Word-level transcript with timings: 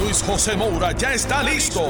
Luis 0.00 0.22
José 0.22 0.56
Moura 0.56 0.92
ya 0.92 1.12
está 1.12 1.42
listo 1.42 1.82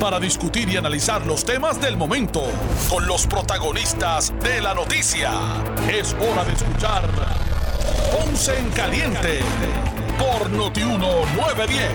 para 0.00 0.18
discutir 0.18 0.68
y 0.68 0.76
analizar 0.76 1.24
los 1.24 1.44
temas 1.44 1.80
del 1.80 1.96
momento 1.96 2.42
con 2.90 3.06
los 3.06 3.26
protagonistas 3.26 4.32
de 4.40 4.60
la 4.60 4.74
noticia. 4.74 5.32
Es 5.88 6.14
hora 6.14 6.44
de 6.44 6.52
escuchar 6.52 7.08
Ponce 8.10 8.58
en 8.58 8.70
Caliente 8.70 9.38
por 10.18 10.50
Notiuno 10.50 11.24
910. 11.36 11.90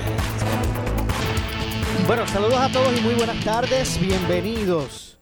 Bueno, 2.08 2.26
saludos 2.28 2.59
a 2.59 2.72
todos 2.72 2.98
y 2.98 3.02
muy 3.02 3.16
buenas 3.16 3.44
tardes. 3.44 4.00
Bienvenidos. 4.00 5.20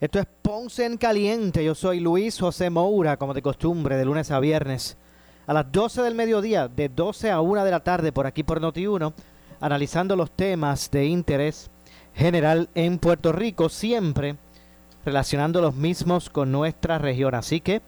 Esto 0.00 0.18
es 0.20 0.26
Ponce 0.40 0.86
en 0.86 0.96
Caliente. 0.96 1.62
Yo 1.62 1.74
soy 1.74 2.00
Luis 2.00 2.38
José 2.40 2.70
Moura, 2.70 3.18
como 3.18 3.34
de 3.34 3.42
costumbre, 3.42 3.96
de 3.96 4.06
lunes 4.06 4.30
a 4.30 4.40
viernes. 4.40 4.96
A 5.46 5.52
las 5.52 5.70
12 5.70 6.02
del 6.02 6.14
mediodía, 6.14 6.66
de 6.66 6.88
12 6.88 7.30
a 7.30 7.40
1 7.40 7.64
de 7.64 7.70
la 7.70 7.80
tarde, 7.80 8.10
por 8.10 8.26
aquí 8.26 8.42
por 8.42 8.60
Noti1, 8.60 9.12
analizando 9.60 10.16
los 10.16 10.30
temas 10.30 10.90
de 10.90 11.06
interés 11.06 11.70
general 12.14 12.68
en 12.74 12.98
Puerto 12.98 13.32
Rico, 13.32 13.68
siempre 13.68 14.36
relacionando 15.04 15.60
los 15.60 15.74
mismos 15.74 16.30
con 16.30 16.50
nuestra 16.50 16.98
región. 16.98 17.34
Así 17.34 17.60
que, 17.60 17.82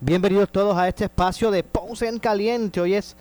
bienvenidos 0.00 0.50
todos 0.50 0.76
a 0.76 0.88
este 0.88 1.04
espacio 1.04 1.50
de 1.50 1.62
Ponce 1.64 2.08
en 2.08 2.18
Caliente. 2.18 2.80
Hoy 2.80 2.94
es 2.94 3.16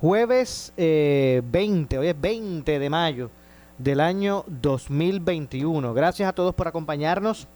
jueves 0.00 0.72
20, 0.76 1.96
eh, 1.96 1.98
hoy 1.98 2.08
es 2.08 2.20
20 2.20 2.78
de 2.78 2.90
mayo 2.90 3.30
del 3.78 4.00
año 4.00 4.44
2021. 4.46 5.92
Gracias 5.92 6.28
a 6.28 6.32
todos 6.32 6.54
por 6.54 6.68
acompañarnos 6.68 7.46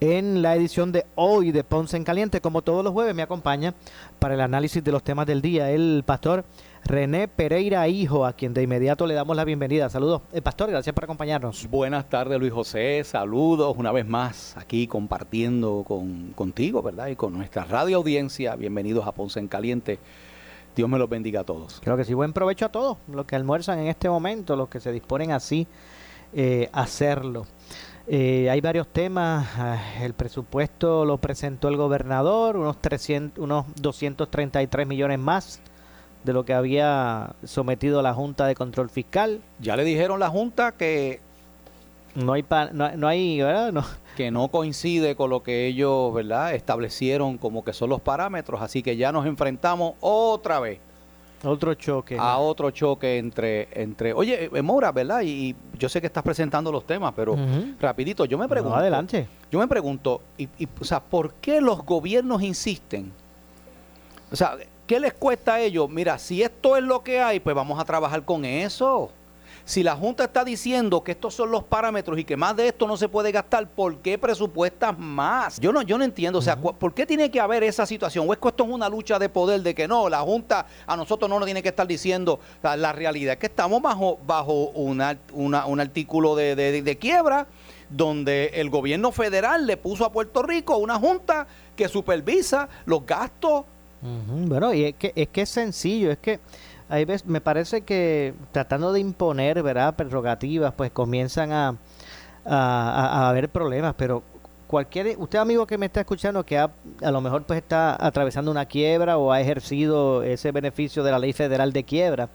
en 0.00 0.42
la 0.42 0.54
edición 0.54 0.92
de 0.92 1.06
hoy 1.14 1.52
de 1.52 1.64
Ponce 1.64 1.96
en 1.96 2.04
Caliente. 2.04 2.40
Como 2.40 2.62
todos 2.62 2.84
los 2.84 2.92
jueves 2.92 3.14
me 3.14 3.22
acompaña 3.22 3.74
para 4.18 4.34
el 4.34 4.40
análisis 4.40 4.82
de 4.82 4.92
los 4.92 5.02
temas 5.02 5.26
del 5.26 5.42
día 5.42 5.70
el 5.70 6.02
pastor 6.04 6.44
René 6.88 7.28
Pereira 7.28 7.86
Hijo, 7.86 8.24
a 8.24 8.32
quien 8.32 8.54
de 8.54 8.62
inmediato 8.62 9.06
le 9.06 9.12
damos 9.12 9.36
la 9.36 9.44
bienvenida. 9.44 9.90
Saludos, 9.90 10.22
el 10.32 10.40
pastor, 10.40 10.70
gracias 10.70 10.94
por 10.94 11.04
acompañarnos. 11.04 11.68
Buenas 11.68 12.08
tardes, 12.08 12.40
Luis 12.40 12.50
José. 12.50 13.04
Saludos 13.04 13.74
una 13.76 13.92
vez 13.92 14.06
más 14.06 14.56
aquí 14.56 14.86
compartiendo 14.86 15.84
con, 15.86 16.32
contigo, 16.32 16.80
¿verdad? 16.80 17.08
Y 17.08 17.14
con 17.14 17.34
nuestra 17.34 17.66
radio 17.66 17.98
audiencia. 17.98 18.56
Bienvenidos 18.56 19.06
a 19.06 19.12
Ponce 19.12 19.38
en 19.38 19.48
Caliente. 19.48 19.98
Dios 20.74 20.88
me 20.88 20.98
los 20.98 21.10
bendiga 21.10 21.42
a 21.42 21.44
todos. 21.44 21.78
Creo 21.84 21.94
que 21.98 22.06
sí, 22.06 22.14
buen 22.14 22.32
provecho 22.32 22.64
a 22.64 22.72
todos 22.72 22.96
los 23.12 23.26
que 23.26 23.36
almuerzan 23.36 23.80
en 23.80 23.88
este 23.88 24.08
momento, 24.08 24.56
los 24.56 24.70
que 24.70 24.80
se 24.80 24.90
disponen 24.90 25.32
así 25.32 25.66
eh, 26.32 26.70
a 26.72 26.84
hacerlo. 26.84 27.46
Eh, 28.06 28.48
hay 28.50 28.62
varios 28.62 28.88
temas. 28.88 29.46
Ah, 29.58 29.78
el 30.00 30.14
presupuesto 30.14 31.04
lo 31.04 31.18
presentó 31.18 31.68
el 31.68 31.76
gobernador, 31.76 32.56
unos, 32.56 32.80
300, 32.80 33.44
unos 33.44 33.66
233 33.76 34.86
millones 34.86 35.18
más 35.18 35.60
de 36.24 36.32
lo 36.32 36.44
que 36.44 36.54
había 36.54 37.34
sometido 37.44 38.02
la 38.02 38.14
Junta 38.14 38.46
de 38.46 38.54
Control 38.54 38.90
Fiscal. 38.90 39.40
Ya 39.60 39.76
le 39.76 39.84
dijeron 39.84 40.20
la 40.20 40.28
Junta 40.28 40.72
que 40.72 41.20
no 42.14 42.32
hay, 42.32 42.44
no, 42.72 43.08
hay 43.08 43.40
¿verdad? 43.40 43.72
No. 43.72 43.84
que 44.16 44.30
no 44.30 44.48
coincide 44.48 45.14
con 45.14 45.30
lo 45.30 45.42
que 45.42 45.66
ellos 45.66 46.12
verdad 46.12 46.54
establecieron 46.54 47.38
como 47.38 47.64
que 47.64 47.72
son 47.72 47.90
los 47.90 48.00
parámetros, 48.00 48.60
así 48.60 48.82
que 48.82 48.96
ya 48.96 49.12
nos 49.12 49.26
enfrentamos 49.26 49.94
otra 50.00 50.58
vez 50.60 50.80
otro 51.44 51.74
choque. 51.74 52.16
A 52.18 52.38
otro 52.38 52.70
choque 52.70 53.18
entre, 53.18 53.68
entre 53.72 54.12
oye, 54.12 54.50
eh, 54.52 54.62
Mora, 54.62 54.90
¿verdad? 54.92 55.22
Y, 55.24 55.54
yo 55.78 55.88
sé 55.88 56.00
que 56.00 56.08
estás 56.08 56.24
presentando 56.24 56.72
los 56.72 56.84
temas, 56.84 57.12
pero 57.14 57.36
rapidito, 57.80 58.24
yo 58.24 58.36
me 58.36 58.48
pregunto. 58.48 58.76
adelante. 58.76 59.28
Yo 59.50 59.60
me 59.60 59.68
pregunto, 59.68 60.22
y, 60.36 60.48
y, 60.58 60.68
o 60.80 60.84
sea, 60.84 61.00
¿por 61.00 61.34
qué 61.34 61.60
los 61.60 61.84
gobiernos 61.84 62.42
insisten? 62.42 63.12
O 64.32 64.36
sea, 64.36 64.56
¿qué 64.88 64.98
les 64.98 65.12
cuesta 65.12 65.54
a 65.54 65.60
ellos? 65.60 65.88
Mira, 65.88 66.18
si 66.18 66.42
esto 66.42 66.76
es 66.76 66.82
lo 66.82 67.04
que 67.04 67.20
hay, 67.20 67.38
pues 67.38 67.54
vamos 67.54 67.78
a 67.78 67.84
trabajar 67.84 68.24
con 68.24 68.44
eso. 68.44 69.12
Si 69.66 69.82
la 69.82 69.94
Junta 69.94 70.24
está 70.24 70.44
diciendo 70.44 71.04
que 71.04 71.12
estos 71.12 71.34
son 71.34 71.50
los 71.50 71.62
parámetros 71.62 72.18
y 72.18 72.24
que 72.24 72.38
más 72.38 72.56
de 72.56 72.68
esto 72.68 72.86
no 72.86 72.96
se 72.96 73.06
puede 73.06 73.30
gastar, 73.30 73.68
¿por 73.68 73.98
qué 73.98 74.16
presupuestas 74.16 74.98
más? 74.98 75.60
Yo 75.60 75.74
no, 75.74 75.82
yo 75.82 75.98
no 75.98 76.04
entiendo, 76.04 76.38
o 76.38 76.42
sea, 76.42 76.56
¿por 76.56 76.94
qué 76.94 77.04
tiene 77.04 77.30
que 77.30 77.38
haber 77.38 77.62
esa 77.62 77.84
situación? 77.84 78.26
¿O 78.26 78.32
es 78.32 78.38
que 78.38 78.48
esto 78.48 78.64
es 78.64 78.70
una 78.70 78.88
lucha 78.88 79.18
de 79.18 79.28
poder 79.28 79.60
de 79.60 79.74
que 79.74 79.86
no, 79.86 80.08
la 80.08 80.20
Junta 80.20 80.64
a 80.86 80.96
nosotros 80.96 81.28
no 81.28 81.38
nos 81.38 81.44
tiene 81.44 81.62
que 81.62 81.68
estar 81.68 81.86
diciendo 81.86 82.40
la, 82.62 82.92
realidad? 82.94 83.34
Es 83.34 83.38
que 83.38 83.46
estamos 83.48 83.82
bajo, 83.82 84.18
bajo 84.26 84.70
una, 84.70 85.18
un 85.34 85.80
artículo 85.80 86.34
de, 86.34 86.96
quiebra 86.98 87.46
donde 87.90 88.46
el 88.54 88.70
gobierno 88.70 89.12
federal 89.12 89.66
le 89.66 89.76
puso 89.76 90.06
a 90.06 90.12
Puerto 90.12 90.42
Rico 90.42 90.78
una 90.78 90.98
junta 90.98 91.46
que 91.76 91.88
supervisa 91.88 92.70
los 92.86 93.04
gastos. 93.04 93.66
Bueno, 94.00 94.72
y 94.72 94.84
es 94.84 94.94
que, 94.94 95.12
es 95.16 95.28
que 95.28 95.42
es 95.42 95.48
sencillo, 95.48 96.10
es 96.10 96.18
que 96.18 96.40
ahí 96.88 97.04
ves, 97.04 97.26
me 97.26 97.40
parece 97.40 97.82
que 97.82 98.34
tratando 98.52 98.92
de 98.92 99.00
imponer, 99.00 99.62
¿verdad? 99.62 99.96
Prerrogativas, 99.96 100.72
pues 100.74 100.90
comienzan 100.90 101.52
a, 101.52 101.76
a, 102.44 103.28
haber 103.28 103.48
problemas, 103.48 103.94
pero 103.96 104.22
cualquier, 104.66 105.18
usted 105.18 105.38
amigo 105.38 105.66
que 105.66 105.78
me 105.78 105.86
está 105.86 106.00
escuchando 106.00 106.44
que 106.44 106.58
a 106.58 106.70
lo 107.10 107.20
mejor 107.20 107.44
pues 107.44 107.58
está 107.58 107.96
atravesando 108.04 108.50
una 108.50 108.66
quiebra 108.66 109.18
o 109.18 109.32
ha 109.32 109.40
ejercido 109.40 110.22
ese 110.22 110.52
beneficio 110.52 111.02
de 111.02 111.10
la 111.10 111.18
ley 111.18 111.32
federal 111.32 111.72
de 111.72 111.84
quiebra, 111.84 112.28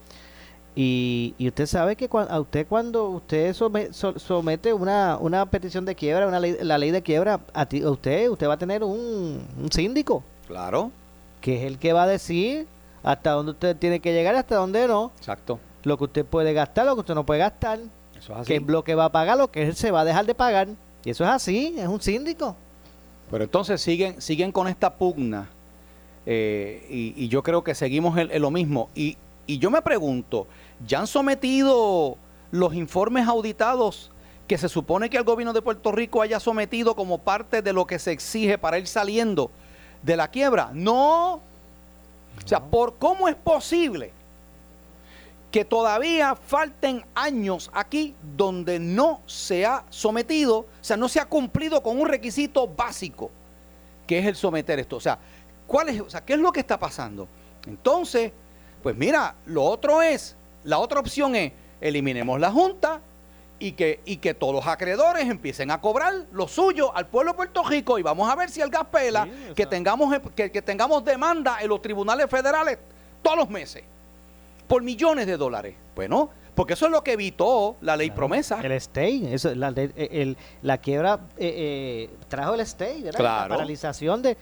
y, 0.76 1.36
y, 1.38 1.50
usted 1.50 1.68
sabe 1.68 1.96
que 1.96 2.10
a 2.12 2.40
usted 2.40 2.66
cuando 2.68 3.10
usted 3.10 3.54
somete 3.54 4.74
una, 4.74 5.18
una 5.20 5.46
petición 5.46 5.86
de 5.86 5.94
quiebra, 5.94 6.28
una 6.28 6.40
ley, 6.40 6.58
la 6.62 6.80
ley 6.80 6.90
de 6.90 7.04
quiebra, 7.04 7.42
a, 7.54 7.68
ti, 7.68 7.84
a 7.84 7.92
usted, 7.92 8.28
usted 8.28 8.48
va 8.48 8.54
a 8.54 8.58
tener 8.58 8.84
un, 8.84 9.46
un, 9.62 9.72
síndico. 9.72 10.24
Claro. 10.48 10.92
Que 11.44 11.58
es 11.58 11.64
el 11.64 11.78
que 11.78 11.92
va 11.92 12.04
a 12.04 12.08
decir 12.08 12.68
hasta 13.04 13.32
dónde 13.32 13.52
usted 13.52 13.76
tiene 13.76 14.00
que 14.00 14.14
llegar, 14.14 14.34
hasta 14.34 14.56
dónde 14.56 14.88
no. 14.88 15.12
Exacto. 15.18 15.60
Lo 15.84 15.98
que 15.98 16.06
usted 16.06 16.26
puede 16.26 16.54
gastar, 16.54 16.86
lo 16.86 16.96
que 16.96 17.02
usted 17.02 17.16
no 17.16 17.26
puede 17.26 17.42
gastar. 17.42 17.80
Eso 18.18 18.32
es 18.32 18.40
así. 18.40 18.48
Que 18.48 18.60
lo 18.62 18.86
que 18.86 18.96
va 18.96 19.06
a 19.06 19.12
pagar, 19.12 19.38
lo 19.38 19.52
que 19.52 19.64
él 19.64 19.76
se 19.76 19.92
va 19.92 20.02
a 20.02 20.06
dejar 20.06 20.26
de 20.26 20.34
pagar. 20.34 20.70
Y 21.04 21.10
eso 21.10 21.26
es 21.26 21.30
así, 21.30 21.76
es 21.78 21.88
un 21.88 22.02
síndico. 22.02 22.56
Pero 23.30 23.44
entonces 23.44 23.82
siguen, 23.82 24.22
siguen 24.22 24.54
con 24.54 24.70
esta 24.70 24.94
pugna. 24.94 25.50
Eh, 26.26 26.88
y, 26.90 27.28
yo 27.28 27.44
creo 27.44 27.62
que 27.62 27.76
seguimos 27.76 28.18
en, 28.18 28.42
lo 28.42 28.50
mismo. 28.50 28.90
Y, 28.96 29.18
y 29.46 29.60
yo 29.60 29.70
me 29.70 29.82
pregunto, 29.82 30.48
¿ya 30.88 31.02
han 31.02 31.08
sometido 31.08 32.18
los 32.52 32.74
informes 32.74 33.28
auditados 33.28 34.12
que 34.48 34.58
se 34.58 34.70
supone 34.70 35.10
que 35.10 35.18
el 35.18 35.26
gobierno 35.26 35.52
de 35.52 35.62
Puerto 35.62 35.92
Rico 35.92 36.22
haya 36.22 36.40
sometido 36.40 36.96
como 36.96 37.18
parte 37.18 37.62
de 37.62 37.74
lo 37.74 37.86
que 37.86 38.00
se 38.00 38.14
exige 38.14 38.58
para 38.58 38.80
ir 38.80 38.88
saliendo 38.88 39.52
de 40.04 40.16
la 40.16 40.28
quiebra? 40.28 40.70
No, 40.74 41.36
o 41.36 42.48
sea, 42.48 42.60
¿por 42.60 42.96
cómo 42.96 43.28
es 43.28 43.36
posible 43.36 44.12
que 45.52 45.64
todavía 45.64 46.36
falten 46.36 47.06
años 47.14 47.70
aquí 47.74 48.16
donde 48.36 48.80
no 48.80 49.22
se 49.26 49.66
ha 49.66 49.84
sometido, 49.90 50.60
o 50.60 50.68
sea, 50.82 50.98
no 50.98 51.08
se 51.08 51.20
ha 51.20 51.26
cumplido 51.26 51.82
con 51.82 52.00
un 52.00 52.08
requisito 52.08 52.68
básico, 52.68 53.32
que 54.06 54.20
es 54.20 54.26
el 54.26 54.36
someter 54.36 54.80
esto? 54.80 54.98
O 54.98 55.02
sea, 55.02 55.18
¿cuál 55.68 55.90
es, 55.90 56.02
o 56.02 56.10
sea, 56.10 56.22
¿qué 56.26 56.34
es 56.34 56.40
lo 56.40 56.52
que 56.52 56.60
está 56.60 56.78
pasando? 56.78 57.28
Entonces, 57.66 58.32
pues 58.82 58.96
mira, 58.96 59.36
lo 59.46 59.64
otro 59.64 60.02
es, 60.02 60.36
la 60.64 60.80
otra 60.80 61.00
opción 61.00 61.36
es, 61.36 61.54
eliminemos 61.80 62.40
la 62.40 62.52
Junta, 62.52 63.00
y 63.60 63.74
que, 63.74 64.02
y 64.06 64.18
que 64.18 64.34
todos 64.34 64.54
los 64.54 64.68
acreedores 64.68 65.30
empiecen 65.30 65.72
a 65.72 65.80
cobrar 65.80 66.14
lo 66.32 66.48
suyo 66.48 66.96
al 66.96 67.08
pueblo 67.08 67.32
de 67.32 67.38
Puerto 67.38 67.64
Rico 67.64 67.98
y 67.98 68.02
vamos 68.02 68.30
a 68.30 68.36
ver 68.36 68.50
si 68.50 68.62
el 68.62 68.70
gas 68.70 68.86
pela, 68.92 69.28
que, 69.56 69.66
tengamos, 69.66 70.14
que, 70.36 70.50
tengamos 70.62 71.06
demanda 71.06 71.60
en 71.62 71.70
los 71.70 71.82
tribunales 71.82 72.30
federales 72.30 72.78
todos 73.22 73.38
los 73.38 73.50
meses 73.50 73.84
por 74.68 74.82
millones 74.82 75.28
de 75.28 75.38
dólares. 75.38 75.76
Bueno, 75.96 76.30
porque 76.56 76.74
eso 76.74 76.86
es 76.88 76.92
lo 76.92 77.04
que 77.04 77.14
evitó 77.14 77.78
la 77.82 77.96
ley 77.96 78.12
promesa. 78.12 78.60
El 78.62 78.74
stay, 78.74 79.34
eso, 79.34 79.54
la, 79.56 79.70
el, 79.70 80.38
la 80.62 80.78
quiebra 80.80 81.22
eh, 81.38 82.10
eh, 82.10 82.10
trajo 82.28 82.56
el 82.56 82.62
stay, 82.62 83.02
¿verdad? 83.04 83.24
La 83.24 83.48
paralización 83.48 84.22
de... 84.22 84.38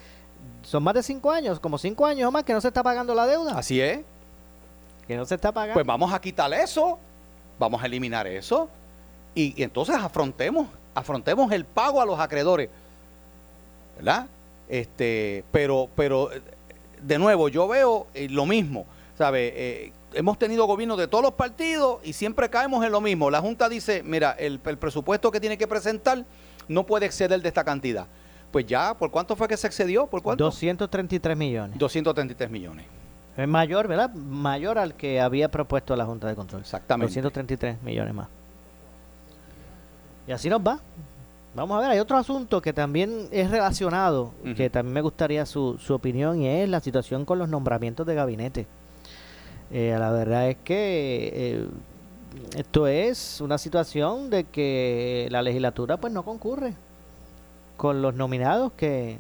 Son 0.64 0.82
más 0.82 0.94
de 0.96 1.04
cinco 1.04 1.32
años, 1.32 1.60
como 1.60 1.78
cinco 1.78 2.06
años 2.06 2.28
o 2.28 2.32
más 2.32 2.44
que 2.44 2.54
no 2.54 2.62
se 2.62 2.68
está 2.70 2.82
pagando 2.82 3.14
la 3.14 3.28
deuda. 3.28 3.58
Así 3.58 3.80
es. 3.80 4.00
Que 5.08 5.16
no 5.16 5.26
se 5.26 5.36
está 5.36 5.52
pagando. 5.52 5.74
Pues 5.74 5.86
vamos 5.86 6.12
a 6.14 6.20
quitar 6.20 6.52
eso, 6.54 6.98
vamos 7.60 7.82
a 7.82 7.86
eliminar 7.86 8.26
eso 8.28 8.70
y, 9.36 9.62
entonces 9.62 9.96
afrontemos, 9.96 10.68
afrontemos 10.94 11.52
el 11.52 11.66
pago 11.66 12.02
a 12.02 12.06
los 12.06 12.20
acreedores. 12.20 12.70
¿Verdad? 13.98 14.28
Este, 14.68 15.44
pero, 15.52 15.90
pero, 15.96 16.30
de 17.02 17.20
nuevo, 17.20 17.50
yo 17.50 17.68
veo 17.68 18.08
eh, 18.14 18.30
lo 18.30 18.46
mismo, 18.46 18.86
¿sabe? 19.18 19.54
Eh, 19.56 19.94
hemos 20.14 20.40
tenido 20.40 20.66
gobiernos 20.66 20.98
de 20.98 21.08
todos 21.08 21.24
los 21.24 21.34
partidos 21.34 22.00
y 22.04 22.14
siempre 22.14 22.50
caemos 22.50 22.84
en 22.86 22.92
lo 22.92 23.02
mismo. 23.02 23.30
La 23.30 23.42
Junta 23.42 23.70
dice, 23.70 24.02
mira, 24.04 24.32
el, 24.32 24.60
el 24.66 24.78
presupuesto 24.78 25.32
que 25.32 25.40
tiene 25.40 25.58
que 25.58 25.68
presentar 25.68 26.26
no 26.68 26.86
puede 26.86 27.06
exceder 27.06 27.42
de 27.42 27.48
esta 27.48 27.64
cantidad. 27.64 28.08
Pues 28.52 28.66
ya, 28.66 28.94
¿por 28.98 29.12
cuánto 29.12 29.36
fue 29.36 29.48
que 29.48 29.56
se 29.56 29.68
excedió? 29.68 30.08
¿Por 30.08 30.22
cuánto? 30.22 30.44
233 30.46 31.38
millones. 31.38 31.78
233 31.78 32.50
millones. 32.50 32.86
Es 33.38 33.48
mayor, 33.48 33.88
¿verdad? 33.88 34.14
Mayor 34.14 34.78
al 34.78 34.96
que 34.96 35.22
había 35.22 35.50
propuesto 35.50 35.96
la 35.96 36.06
Junta 36.06 36.28
de 36.28 36.36
Control. 36.36 36.62
Exactamente. 36.62 37.08
233 37.08 37.82
millones 37.82 38.14
más. 38.14 38.28
Y 40.28 40.32
así 40.32 40.50
nos 40.50 40.62
va. 40.62 40.80
Vamos 41.54 41.78
a 41.78 41.82
ver, 41.82 41.92
hay 41.92 42.00
otro 42.00 42.18
asunto 42.18 42.62
que 42.62 42.72
también 42.72 43.28
es 43.32 43.52
relacionado, 43.52 44.32
Ujú. 44.46 44.56
que 44.56 44.70
también 44.70 44.94
me 44.94 45.02
gustaría 45.02 45.46
su, 45.46 45.78
su 45.80 45.94
opinión, 45.94 46.42
y 46.42 46.48
es 46.48 46.70
la 46.70 46.80
situación 46.80 47.26
con 47.26 47.40
los 47.40 47.50
nombramientos 47.50 48.08
de 48.08 48.16
gabinete. 48.16 48.68
Eh, 49.72 49.96
la 50.00 50.12
verdad 50.12 50.50
es 50.50 50.58
que 50.64 51.32
eh, 51.34 51.68
esto 52.56 52.88
es 52.88 53.42
una 53.42 53.58
situación 53.58 54.30
de 54.30 54.46
que 54.46 55.28
la 55.32 55.42
legislatura 55.42 55.98
pues 55.98 56.14
no 56.14 56.24
concurre 56.24 56.74
con 57.76 58.02
los 58.02 58.14
nominados 58.16 58.72
que, 58.78 59.18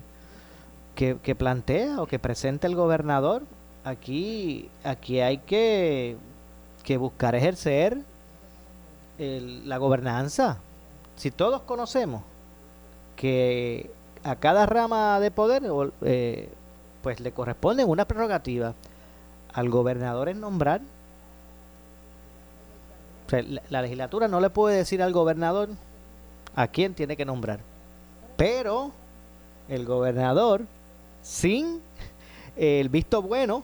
que, 0.95 1.18
que 1.21 1.36
plantea 1.36 2.01
o 2.01 2.06
que 2.07 2.19
presenta 2.19 2.68
el 2.68 2.75
gobernador. 2.75 3.44
Aquí, 3.83 4.69
aquí 4.86 5.19
hay 5.19 5.39
que, 5.39 6.15
que 6.83 6.95
buscar 6.98 7.36
ejercer 7.36 7.98
el- 9.18 9.68
la 9.68 9.77
gobernanza. 9.77 10.59
Si 11.16 11.31
todos 11.31 11.62
conocemos 11.62 12.24
que 13.16 13.92
a 14.24 14.36
cada 14.36 14.66
rama 14.66 15.19
de 15.19 15.31
poder 15.31 15.63
eh, 16.02 16.50
pues 17.02 17.19
le 17.19 17.31
corresponde 17.31 17.84
una 17.84 18.06
prerrogativa 18.06 18.74
al 19.54 19.69
gobernador 19.69 20.30
en 20.30 20.40
nombrar. 20.40 20.81
La 23.69 23.81
legislatura 23.81 24.28
no 24.28 24.42
le 24.42 24.50
puede 24.50 24.78
decir 24.78 25.02
al 25.02 25.13
gobernador 25.13 25.69
a 26.54 26.68
quién 26.68 26.94
tiene 26.94 27.16
que 27.16 27.25
nombrar. 27.25 27.60
Pero 28.36 28.92
el 29.69 29.86
gobernador, 29.86 30.66
sin 31.22 31.81
el 32.58 32.90
visto 32.90 33.22
bueno 33.22 33.63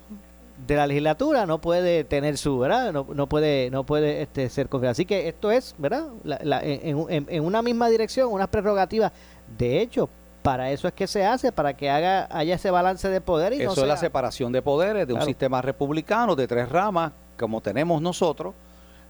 de 0.65 0.75
la 0.75 0.87
legislatura, 0.87 1.45
no 1.45 1.59
puede 1.59 2.03
tener 2.03 2.37
su, 2.37 2.57
¿verdad? 2.57 2.91
No, 2.91 3.05
no 3.13 3.27
puede, 3.27 3.69
no 3.69 3.83
puede 3.83 4.21
este, 4.23 4.49
ser 4.49 4.69
confiado. 4.69 4.91
Así 4.91 5.05
que 5.05 5.27
esto 5.27 5.51
es, 5.51 5.75
¿verdad? 5.77 6.07
La- 6.23 6.39
la- 6.43 6.63
en, 6.63 7.05
en- 7.09 7.25
en 7.29 7.45
una 7.45 7.61
misma 7.61 7.89
dirección, 7.89 8.31
unas 8.31 8.47
prerrogativas. 8.47 9.11
De 9.57 9.81
hecho, 9.81 10.09
para 10.41 10.71
eso 10.71 10.87
es 10.87 10.93
que 10.93 11.05
se 11.07 11.25
hace, 11.25 11.51
para 11.51 11.75
que 11.75 11.89
haga 11.89 12.27
haya 12.31 12.55
ese 12.55 12.71
balance 12.71 13.07
de 13.09 13.21
poder 13.21 13.53
y 13.53 13.57
no 13.59 13.71
Eso 13.73 13.81
es 13.81 13.87
la 13.87 13.95
sea- 13.97 14.07
separación 14.07 14.51
de 14.51 14.61
poderes 14.61 15.07
de 15.07 15.13
un 15.13 15.21
sistema 15.21 15.61
republicano 15.61 16.35
de 16.35 16.47
tres 16.47 16.69
ramas, 16.69 17.11
como 17.37 17.61
tenemos 17.61 18.01
nosotros, 18.01 18.53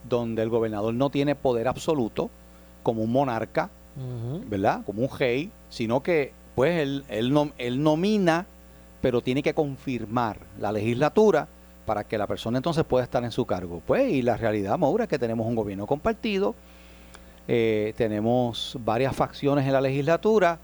donde 0.08 0.42
el 0.42 0.48
gobernador 0.50 0.92
no 0.94 1.08
tiene 1.10 1.34
poder 1.34 1.66
absoluto, 1.68 2.28
como 2.82 3.02
un 3.02 3.10
monarca. 3.12 3.70
¿verdad? 4.46 4.82
Como 4.86 5.02
un 5.02 5.08
rey, 5.18 5.50
sino 5.70 6.04
que 6.04 6.32
pues 6.54 6.78
él, 6.80 7.04
él, 7.08 7.32
nom- 7.32 7.52
él 7.58 7.82
nomina, 7.82 8.46
pero 9.00 9.20
tiene 9.20 9.42
que 9.42 9.54
confirmar 9.54 10.38
la 10.58 10.72
legislatura 10.72 11.48
para 11.86 12.04
que 12.04 12.18
la 12.18 12.26
persona 12.26 12.58
entonces 12.58 12.84
pueda 12.84 13.04
estar 13.04 13.24
en 13.24 13.30
su 13.30 13.46
cargo. 13.46 13.80
Pues 13.86 14.12
y 14.12 14.22
la 14.22 14.36
realidad, 14.36 14.76
Maura, 14.78 15.04
es 15.04 15.10
que 15.10 15.18
tenemos 15.18 15.46
un 15.46 15.54
gobierno 15.54 15.86
compartido, 15.86 16.54
eh, 17.46 17.94
tenemos 17.96 18.76
varias 18.84 19.16
facciones 19.16 19.66
en 19.66 19.72
la 19.72 19.80
legislatura 19.80 20.58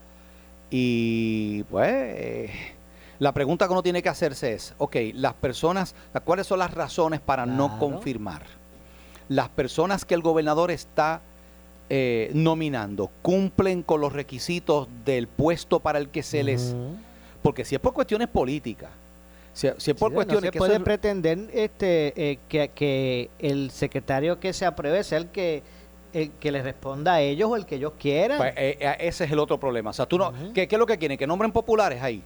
y 0.71 1.63
pues 1.65 1.89
eh, 1.91 2.51
la 3.19 3.33
pregunta 3.33 3.67
que 3.67 3.73
uno 3.73 3.83
tiene 3.83 4.03
que 4.03 4.09
hacerse 4.09 4.53
es, 4.53 4.75
ok, 4.77 4.97
las 5.15 5.35
personas, 5.35 5.95
¿cuáles 6.25 6.47
son 6.47 6.59
las 6.59 6.75
razones 6.75 7.21
para 7.21 7.47
no 7.47 7.79
confirmar? 7.79 8.43
Las 9.29 9.49
personas 9.49 10.05
que 10.05 10.15
el 10.15 10.21
gobernador 10.21 10.71
está 10.71 11.23
eh, 11.89 12.31
nominando 12.35 13.11
cumplen 13.23 13.83
con 13.83 14.01
los 14.01 14.13
requisitos 14.13 14.89
del 15.05 15.29
puesto 15.29 15.81
para 15.81 15.99
el 15.99 16.09
que 16.09 16.23
se 16.23 16.43
les... 16.43 16.75
Porque 17.45 17.63
si 17.67 17.75
es 17.75 17.81
por 17.81 17.93
cuestiones 17.93 18.27
políticas, 18.29 18.89
si, 19.53 19.69
si 19.77 19.91
es 19.91 19.97
por 19.99 20.11
Sí, 20.11 20.15
cuestiones 20.15 20.45
no 20.45 20.49
se 20.49 20.51
que 20.53 20.59
puede 20.59 20.75
eso 20.77 20.85
pretender 20.85 21.39
este 21.53 22.15
eh, 22.17 22.39
que, 22.49 22.69
que 22.71 23.29
el 23.39 23.71
secretario 23.71 24.41
que 24.41 24.55
se 24.55 24.65
apruebe 24.65 25.05
sea 25.05 25.19
el 25.19 25.29
que 25.29 25.63
el 26.15 26.31
que 26.31 26.51
le 26.51 26.63
responda 26.63 27.13
a 27.15 27.21
ellos 27.21 27.51
o 27.51 27.57
el 27.57 27.67
que 27.67 27.75
ellos 27.75 27.93
quieran. 27.99 28.39
Pues, 28.39 28.55
eh, 28.57 28.79
eh, 28.81 28.97
ese 29.01 29.25
es 29.25 29.31
el 29.31 29.39
otro 29.39 29.61
problema. 29.61 29.91
O 29.91 29.93
sea, 29.93 30.07
tú 30.07 30.17
no. 30.17 30.33
¿qué, 30.55 30.67
qué 30.67 30.75
es 30.77 30.79
lo 30.79 30.87
que 30.87 30.97
quieren? 30.97 31.19
¿Que 31.19 31.27
nombren 31.27 31.53
populares 31.53 32.01
ahí? 32.03 32.23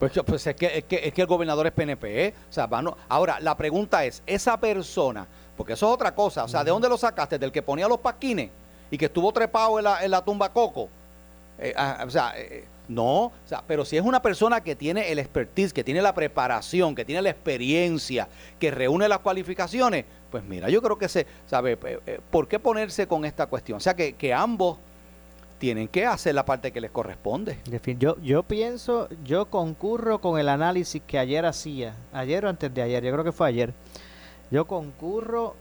Pues, 0.00 0.12
pues 0.26 0.44
es, 0.46 0.56
que, 0.56 0.78
es, 0.78 0.84
que, 0.84 0.96
es 1.08 1.14
que 1.14 1.20
el 1.20 1.26
gobernador 1.28 1.66
es 1.68 1.72
PNP. 1.72 2.26
¿eh? 2.26 2.34
O 2.50 2.52
sea, 2.52 2.64
a- 2.64 2.96
ahora, 3.08 3.38
la 3.40 3.56
pregunta 3.56 4.04
es, 4.04 4.22
esa 4.26 4.58
persona, 4.58 5.26
porque 5.56 5.74
eso 5.74 5.86
es 5.88 5.94
otra 5.94 6.14
cosa, 6.14 6.44
o 6.44 6.48
sea, 6.48 6.64
¿de 6.64 6.70
dónde 6.70 6.88
lo 6.88 6.98
sacaste? 6.98 7.38
¿Del 7.38 7.52
que 7.52 7.62
ponía 7.62 7.86
los 7.86 7.98
pasquines 7.98 8.50
y 8.90 8.98
que 8.98 9.04
estuvo 9.06 9.30
trepado 9.32 9.78
en 9.78 9.84
la, 9.84 10.04
en 10.04 10.10
la 10.10 10.24
tumba 10.24 10.50
Coco? 10.52 10.88
Eh, 11.58 11.72
ah, 11.76 12.04
o 12.06 12.10
sea, 12.10 12.32
eh, 12.36 12.64
no, 12.88 13.26
o 13.26 13.32
sea, 13.44 13.62
pero 13.66 13.84
si 13.84 13.96
es 13.96 14.02
una 14.02 14.20
persona 14.20 14.62
que 14.62 14.76
tiene 14.76 15.10
el 15.12 15.18
expertise, 15.18 15.72
que 15.72 15.84
tiene 15.84 16.02
la 16.02 16.14
preparación, 16.14 16.94
que 16.94 17.04
tiene 17.04 17.22
la 17.22 17.30
experiencia, 17.30 18.28
que 18.58 18.70
reúne 18.70 19.08
las 19.08 19.20
cualificaciones, 19.20 20.04
pues 20.30 20.44
mira, 20.44 20.68
yo 20.68 20.82
creo 20.82 20.98
que 20.98 21.08
se, 21.08 21.26
¿sabe? 21.46 21.78
Eh, 21.84 21.98
eh, 22.06 22.20
¿Por 22.30 22.48
qué 22.48 22.58
ponerse 22.58 23.06
con 23.06 23.24
esta 23.24 23.46
cuestión? 23.46 23.76
O 23.76 23.80
sea, 23.80 23.94
que, 23.94 24.14
que 24.14 24.34
ambos 24.34 24.78
tienen 25.58 25.86
que 25.86 26.04
hacer 26.06 26.34
la 26.34 26.44
parte 26.44 26.72
que 26.72 26.80
les 26.80 26.90
corresponde. 26.90 27.56
Yo, 27.98 28.16
yo 28.20 28.42
pienso, 28.42 29.08
yo 29.24 29.46
concurro 29.46 30.20
con 30.20 30.40
el 30.40 30.48
análisis 30.48 31.00
que 31.06 31.20
ayer 31.20 31.46
hacía, 31.46 31.94
ayer 32.12 32.44
o 32.44 32.48
antes 32.48 32.74
de 32.74 32.82
ayer, 32.82 33.04
yo 33.04 33.12
creo 33.12 33.24
que 33.24 33.30
fue 33.30 33.46
ayer. 33.46 33.72
Yo 34.50 34.66
concurro 34.66 35.54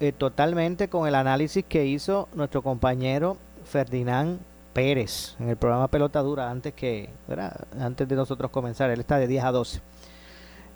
eh, 0.00 0.10
totalmente 0.10 0.88
con 0.88 1.06
el 1.06 1.14
análisis 1.14 1.64
que 1.68 1.86
hizo 1.86 2.28
nuestro 2.34 2.62
compañero 2.62 3.36
Ferdinand 3.64 4.40
Pérez 4.74 5.36
en 5.40 5.48
el 5.48 5.56
programa 5.56 5.88
Pelota 5.88 6.20
Dura 6.20 6.50
antes 6.50 6.74
que, 6.74 7.08
¿verdad? 7.26 7.66
antes 7.80 8.06
de 8.06 8.16
nosotros 8.16 8.50
comenzar, 8.50 8.90
él 8.90 9.00
está 9.00 9.16
de 9.18 9.26
10 9.26 9.44
a 9.44 9.52
12. 9.52 9.80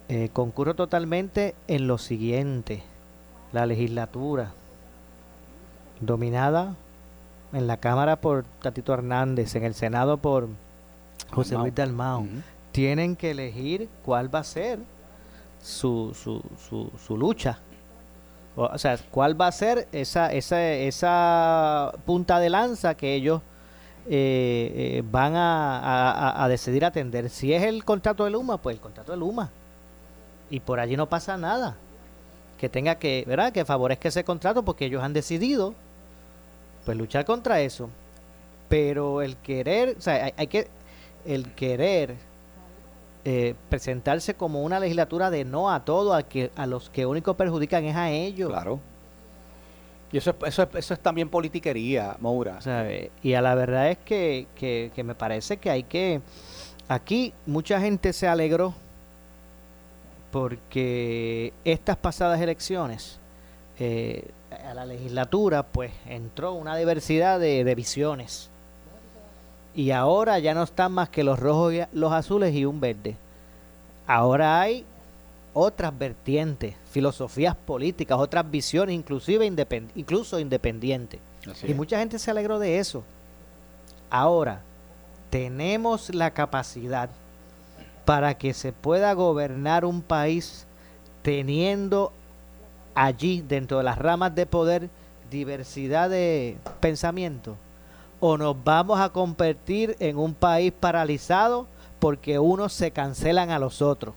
Eh, 0.09 0.31
concurro 0.33 0.75
totalmente 0.75 1.55
en 1.67 1.87
lo 1.87 1.99
siguiente, 1.99 2.83
la 3.53 3.67
legislatura 3.67 4.53
dominada 6.01 6.75
en 7.53 7.67
la 7.67 7.77
Cámara 7.79 8.17
por 8.17 8.45
Tatito 8.63 8.95
Hernández, 8.95 9.55
en 9.57 9.65
el 9.65 9.75
Senado 9.75 10.17
por 10.19 10.49
José. 11.33 11.57
Luis 11.57 11.75
Dalmau, 11.75 12.21
Ujú. 12.23 12.29
tienen 12.73 13.17
que 13.17 13.33
elegir 13.33 13.89
cuál 14.05 14.33
va 14.35 14.39
a 14.41 14.45
ser 14.45 14.79
su, 15.61 16.15
su, 16.15 16.43
su, 16.69 16.91
su 17.05 17.17
lucha. 17.17 17.59
O, 18.57 18.65
o 18.65 18.79
sea, 18.79 18.97
cuál 19.11 19.39
va 19.41 19.49
a 19.49 19.53
ser 19.53 19.89
esa, 19.93 20.33
esa, 20.33 20.63
esa 20.73 21.93
punta 22.07 22.39
de 22.39 22.51
lanza 22.51 22.95
que 22.95 23.15
ellos 23.15 23.43
eh, 24.11 24.73
eh, 24.99 25.03
van 25.11 25.35
a, 25.37 26.43
a- 26.45 26.49
decidir 26.49 26.85
atender. 26.85 27.29
Si 27.31 27.53
es 27.53 27.63
el 27.63 27.85
contrato 27.85 28.25
de 28.25 28.31
Luma, 28.31 28.57
pues 28.59 28.75
el 28.77 28.81
contrato 28.81 29.13
de 29.13 29.19
Luma. 29.19 29.51
Y 30.51 30.61
por 30.61 30.81
allí 30.81 30.97
no 30.97 31.09
pasa 31.09 31.37
nada. 31.37 31.77
Que 32.59 32.69
tenga 32.69 32.97
que, 32.97 33.25
¿verdad? 33.27 33.53
Que 33.53 33.65
favorezca 33.65 34.09
ese 34.09 34.25
contrato 34.25 34.63
porque 34.65 34.87
ellos 34.87 35.03
han 35.03 35.13
decidido 35.13 35.75
pues 36.85 36.97
luchar 36.97 37.25
contra 37.25 37.61
eso. 37.61 37.91
Pero 38.69 39.23
el 39.23 39.37
querer, 39.37 39.97
o 39.99 40.01
sea, 40.01 40.25
hay, 40.27 40.33
hay 40.37 40.47
que, 40.47 40.69
el 41.27 41.53
querer 41.55 42.17
eh, 43.25 43.55
presentarse 43.69 44.35
como 44.35 44.63
una 44.63 44.81
legislatura 44.81 45.31
de 45.31 45.45
no 45.45 45.71
a 45.71 45.85
todo, 45.85 46.15
a, 46.15 46.23
que, 46.23 46.51
a 46.57 46.67
los 46.67 46.89
que 46.91 47.05
único 47.07 47.35
perjudican 47.35 47.85
es 47.85 47.97
a 47.97 48.11
ellos. 48.11 48.49
Claro. 48.51 48.81
Y 50.11 50.19
eso 50.19 50.31
es, 50.31 50.37
eso 50.49 50.63
es, 50.63 50.69
eso 50.75 50.95
es 50.95 51.01
también 51.01 51.29
politiquería, 51.29 52.17
Moura. 52.21 52.59
Y 53.23 53.35
a 53.35 53.43
la 53.43 53.55
verdad 53.55 53.91
es 53.91 53.99
que, 53.99 54.47
que, 54.57 55.05
me 55.05 55.15
parece 55.15 55.59
que 55.59 55.71
hay 55.71 55.83
que... 55.83 56.21
Aquí 56.89 57.35
mucha 57.45 57.81
gente 57.81 58.15
se 58.15 58.27
alegró 58.27 58.73
porque 60.33 61.53
estas 61.65 61.97
pasadas 61.97 62.41
elecciones 62.41 63.19
eh, 63.79 64.31
a 64.67 64.73
la 64.73 64.87
legislatura 64.87 65.63
pues 65.63 65.91
entró 66.07 66.53
una 66.55 66.77
diversidad 66.77 67.39
de, 67.39 67.65
de 67.65 67.75
visiones. 67.75 68.49
Y 69.75 69.91
ahora 69.91 70.39
ya 70.39 70.55
no 70.55 70.63
están 70.63 70.93
más 70.93 71.11
que 71.11 71.23
los 71.23 71.39
rojos, 71.39 71.75
los 71.93 72.13
azules 72.13 72.55
y 72.55 72.65
un 72.65 72.81
verde. 72.81 73.17
Ahora 74.07 74.59
hay 74.59 74.87
otras 75.55 75.97
vertientes, 75.99 76.75
filosofías 76.91 77.57
políticas, 77.57 78.19
otras 78.19 78.51
visiones, 78.51 78.95
inclusive 78.95 79.47
independ- 79.47 79.91
incluso 79.95 80.39
independientes. 80.39 81.21
Y 81.69 81.75
mucha 81.75 81.99
gente 81.99 82.19
se 82.19 82.31
alegró 82.31 82.59
de 82.59 82.79
eso. 82.79 83.03
Ahora, 84.11 84.63
tenemos 85.31 86.15
la 86.15 86.31
capacidad 86.33 87.11
para 88.05 88.39
que 88.39 88.55
se 88.55 88.73
pueda 88.73 89.13
gobernar 89.13 89.85
un 89.85 90.01
país 90.03 90.67
teniendo 91.23 92.13
allí, 92.95 93.43
dentro 93.47 93.79
de 93.79 93.85
las 93.85 93.99
ramas 93.99 94.35
de 94.35 94.47
poder, 94.47 94.89
diversidad 95.31 96.09
de 96.09 96.57
pensamiento. 96.81 97.57
O 98.21 98.37
nos 98.39 98.57
vamos 98.65 98.99
a 98.99 99.11
convertir 99.11 99.97
en 100.01 100.17
un 100.17 100.35
país 100.35 100.73
paralizado 100.73 101.67
porque 101.99 102.39
unos 102.39 102.73
se 102.73 102.91
cancelan 102.91 103.51
a 103.51 103.59
los 103.59 103.83
otros. 103.83 104.15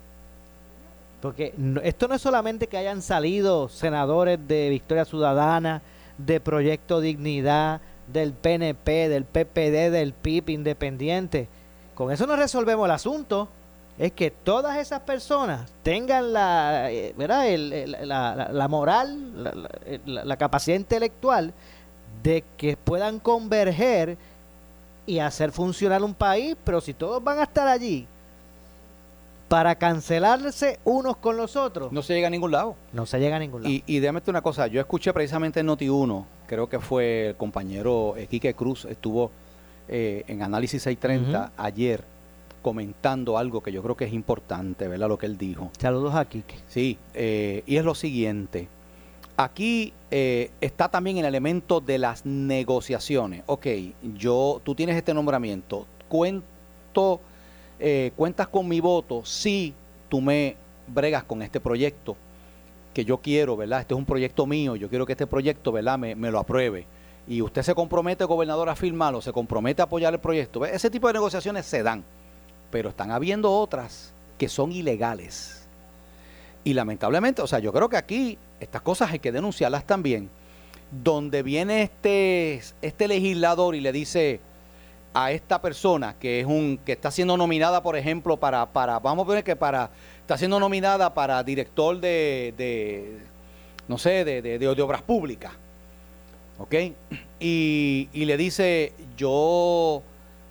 Porque 1.22 1.54
esto 1.84 2.08
no 2.08 2.16
es 2.16 2.22
solamente 2.22 2.68
que 2.68 2.78
hayan 2.78 3.01
salido 3.01 3.70
senadores 3.70 4.40
de 4.48 4.70
Victoria 4.70 5.06
Ciudadana, 5.06 5.82
de 6.18 6.40
Proyecto 6.40 7.00
Dignidad, 7.00 7.80
del 8.12 8.34
PNP, 8.34 9.08
del 9.08 9.25
PPD, 9.25 9.92
del 9.92 10.13
PIB 10.13 10.50
independiente. 10.50 11.48
Con 11.94 12.12
eso 12.12 12.25
no 12.25 12.36
resolvemos 12.36 12.86
el 12.86 12.92
asunto. 12.92 13.48
Es 14.00 14.13
que 14.13 14.32
todas 14.32 14.78
esas 14.78 15.01
personas 15.01 15.70
tengan 15.84 16.34
la, 16.34 16.92
eh, 16.92 17.13
¿verdad? 17.16 17.46
la, 18.51 18.68
moral, 18.68 19.70
la 20.06 20.38
capacidad 20.38 20.75
intelectual 20.75 21.54
de 22.24 22.44
que 22.58 22.78
puedan 22.78 23.20
converger 23.20 24.18
y 25.06 25.20
hacer 25.20 25.51
funcionar 25.51 26.01
un 26.04 26.16
país, 26.16 26.56
pero 26.63 26.82
si 26.82 26.96
todos 26.96 27.24
van 27.24 27.40
a 27.40 27.44
estar 27.44 27.68
allí 27.68 28.08
para 29.51 29.75
cancelarse 29.75 30.79
unos 30.86 31.17
con 31.17 31.36
los 31.36 31.58
otros. 31.58 31.91
No 31.91 32.01
se 32.01 32.13
llega 32.13 32.27
a 32.27 32.29
ningún 32.29 32.51
lado. 32.51 32.77
No 32.93 33.05
se 33.05 33.20
llega 33.20 33.36
a 33.36 33.39
ningún 33.39 33.63
lado. 33.63 33.74
Y, 33.74 33.84
y 33.86 34.00
déjame 34.00 34.22
una 34.27 34.41
cosa, 34.41 34.67
yo 34.67 34.79
escuché 34.79 35.12
precisamente 35.12 35.60
en 35.60 35.67
Noti1, 35.67 36.24
creo 36.48 36.70
que 36.70 36.79
fue 36.79 37.27
el 37.27 37.36
compañero 37.36 38.15
Quique 38.29 38.53
Cruz, 38.53 38.86
estuvo 38.86 39.29
eh, 39.89 40.24
en 40.29 40.41
Análisis 40.41 40.81
630 40.84 41.51
ayer 41.58 42.01
comentando 42.62 43.38
algo 43.38 43.62
que 43.62 43.74
yo 43.74 43.84
creo 43.84 43.98
que 43.98 44.05
es 44.05 44.13
importante, 44.13 44.88
¿verdad? 44.88 45.10
Lo 45.10 45.17
que 45.17 45.25
él 45.25 45.38
dijo. 45.38 45.70
Saludos 45.77 46.15
a 46.15 46.24
Quique. 46.24 46.55
Sí, 46.70 46.98
eh, 47.13 47.63
y 47.65 47.75
es 47.75 47.84
lo 47.84 47.93
siguiente. 47.93 48.70
Aquí 49.36 49.91
eh, 50.12 50.51
está 50.62 50.88
también 50.88 51.17
el 51.17 51.25
elemento 51.25 51.81
de 51.81 51.98
las 51.98 52.25
negociaciones. 52.25 53.43
Ok, 53.48 53.67
yo, 54.15 54.62
tú 54.63 54.75
tienes 54.75 54.96
este 54.96 55.13
nombramiento, 55.13 55.88
cuento 56.08 57.20
eh, 57.84 58.12
cuentas 58.16 58.48
con 58.48 58.68
mi 58.68 58.80
voto 58.80 59.26
si 59.26 59.74
tú 60.08 60.22
me 60.22 60.56
bregas 60.88 61.24
con 61.24 61.42
este 61.42 61.60
proyecto 61.60 62.16
que 62.94 63.04
yo 63.04 63.18
quiero, 63.18 63.58
¿verdad? 63.58 63.82
Este 63.82 63.96
es 63.96 63.98
un 63.98 64.06
proyecto 64.06 64.46
mío, 64.46 64.76
yo 64.76 64.88
quiero 64.88 65.08
que 65.08 65.14
este 65.14 65.26
proyecto, 65.26 65.72
¿verdad? 65.72 65.98
Me, 65.98 66.16
lo 66.30 66.38
apruebe. 66.38 66.86
Y 67.28 67.42
usted 67.42 67.64
se 67.64 67.74
compromete, 67.74 68.24
gobernador, 68.26 68.70
a 68.70 68.76
firmarlo, 68.76 69.20
se 69.20 69.32
compromete 69.32 69.82
a 69.82 69.86
apoyar 69.86 70.14
el 70.14 70.20
proyecto. 70.20 70.64
Ese 70.64 70.92
tipo 70.92 71.08
de 71.08 71.14
negociaciones 71.14 71.66
se 71.66 71.82
dan, 71.82 72.04
pero 72.70 72.90
están 72.90 73.10
habiendo 73.10 73.52
otras 73.52 74.14
que 74.38 74.48
son 74.48 74.72
ilegales. 74.72 75.68
Y 76.64 76.74
lamentablemente, 76.74 77.42
o 77.42 77.48
sea, 77.48 77.58
yo 77.58 77.74
creo 77.74 77.90
que 77.90 77.98
aquí 77.98 78.38
estas 78.60 78.84
cosas 78.84 79.12
hay 79.12 79.20
que 79.20 79.32
denunciarlas 79.32 79.86
también. 79.86 80.30
Donde 80.92 81.42
viene 81.42 81.82
este, 81.82 82.62
este 82.84 83.08
legislador 83.08 83.74
y 83.74 83.82
le 83.82 83.92
dice, 83.92 84.40
a 85.13 85.32
esta 85.32 85.62
persona 85.62 86.15
que 86.20 86.39
es 86.39 86.46
un 86.46 86.80
que 86.86 86.94
está 86.94 87.12
siendo 87.12 87.36
nominada 87.36 87.84
por 87.84 87.98
ejemplo 87.98 88.38
para 88.38 88.65
para 88.68 89.00
vamos 89.00 89.27
a 89.27 89.32
ver 89.32 89.44
que 89.44 89.56
para 89.56 89.89
está 90.22 90.38
siendo 90.38 90.60
nominada 90.60 91.13
para 91.13 91.44
director 91.44 92.00
de, 92.00 92.53
de 92.58 93.20
no 93.88 93.98
sé 93.98 94.24
de, 94.24 94.41
de, 94.41 94.58
de, 94.58 94.68
obras 94.82 95.01
públicas 95.01 95.51
¿ok? 96.58 96.75
y, 97.39 98.10
y 98.13 98.25
le 98.25 98.38
dice 98.38 98.94
yo 99.18 100.01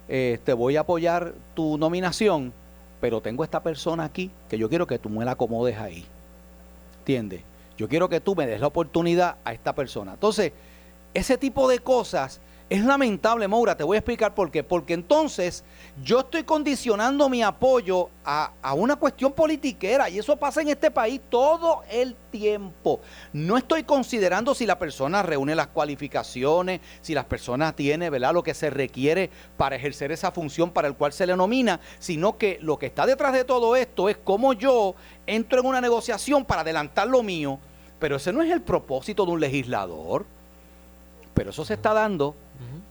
eh, 0.08 0.38
te 0.44 0.52
voy 0.52 0.76
a 0.76 0.80
apoyar 0.80 1.32
tu 1.54 1.78
nominación 1.78 2.52
pero 3.00 3.22
tengo 3.22 3.44
esta 3.44 3.62
persona 3.62 4.04
aquí 4.04 4.30
que 4.50 4.58
yo 4.58 4.68
quiero 4.68 4.86
que 4.86 4.98
tú 4.98 5.08
me 5.08 5.24
la 5.24 5.32
acomodes 5.32 5.78
ahí 5.78 6.04
¿entiendes? 6.98 7.40
yo 7.78 7.88
quiero 7.88 8.10
que 8.10 8.20
tú 8.20 8.36
me 8.36 8.46
des 8.46 8.60
la 8.60 8.66
oportunidad 8.66 9.36
a 9.44 9.54
esta 9.54 9.74
persona 9.74 10.12
entonces 10.12 10.52
ese 11.14 11.38
tipo 11.38 11.66
de 11.66 11.78
cosas 11.78 12.42
es 12.70 12.84
lamentable, 12.84 13.48
Moura, 13.48 13.76
te 13.76 13.82
voy 13.82 13.96
a 13.96 13.98
explicar 13.98 14.32
por 14.32 14.48
qué. 14.52 14.62
Porque 14.62 14.94
entonces 14.94 15.64
yo 16.04 16.20
estoy 16.20 16.44
condicionando 16.44 17.28
mi 17.28 17.42
apoyo 17.42 18.10
a, 18.24 18.52
una 18.76 18.94
cuestión 18.94 19.32
politiquera 19.32 20.08
y 20.08 20.20
eso 20.20 20.36
pasa 20.36 20.62
en 20.62 20.68
este 20.68 20.88
país 20.92 21.20
todo 21.28 21.82
el 21.90 22.14
tiempo. 22.30 23.00
No 23.32 23.56
estoy 23.56 23.82
considerando 23.82 24.54
si 24.54 24.66
la 24.66 24.78
persona 24.78 25.20
reúne 25.20 25.56
las 25.56 25.66
cualificaciones, 25.66 26.80
si 27.02 27.12
la 27.12 27.26
persona 27.26 27.74
tiene 27.74 28.08
¿verdad? 28.08 28.32
lo 28.32 28.44
que 28.44 28.54
se 28.54 28.70
requiere 28.70 29.30
para 29.56 29.74
ejercer 29.74 30.12
esa 30.12 30.30
función 30.30 30.70
para 30.70 30.86
el 30.86 30.94
cual 30.94 31.12
se 31.12 31.26
le 31.26 31.36
nomina, 31.36 31.80
sino 31.98 32.38
que 32.38 32.60
lo 32.62 32.78
que 32.78 32.86
está 32.86 33.04
detrás 33.04 33.32
de 33.32 33.42
todo 33.42 33.74
esto 33.74 34.08
es 34.08 34.16
cómo 34.16 34.52
yo 34.52 34.94
entro 35.26 35.58
en 35.58 35.66
una 35.66 35.80
negociación 35.80 36.44
para 36.44 36.60
adelantar 36.60 37.08
lo 37.08 37.24
mío. 37.24 37.58
Pero 37.98 38.14
ese 38.14 38.32
no 38.32 38.42
es 38.42 38.50
el 38.52 38.62
propósito 38.62 39.26
de 39.26 39.32
un 39.32 39.40
legislador. 39.40 40.24
Pero 41.34 41.50
eso 41.50 41.64
se 41.64 41.74
está 41.74 41.92
dando 41.92 42.36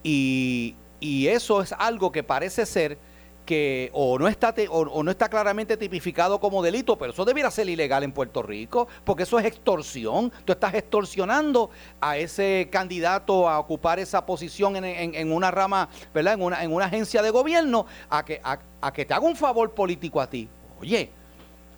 y, 0.03 0.75
eso 1.01 1.61
es 1.61 1.73
algo 1.73 2.11
que 2.11 2.23
parece 2.23 2.65
ser 2.65 2.97
que 3.45 3.89
o 3.93 4.19
no 4.19 4.27
está 4.27 4.53
o, 4.69 5.03
no 5.03 5.09
está 5.09 5.27
claramente 5.27 5.75
tipificado 5.75 6.39
como 6.39 6.61
delito, 6.61 6.97
pero 6.97 7.13
eso 7.13 7.25
debiera 7.25 7.49
ser 7.49 7.67
ilegal 7.67 8.03
en 8.03 8.11
Puerto 8.11 8.43
Rico, 8.43 8.87
porque 9.03 9.23
eso 9.23 9.39
es 9.39 9.45
extorsión. 9.45 10.31
Tú 10.45 10.53
estás 10.53 10.73
extorsionando 10.75 11.71
a 11.99 12.17
ese 12.17 12.67
candidato 12.71 13.49
a 13.49 13.59
ocupar 13.59 13.97
esa 13.97 14.25
posición 14.25 14.75
en, 14.75 15.31
una 15.31 15.49
rama, 15.49 15.89
¿verdad? 16.13 16.35
En 16.35 16.43
una, 16.43 16.63
en 16.63 16.71
una 16.71 16.85
agencia 16.85 17.21
de 17.21 17.31
gobierno, 17.31 17.87
a 18.09 18.23
que, 18.23 18.39
a, 18.43 18.93
que 18.93 19.05
te 19.05 19.13
haga 19.13 19.25
un 19.25 19.35
favor 19.35 19.71
político 19.71 20.21
a 20.21 20.29
ti. 20.29 20.47
Oye, 20.79 21.09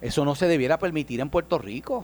eso 0.01 0.25
no 0.25 0.35
se 0.35 0.47
debiera 0.47 0.77
permitir 0.77 1.21
en 1.21 1.29
Puerto 1.29 1.57
Rico. 1.57 2.03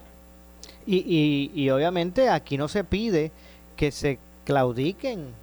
Y, 0.86 0.98
y, 0.98 1.52
y 1.54 1.70
obviamente 1.72 2.30
aquí 2.30 2.58
no 2.58 2.70
se 2.70 2.86
pide 2.86 3.32
que 3.76 3.92
se 3.92 4.20
claudiquen 4.46 5.34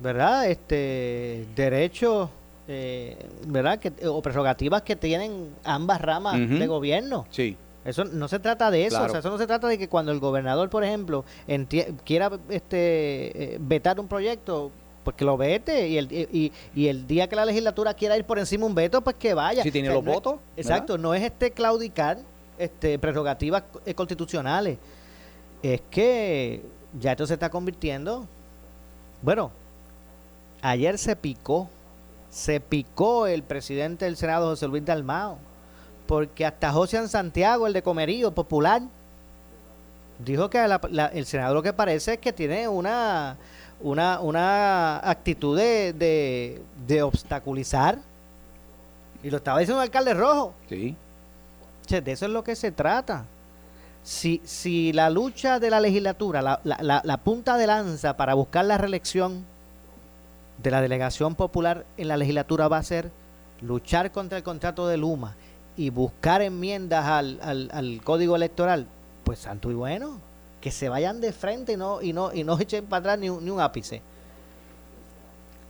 ¿verdad? 0.00 0.50
Este 0.50 1.46
derechos, 1.54 2.30
eh, 2.68 3.16
¿verdad? 3.46 3.78
Que, 3.78 3.92
o 4.06 4.20
prerrogativas 4.22 4.82
que 4.82 4.96
tienen 4.96 5.50
ambas 5.64 6.00
ramas 6.00 6.36
de 6.36 6.66
gobierno. 6.66 7.26
Sí. 7.30 7.56
Eso 7.84 8.04
no 8.04 8.26
se 8.26 8.40
trata 8.40 8.70
de 8.72 8.86
eso, 8.86 9.00
o 9.00 9.08
sea, 9.08 9.20
eso 9.20 9.30
no 9.30 9.38
se 9.38 9.46
trata 9.46 9.68
de 9.68 9.78
que 9.78 9.88
cuando 9.88 10.10
el 10.10 10.18
gobernador, 10.18 10.68
por 10.68 10.82
ejemplo, 10.82 11.24
quiera 12.04 12.32
este 12.48 13.54
eh, 13.54 13.58
vetar 13.60 14.00
un 14.00 14.08
proyecto, 14.08 14.72
pues 15.04 15.14
que 15.14 15.24
lo 15.24 15.36
vete 15.36 15.86
y 15.86 15.98
el, 15.98 16.10
y, 16.10 16.52
y, 16.74 16.88
el 16.88 17.06
día 17.06 17.28
que 17.28 17.36
la 17.36 17.44
legislatura 17.44 17.94
quiera 17.94 18.16
ir 18.16 18.24
por 18.24 18.40
encima 18.40 18.66
un 18.66 18.74
veto, 18.74 19.02
pues 19.02 19.14
que 19.14 19.34
vaya. 19.34 19.62
Si 19.62 19.70
tiene 19.70 19.88
los 19.88 20.04
votos. 20.04 20.40
exacto, 20.56 20.98
no 20.98 21.14
es 21.14 21.22
este 21.22 21.52
claudicar 21.52 22.18
este 22.58 22.98
prerrogativas 22.98 23.62
eh, 23.84 23.94
constitucionales. 23.94 24.78
Es 25.62 25.80
que 25.88 26.62
ya 26.98 27.12
esto 27.12 27.24
se 27.24 27.34
está 27.34 27.50
convirtiendo, 27.50 28.26
bueno, 29.22 29.52
ayer 30.70 30.98
se 30.98 31.16
picó, 31.16 31.68
se 32.30 32.60
picó 32.60 33.26
el 33.26 33.42
presidente 33.42 34.04
del 34.04 34.16
Senado, 34.16 34.48
José 34.48 34.66
Luis 34.66 34.84
Dalmao, 34.84 35.38
porque 36.06 36.44
hasta 36.44 36.72
José 36.72 37.06
Santiago, 37.08 37.66
el 37.66 37.72
de 37.72 37.82
Comerío 37.82 38.32
Popular, 38.32 38.82
dijo 40.18 40.50
que 40.50 40.64
el 40.64 41.26
senador 41.26 41.56
lo 41.56 41.62
que 41.62 41.72
parece 41.72 42.14
es 42.14 42.18
que 42.18 42.32
tiene 42.32 42.68
una, 42.68 43.36
una, 43.80 44.20
una 44.20 45.08
actitud 45.08 45.56
de, 45.56 46.62
de, 46.86 47.02
obstaculizar. 47.02 47.98
Y 49.22 49.30
lo 49.30 49.38
estaba 49.38 49.60
diciendo 49.60 49.82
el 49.82 49.86
alcalde 49.86 50.14
rojo. 50.14 50.52
Sí. 50.68 50.96
de 51.88 52.12
eso 52.12 52.26
es 52.26 52.32
lo 52.32 52.44
que 52.44 52.56
se 52.56 52.72
trata. 52.72 53.24
Si, 54.02 54.40
si 54.44 54.92
la 54.92 55.10
lucha 55.10 55.58
de 55.58 55.70
la 55.70 55.80
legislatura, 55.80 56.40
la, 56.40 56.60
la, 56.64 57.00
la 57.02 57.16
punta 57.18 57.56
de 57.56 57.66
lanza 57.66 58.16
para 58.16 58.34
buscar 58.34 58.64
la 58.64 58.78
reelección 58.78 59.44
de 60.58 60.70
la 60.70 60.80
delegación 60.80 61.34
popular 61.34 61.84
en 61.96 62.08
la 62.08 62.16
legislatura 62.16 62.68
va 62.68 62.78
a 62.78 62.82
ser 62.82 63.10
luchar 63.60 64.12
contra 64.12 64.38
el 64.38 64.44
contrato 64.44 64.88
de 64.88 64.96
Luma 64.96 65.36
y 65.76 65.90
buscar 65.90 66.42
enmiendas 66.42 67.04
al, 67.04 67.38
al, 67.42 68.00
código 68.02 68.36
electoral, 68.36 68.86
pues 69.24 69.40
santo 69.40 69.70
y 69.70 69.74
bueno, 69.74 70.20
que 70.60 70.70
se 70.70 70.88
vayan 70.88 71.20
de 71.20 71.32
frente 71.32 71.72
y 71.72 71.76
no, 71.76 72.00
y 72.00 72.12
no, 72.12 72.32
y 72.32 72.44
no 72.44 72.58
echen 72.58 72.86
para 72.86 73.00
atrás 73.00 73.18
ni, 73.18 73.28
ni 73.28 73.50
un 73.50 73.60
ápice. 73.60 74.00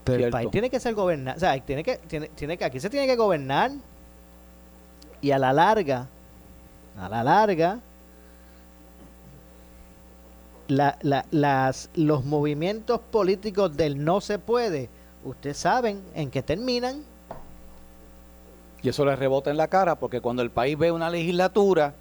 Pero 0.05 0.25
el 0.27 0.31
país 0.31 0.51
tiene 0.53 0.71
que 0.71 0.79
ser 0.79 0.95
gobernado, 0.95 1.37
o 1.37 1.41
sea, 1.41 1.59
tiene 1.61 1.83
que, 1.83 1.97
tiene, 1.97 2.29
tiene 2.29 2.57
que, 2.57 2.65
aquí 2.65 2.79
se 2.79 2.89
tiene 2.89 3.09
que 3.09 3.17
gobernar 3.17 3.73
y 5.21 5.33
a 5.33 5.39
la 5.39 5.53
larga, 5.53 6.07
a 6.97 7.09
la 7.09 7.25
larga, 7.25 7.81
la, 10.69 10.99
la, 11.03 11.25
las, 11.31 11.91
los 11.95 12.25
movimientos 12.25 13.01
políticos 13.11 13.77
del 13.77 14.05
no 14.05 14.21
se 14.21 14.39
puede, 14.39 14.89
ustedes 15.25 15.57
saben 15.57 16.01
en 16.15 16.31
qué 16.31 16.43
terminan. 16.43 17.03
Y 18.83 18.89
eso 18.89 19.05
le 19.05 19.17
rebota 19.17 19.51
en 19.51 19.57
la 19.57 19.69
cara 19.69 19.97
porque 19.97 20.21
cuando 20.21 20.43
el 20.43 20.51
país 20.51 20.79
ve 20.79 20.93
una 20.93 21.11
legislatura 21.11 21.95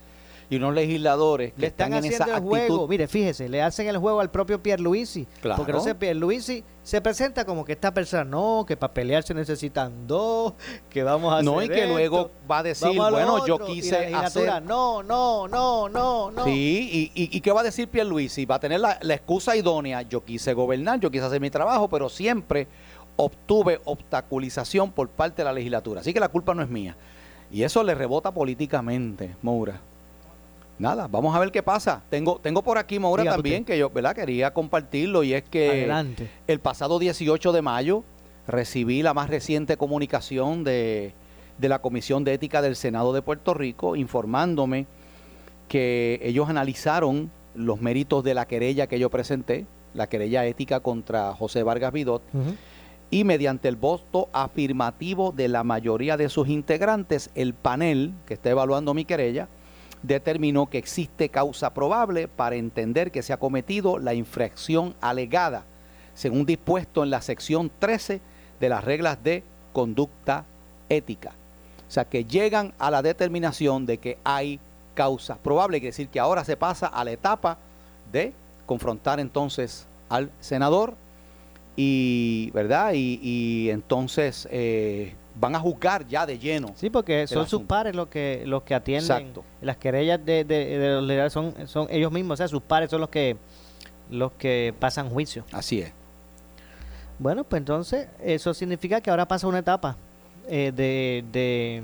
y 0.49 0.57
unos 0.57 0.73
legisladores 0.73 1.53
que 1.53 1.61
le 1.61 1.67
están, 1.67 1.93
haciendo 1.93 2.33
el 2.33 2.41
juego. 2.41 2.87
Mire, 2.87 3.07
fíjese, 3.07 3.49
le 3.49 3.61
hacen 3.61 3.87
el 3.87 3.97
juego 3.97 4.19
al 4.19 4.29
propio 4.29 4.61
Pierluisi. 4.61 5.27
Claro. 5.41 5.57
Porque 5.57 5.73
no 5.73 5.79
sé, 5.81 5.95
Pierluisi 5.95 6.63
se 6.83 7.01
presenta 7.01 7.45
como 7.45 7.65
que 7.65 7.73
esta 7.73 7.93
persona, 7.93 8.23
no, 8.23 8.63
que 8.67 8.77
para 8.77 8.93
pelear 8.93 9.23
se 9.23 9.33
necesitan 9.33 10.07
dos, 10.07 10.53
que 10.89 11.03
vamos 11.03 11.33
a 11.33 11.41
No, 11.41 11.61
y 11.61 11.67
que 11.67 11.87
luego 11.87 12.29
va 12.49 12.59
a 12.59 12.63
decir, 12.63 12.95
bueno, 12.95 13.45
yo 13.45 13.59
quise 13.59 14.13
hacer... 14.13 14.63
No, 14.63 15.01
no, 15.01 15.47
no, 15.47 15.89
no, 15.89 16.31
no. 16.31 16.43
Sí, 16.43 17.11
y, 17.15 17.29
y, 17.35 17.41
¿qué 17.41 17.51
va 17.51 17.61
a 17.61 17.63
decir 17.63 17.87
Pierluisi? 17.87 18.45
Va 18.45 18.55
a 18.55 18.59
tener 18.59 18.79
la, 18.79 18.99
la 19.01 19.15
excusa 19.15 19.55
idónea, 19.55 20.03
yo 20.03 20.23
quise 20.23 20.53
gobernar, 20.53 20.99
yo 20.99 21.09
quise 21.09 21.25
hacer 21.25 21.41
mi 21.41 21.49
trabajo, 21.49 21.89
pero 21.89 22.09
siempre 22.09 22.67
obtuve 23.15 23.79
obstaculización 23.85 24.91
por 24.91 25.09
parte 25.09 25.41
de 25.41 25.45
la 25.45 25.53
legislatura. 25.53 26.01
Así 26.01 26.13
que 26.13 26.19
la 26.19 26.29
culpa 26.29 26.53
no 26.53 26.61
es 26.61 26.69
mía. 26.69 26.95
Y 27.51 27.63
eso 27.63 27.83
le 27.83 27.95
rebota 27.95 28.31
políticamente, 28.31 29.35
Moura. 29.41 29.79
Nada, 30.79 31.08
vamos 31.08 31.36
a 31.36 31.39
ver 31.39 31.51
qué 31.51 31.63
pasa. 31.63 32.03
Tengo, 32.10 32.39
tengo 32.41 32.62
por 32.62 32.77
aquí, 32.77 33.00
Maura, 33.00 33.24
Diga 33.24 33.34
también, 33.36 33.62
usted. 33.62 33.74
que 33.74 33.79
yo 33.79 33.89
¿verdad? 33.89 34.15
quería 34.15 34.53
compartirlo 34.53 35.24
y 35.24 35.34
es 35.34 35.44
que 35.44 35.70
Adelante. 35.70 36.29
el 36.48 36.60
pasado 36.60 37.00
18 37.00 37.51
de 37.51 37.62
mayo 37.62 38.03
recibí 38.48 39.01
la 39.01 39.13
más 39.13 39.29
reciente 39.29 39.77
comunicación 39.77 40.63
de, 40.63 41.13
de 41.58 41.70
la 41.70 41.79
Comisión 41.79 42.24
de 42.24 42.34
Ética 42.34 42.62
del 42.62 42.75
Senado 42.75 43.13
de 43.13 43.22
Puerto 43.22 43.53
Rico 43.53 43.96
informándome 43.96 44.86
que 45.67 46.20
ellos 46.24 46.50
analizaron 46.50 47.32
los 47.55 47.82
méritos 47.82 48.24
de 48.24 48.34
la 48.34 48.46
querella 48.46 48.88
que 48.88 49.00
yo 49.00 49.10
presenté, 49.10 49.65
la 49.94 50.08
querella 50.08 50.46
ética 50.46 50.82
contra 50.82 51.34
José 51.34 51.63
Vargas 51.63 51.94
Vidot, 51.94 52.22
y 53.10 53.24
mediante 53.24 53.67
el 53.67 53.75
voto 53.77 54.29
afirmativo 54.34 55.32
de 55.32 55.48
la 55.48 55.63
mayoría 55.63 56.17
de 56.17 56.27
sus 56.29 56.50
integrantes, 56.50 57.29
el 57.34 57.53
panel 57.53 58.13
que 58.27 58.34
está 58.36 58.50
evaluando 58.50 58.94
mi 58.94 59.05
querella 59.05 59.48
determinó 60.07 60.69
que 60.69 60.77
existe 60.77 61.29
causa 61.29 61.74
probable 61.74 62.27
para 62.27 62.55
entender 62.55 63.12
que 63.12 63.21
se 63.21 63.33
ha 63.33 63.38
cometido 63.38 63.97
la 64.00 64.13
infracción 64.13 64.95
alegada, 65.01 65.63
según 66.13 66.45
dispuesto 66.45 67.03
en 67.03 67.09
la 67.09 67.21
sección 67.21 67.71
13 67.79 68.21
de 68.59 68.69
las 68.69 68.83
reglas 68.83 69.24
de 69.24 69.43
conducta 69.74 70.45
ética. 70.89 71.33
O 71.88 71.91
sea, 71.91 72.05
que 72.05 72.25
llegan 72.25 72.74
a 72.79 72.91
la 72.91 73.01
determinación 73.01 73.85
de 73.85 73.97
que 73.97 74.17
hay 74.24 74.59
causa 74.93 75.35
probable, 75.35 75.79
quiere 75.79 75.91
decir 75.91 76.07
que 76.07 76.19
ahora 76.19 76.43
se 76.45 76.57
pasa 76.57 76.88
a 76.88 77.03
la 77.03 77.12
etapa 77.12 77.57
de 78.12 78.33
confrontar 78.65 79.19
entonces 79.19 79.85
al 80.09 80.31
senador 80.39 80.95
y 81.75 82.50
verdad 82.51 82.93
y, 82.95 83.69
entonces 83.69 84.47
eh, 84.51 85.13
van 85.37 85.53
a 85.55 85.59
juzgar 85.59 86.07
ya 86.07 86.25
de 86.25 86.39
lleno 86.39 86.73
Sí, 86.75 86.89
porque 86.89 87.27
son 87.27 87.47
sus 87.47 87.63
pares 87.63 87.93
los 87.95 88.07
que 88.07 88.43
los 88.45 88.63
que 88.63 88.73
atienden 88.73 89.03
Exacto. 89.17 89.43
las 89.61 89.75
querellas 89.77 90.23
de, 90.25 90.43
de- 90.45 90.77
de 90.79 90.89
los 90.95 91.03
legales 91.03 91.33
son 91.33 91.53
son 91.67 91.87
ellos 91.89 92.11
mismos, 92.11 92.35
o 92.35 92.37
sea, 92.37 92.47
sus 92.47 92.61
pares 92.61 92.89
son 92.89 93.01
los 93.01 93.09
que 93.09 93.35
los 94.09 94.31
que 94.33 94.73
pasan 94.79 95.09
juicio. 95.09 95.43
así 95.51 95.81
es 95.81 95.91
Bueno, 97.19 97.43
pues 97.43 97.59
entonces 97.59 98.07
eso 98.23 98.53
significa 98.53 99.01
que 99.01 99.09
ahora 99.09 99.27
pasa 99.27 99.47
una 99.47 99.59
etapa 99.59 99.97
eh, 100.47 100.71
de, 100.75 101.23
de 101.31 101.81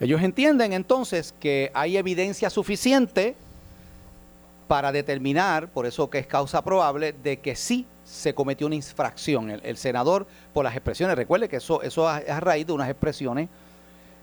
ellos 0.00 0.22
entienden 0.22 0.72
entonces 0.72 1.34
que 1.40 1.70
hay 1.74 1.96
evidencia 1.96 2.48
suficiente 2.50 3.34
para 4.68 4.92
determinar, 4.92 5.68
por 5.68 5.86
eso 5.86 6.08
que 6.10 6.18
es 6.18 6.26
causa 6.26 6.62
probable, 6.62 7.12
de 7.12 7.38
que 7.38 7.56
sí 7.56 7.86
se 8.08 8.34
cometió 8.34 8.66
una 8.66 8.76
infracción. 8.76 9.50
El, 9.50 9.60
el 9.64 9.76
senador, 9.76 10.26
por 10.52 10.64
las 10.64 10.74
expresiones, 10.74 11.16
recuerde 11.16 11.48
que 11.48 11.56
eso, 11.56 11.82
eso 11.82 12.10
es 12.16 12.30
a 12.30 12.40
raíz 12.40 12.66
de 12.66 12.72
unas 12.72 12.88
expresiones 12.88 13.48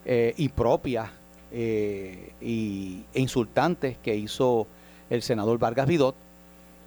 eh, 0.06 0.34
impropias 0.38 1.10
eh, 1.52 2.34
y, 2.42 3.04
e 3.14 3.22
insultantes 3.22 3.98
que 3.98 4.16
hizo 4.16 4.68
el 5.10 5.22
senador 5.22 5.60
Vargas 5.60 5.88
Vidot, 5.88 6.16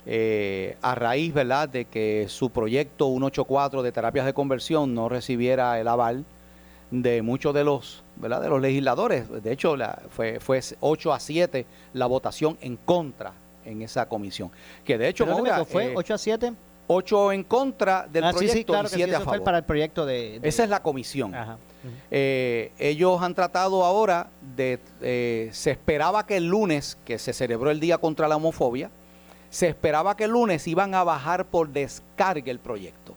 eh, 0.07 0.77
a 0.83 0.95
raíz 0.95 1.33
¿verdad? 1.35 1.69
de 1.69 1.85
que 1.85 2.27
su 2.29 2.51
proyecto 2.51 3.07
184 3.07 3.83
de 3.83 3.93
terapias 3.93 4.27
de 4.27 4.33
conversión 4.33 4.95
no 4.95 5.09
recibiera 5.09 5.79
el 5.79 5.87
aval 5.87 6.25
de 6.91 7.23
muchos 7.23 7.53
de 7.55 7.65
los 7.65 8.03
¿verdad? 8.17 8.41
de 8.41 8.49
los 8.49 8.61
legisladores. 8.61 9.29
De 9.43 9.53
hecho, 9.53 9.77
la, 9.77 10.03
fue, 10.11 10.41
fue 10.41 10.61
8 10.81 11.13
a 11.13 11.21
7 11.21 11.67
la 11.93 12.07
votación 12.07 12.57
en 12.61 12.77
contra 12.77 13.33
en 13.65 13.83
esa 13.83 14.09
comisión. 14.09 14.51
Que 14.85 14.99
de 14.99 15.09
hecho, 15.09 15.25
Perdóneme, 15.25 15.51
Maura, 15.51 15.65
¿que 15.65 15.71
fue 15.71 15.87
eh, 15.93 15.95
8 15.97 16.15
a 16.15 16.19
7. 16.19 16.53
8 16.89 17.33
en 17.33 17.45
contra 17.45 18.09
del 18.11 18.25
ah, 18.25 18.33
sí, 18.33 18.39
proyecto 18.39 18.59
sí, 18.59 18.65
claro 18.65 18.89
y 18.89 18.91
que 18.91 18.97
sí, 18.97 19.03
7 19.03 19.15
a 19.17 19.21
favor. 19.21 19.43
para 19.45 19.59
el 19.59 19.65
proyecto 19.65 20.05
de, 20.07 20.41
de- 20.41 20.49
Esa 20.49 20.65
es 20.65 20.71
la 20.71 20.83
comisión. 20.83 21.35
Ajá. 21.35 21.59
Eh, 22.11 22.73
ellos 22.79 23.23
han 23.23 23.35
tratado 23.35 23.85
ahora 23.85 24.29
de, 24.57 24.81
eh, 25.01 25.49
se 25.53 25.71
esperaba 25.71 26.27
que 26.27 26.37
el 26.39 26.47
lunes, 26.47 26.99
que 27.05 27.19
se 27.19 27.33
celebró 27.33 27.71
el 27.71 27.79
Día 27.79 27.99
contra 27.99 28.27
la 28.27 28.37
Homofobia, 28.37 28.91
se 29.51 29.69
esperaba 29.69 30.17
que 30.17 30.25
el 30.25 30.31
lunes 30.33 30.67
iban 30.67 30.95
a 30.95 31.05
bajar 31.05 31.45
por 31.47 31.69
descarga 31.69 32.51
el 32.51 32.59
proyecto. 32.59 33.15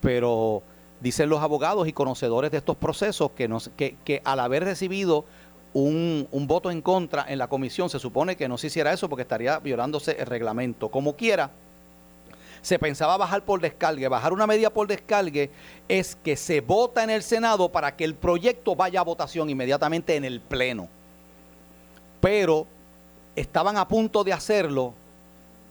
Pero 0.00 0.62
dicen 1.00 1.28
los 1.28 1.40
abogados 1.42 1.88
y 1.88 1.92
conocedores 1.92 2.50
de 2.50 2.58
estos 2.58 2.76
procesos 2.76 3.30
que, 3.32 4.22
al 4.24 4.40
haber 4.40 4.64
recibido 4.64 5.24
un, 5.72 6.26
un 6.32 6.46
voto 6.46 6.70
en 6.70 6.82
contra 6.82 7.24
en 7.28 7.38
la 7.38 7.48
comisión, 7.48 7.88
se 7.90 7.98
supone 7.98 8.36
que 8.36 8.48
no 8.48 8.58
se 8.58 8.66
hiciera 8.68 8.92
eso 8.92 9.08
porque 9.08 9.22
estaría 9.22 9.58
violándose 9.58 10.16
el 10.18 10.26
reglamento. 10.26 10.88
Como 10.90 11.16
quiera, 11.16 11.50
se 12.62 12.78
pensaba 12.78 13.16
bajar 13.16 13.44
por 13.44 13.60
descargue. 13.60 14.08
Bajar 14.08 14.32
una 14.32 14.46
medida 14.46 14.70
por 14.70 14.86
descargue 14.86 15.50
es 15.88 16.16
que 16.16 16.36
se 16.36 16.60
vota 16.60 17.02
en 17.02 17.10
el 17.10 17.22
Senado 17.22 17.70
para 17.70 17.96
que 17.96 18.04
el 18.04 18.14
proyecto 18.14 18.76
vaya 18.76 19.00
a 19.00 19.04
votación 19.04 19.50
inmediatamente 19.50 20.16
en 20.16 20.24
el 20.24 20.40
Pleno. 20.40 20.88
Pero 22.20 22.66
estaban 23.34 23.76
a 23.76 23.88
punto 23.88 24.24
de 24.24 24.32
hacerlo, 24.32 24.94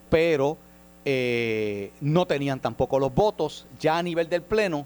pero 0.10 0.58
eh, 1.06 1.92
no 2.02 2.26
tenían 2.26 2.60
tampoco 2.60 3.00
los 3.00 3.14
votos 3.14 3.68
ya 3.80 3.98
a 3.98 4.04
nivel 4.04 4.30
del 4.30 4.42
Pleno 4.42 4.86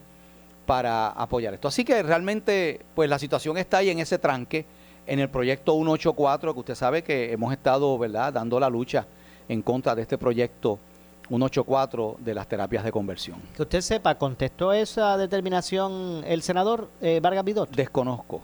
para 0.66 1.10
apoyar 1.10 1.54
esto. 1.54 1.68
Así 1.68 1.84
que 1.84 2.04
realmente, 2.04 2.82
pues 2.96 3.10
la 3.10 3.20
situación 3.20 3.58
está 3.58 3.78
ahí 3.78 3.90
en 3.90 4.00
ese 4.00 4.18
tranque, 4.18 4.66
en 5.06 5.20
el 5.20 5.30
proyecto 5.30 5.74
184, 5.74 6.54
que 6.54 6.60
usted 6.60 6.76
sabe 6.76 7.04
que 7.04 7.32
hemos 7.34 7.52
estado, 7.52 7.98
¿verdad?, 7.98 8.32
dando 8.32 8.60
la 8.60 8.70
lucha 8.70 9.06
en 9.50 9.62
contra 9.62 9.96
de 9.96 10.04
este 10.04 10.18
proyecto 10.18 10.80
184 11.28 12.18
de 12.20 12.34
las 12.34 12.48
terapias 12.48 12.84
de 12.84 12.92
conversión. 12.92 13.38
Que 13.56 13.62
usted 13.64 13.82
sepa, 13.82 14.16
¿contestó 14.16 14.74
esa 14.74 15.18
determinación 15.18 16.24
el 16.28 16.42
senador 16.42 16.90
eh, 17.02 17.20
Vargas 17.22 17.44
Vidot? 17.44 17.70
Desconozco. 17.76 18.42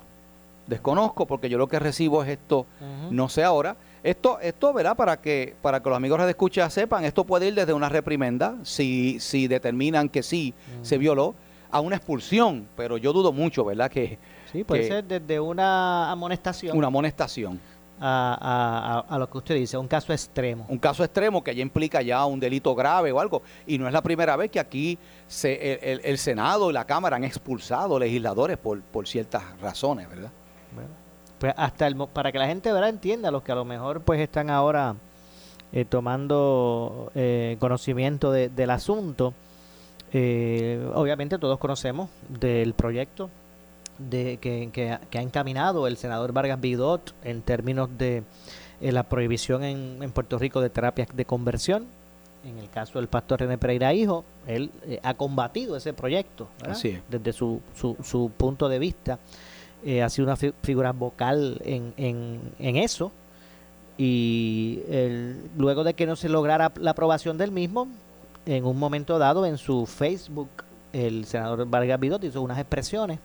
Desconozco 0.67 1.25
porque 1.25 1.49
yo 1.49 1.57
lo 1.57 1.67
que 1.67 1.79
recibo 1.79 2.21
es 2.23 2.29
esto, 2.29 2.67
no 3.09 3.27
sé 3.27 3.43
ahora. 3.43 3.75
Esto, 4.03 4.39
esto, 4.39 4.71
¿verdad? 4.71 4.95
Para 4.95 5.19
que, 5.19 5.55
para 5.63 5.81
que 5.81 5.89
los 5.89 5.97
amigos 5.97 6.21
de 6.23 6.29
escucha 6.29 6.69
sepan, 6.69 7.03
esto 7.05 7.23
puede 7.25 7.47
ir 7.47 7.55
desde 7.55 7.73
una 7.73 7.89
reprimenda, 7.89 8.55
si, 8.63 9.19
si 9.19 9.47
determinan 9.47 10.09
que 10.09 10.21
sí 10.21 10.53
se 10.83 10.97
violó, 10.99 11.33
a 11.71 11.81
una 11.81 11.95
expulsión, 11.97 12.67
pero 12.75 12.97
yo 12.97 13.13
dudo 13.13 13.31
mucho, 13.31 13.65
¿verdad? 13.65 13.89
Que 13.91 14.17
Sí, 14.51 14.63
puede 14.63 14.81
que- 14.83 14.87
ser 14.87 15.03
desde 15.05 15.39
una 15.39 16.11
amonestación 16.11 16.77
una 16.77 16.87
amonestación. 16.87 17.59
A, 17.99 19.03
a- 19.09 19.17
lo 19.19 19.29
que 19.29 19.37
usted 19.37 19.55
dice, 19.55 19.77
un 19.77 19.87
caso 19.87 20.13
extremo. 20.13 20.65
Un 20.69 20.77
caso 20.79 21.03
extremo 21.03 21.43
que 21.43 21.53
ya 21.53 21.61
implica 21.61 22.01
ya 22.01 22.25
un 22.25 22.39
delito 22.39 22.73
grave 22.75 23.11
o 23.11 23.19
algo. 23.19 23.41
Y 23.67 23.77
no 23.77 23.87
es 23.87 23.93
la 23.93 24.01
primera 24.01 24.35
vez 24.35 24.49
que 24.51 24.59
aquí 24.59 24.97
se, 25.27 25.73
el, 25.73 25.79
el- 25.83 26.01
el 26.05 26.17
Senado 26.17 26.69
y 26.69 26.73
la 26.73 26.85
Cámara 26.85 27.17
han 27.17 27.23
expulsado 27.23 27.99
legisladores 27.99 28.57
por, 28.57 28.81
por 28.81 29.07
ciertas 29.07 29.43
razones, 29.61 30.07
¿verdad? 30.09 30.29
Pues 31.39 31.53
hasta 31.55 31.87
el 31.87 31.95
para 31.95 32.31
que 32.31 32.37
la 32.39 32.47
gente 32.47 32.71
¿verdad? 32.71 32.89
entienda, 32.89 33.31
los 33.31 33.43
que 33.43 33.51
a 33.51 33.55
lo 33.55 33.63
mejor 33.65 34.01
pues 34.01 34.19
están 34.19 34.49
ahora 34.49 34.95
eh, 35.71 35.85
tomando 35.85 37.11
eh, 37.15 37.55
conocimiento 37.59 38.31
de- 38.31 38.49
del 38.49 38.69
asunto, 38.71 39.33
eh, 40.11 40.85
obviamente 40.95 41.37
todos 41.37 41.57
conocemos 41.59 42.09
del 42.27 42.73
proyecto 42.73 43.29
de 43.99 44.37
que, 44.37 44.69
que 44.73 44.91
ha- 44.91 44.99
que 44.99 45.17
ha 45.19 45.21
encaminado 45.21 45.85
el 45.87 45.97
senador 45.97 46.31
Vargas 46.33 46.59
Vidot 46.59 47.13
en 47.23 47.41
términos 47.41 47.89
de 47.97 48.23
eh, 48.81 48.91
la 48.91 49.03
prohibición 49.03 49.63
en, 49.63 50.01
en 50.01 50.11
Puerto 50.11 50.37
Rico 50.39 50.61
de 50.61 50.69
terapias 50.69 51.09
de 51.13 51.25
conversión. 51.25 51.85
En 52.45 52.57
el 52.57 52.69
caso 52.69 52.99
del 52.99 53.09
pastor 53.09 53.41
René 53.41 53.57
Pereira 53.57 53.93
Hijo, 53.93 54.23
él 54.47 54.71
eh, 54.87 54.99
ha 55.03 55.13
combatido 55.15 55.75
ese 55.75 55.91
proyecto 55.93 56.47
¿verdad? 56.59 56.71
Así 56.77 56.87
es. 56.89 57.01
desde 57.09 57.33
su, 57.33 57.59
su, 57.75 57.97
su 58.01 58.31
punto 58.35 58.69
de 58.69 58.79
vista. 58.79 59.19
Eh, 59.83 60.01
ha 60.01 60.09
sido 60.09 60.25
una 60.27 60.37
fi- 60.37 60.53
figura 60.63 60.91
vocal 60.93 61.61
en, 61.65 61.93
en, 61.97 62.39
en 62.59 62.75
eso. 62.77 63.11
Y 63.97 64.79
el- 64.89 65.49
luego 65.57 65.83
de 65.83 65.93
que 65.93 66.05
no 66.05 66.15
se 66.15 66.29
lograra 66.29 66.71
la 66.79 66.91
aprobación 66.91 67.37
del 67.37 67.51
mismo, 67.51 67.87
en 68.45 68.63
un 68.65 68.79
momento 68.79 69.17
dado 69.19 69.45
en 69.45 69.57
su 69.57 69.85
Facebook, 69.85 70.49
el 70.93 71.25
senador 71.25 71.65
Vargas 71.67 71.99
Vidot 71.99 72.23
hizo 72.23 72.41
unas 72.41 72.57
expresiones 72.57 73.19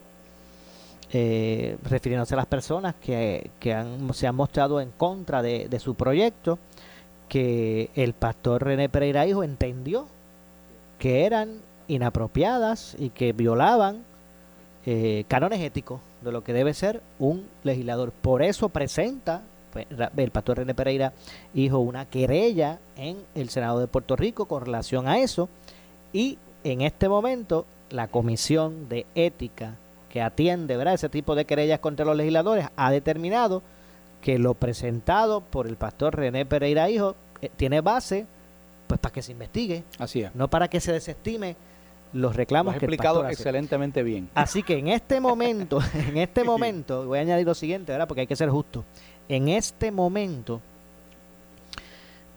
eh, 1.12 1.76
refiriéndose 1.84 2.34
a 2.34 2.38
las 2.38 2.46
personas 2.46 2.94
que, 3.00 3.50
que 3.60 3.72
han, 3.72 4.12
se 4.14 4.26
han 4.26 4.34
mostrado 4.34 4.80
en 4.80 4.90
contra 4.90 5.42
de, 5.42 5.78
su 5.78 5.94
proyecto, 5.94 6.58
que 7.28 7.90
el 7.94 8.14
pastor 8.14 8.64
René 8.64 8.88
Pereira 8.88 9.26
Hijo 9.26 9.42
entendió 9.42 10.06
que 10.98 11.24
eran 11.24 11.60
inapropiadas 11.88 12.96
y 12.98 13.10
que 13.10 13.32
violaban 13.32 14.04
eh, 14.86 15.24
cánones 15.28 15.60
éticos 15.60 16.00
de 16.22 16.32
lo 16.32 16.42
que 16.42 16.52
debe 16.52 16.74
ser 16.74 17.00
un 17.18 17.46
legislador. 17.62 18.12
Por 18.12 18.42
eso 18.42 18.68
presenta 18.68 19.42
pues, 19.72 19.86
el 20.16 20.30
pastor 20.30 20.58
René 20.58 20.74
Pereira 20.74 21.12
Hijo 21.54 21.78
una 21.78 22.06
querella 22.06 22.78
en 22.96 23.18
el 23.34 23.50
Senado 23.50 23.80
de 23.80 23.86
Puerto 23.86 24.16
Rico 24.16 24.46
con 24.46 24.64
relación 24.64 25.06
a 25.06 25.18
eso 25.18 25.48
y 26.12 26.38
en 26.64 26.80
este 26.80 27.08
momento 27.08 27.66
la 27.90 28.08
Comisión 28.08 28.88
de 28.88 29.06
Ética 29.14 29.76
que 30.14 30.22
atiende 30.22 30.76
¿verdad? 30.76 30.94
ese 30.94 31.08
tipo 31.08 31.34
de 31.34 31.44
querellas 31.44 31.80
contra 31.80 32.06
los 32.06 32.16
legisladores 32.16 32.68
ha 32.76 32.92
determinado 32.92 33.64
que 34.20 34.38
lo 34.38 34.54
presentado 34.54 35.40
por 35.40 35.66
el 35.66 35.74
pastor 35.76 36.14
René 36.14 36.46
Pereira 36.46 36.88
Hijo 36.88 37.16
eh, 37.40 37.50
tiene 37.56 37.80
base 37.80 38.24
pues 38.86 39.00
para 39.00 39.12
que 39.12 39.22
se 39.22 39.32
investigue 39.32 39.82
Así 39.98 40.22
es. 40.22 40.32
no 40.36 40.46
para 40.46 40.68
que 40.68 40.78
se 40.78 40.92
desestime 40.92 41.56
los 42.12 42.36
reclamos 42.36 42.74
Lo 42.74 42.76
has 42.76 42.78
que 42.78 42.86
el 42.86 42.92
explicado 42.92 43.22
hace. 43.24 43.32
excelentemente 43.32 44.04
bien. 44.04 44.30
Así 44.36 44.62
que 44.62 44.78
en 44.78 44.86
este 44.86 45.18
momento, 45.18 45.80
en 45.94 46.16
este 46.18 46.44
momento, 46.44 47.06
voy 47.06 47.18
a 47.18 47.22
añadir 47.22 47.44
lo 47.44 47.54
siguiente, 47.54 47.90
¿verdad? 47.90 48.06
Porque 48.06 48.20
hay 48.20 48.26
que 48.28 48.36
ser 48.36 48.50
justo. 48.50 48.84
En 49.28 49.48
este 49.48 49.90
momento, 49.90 50.60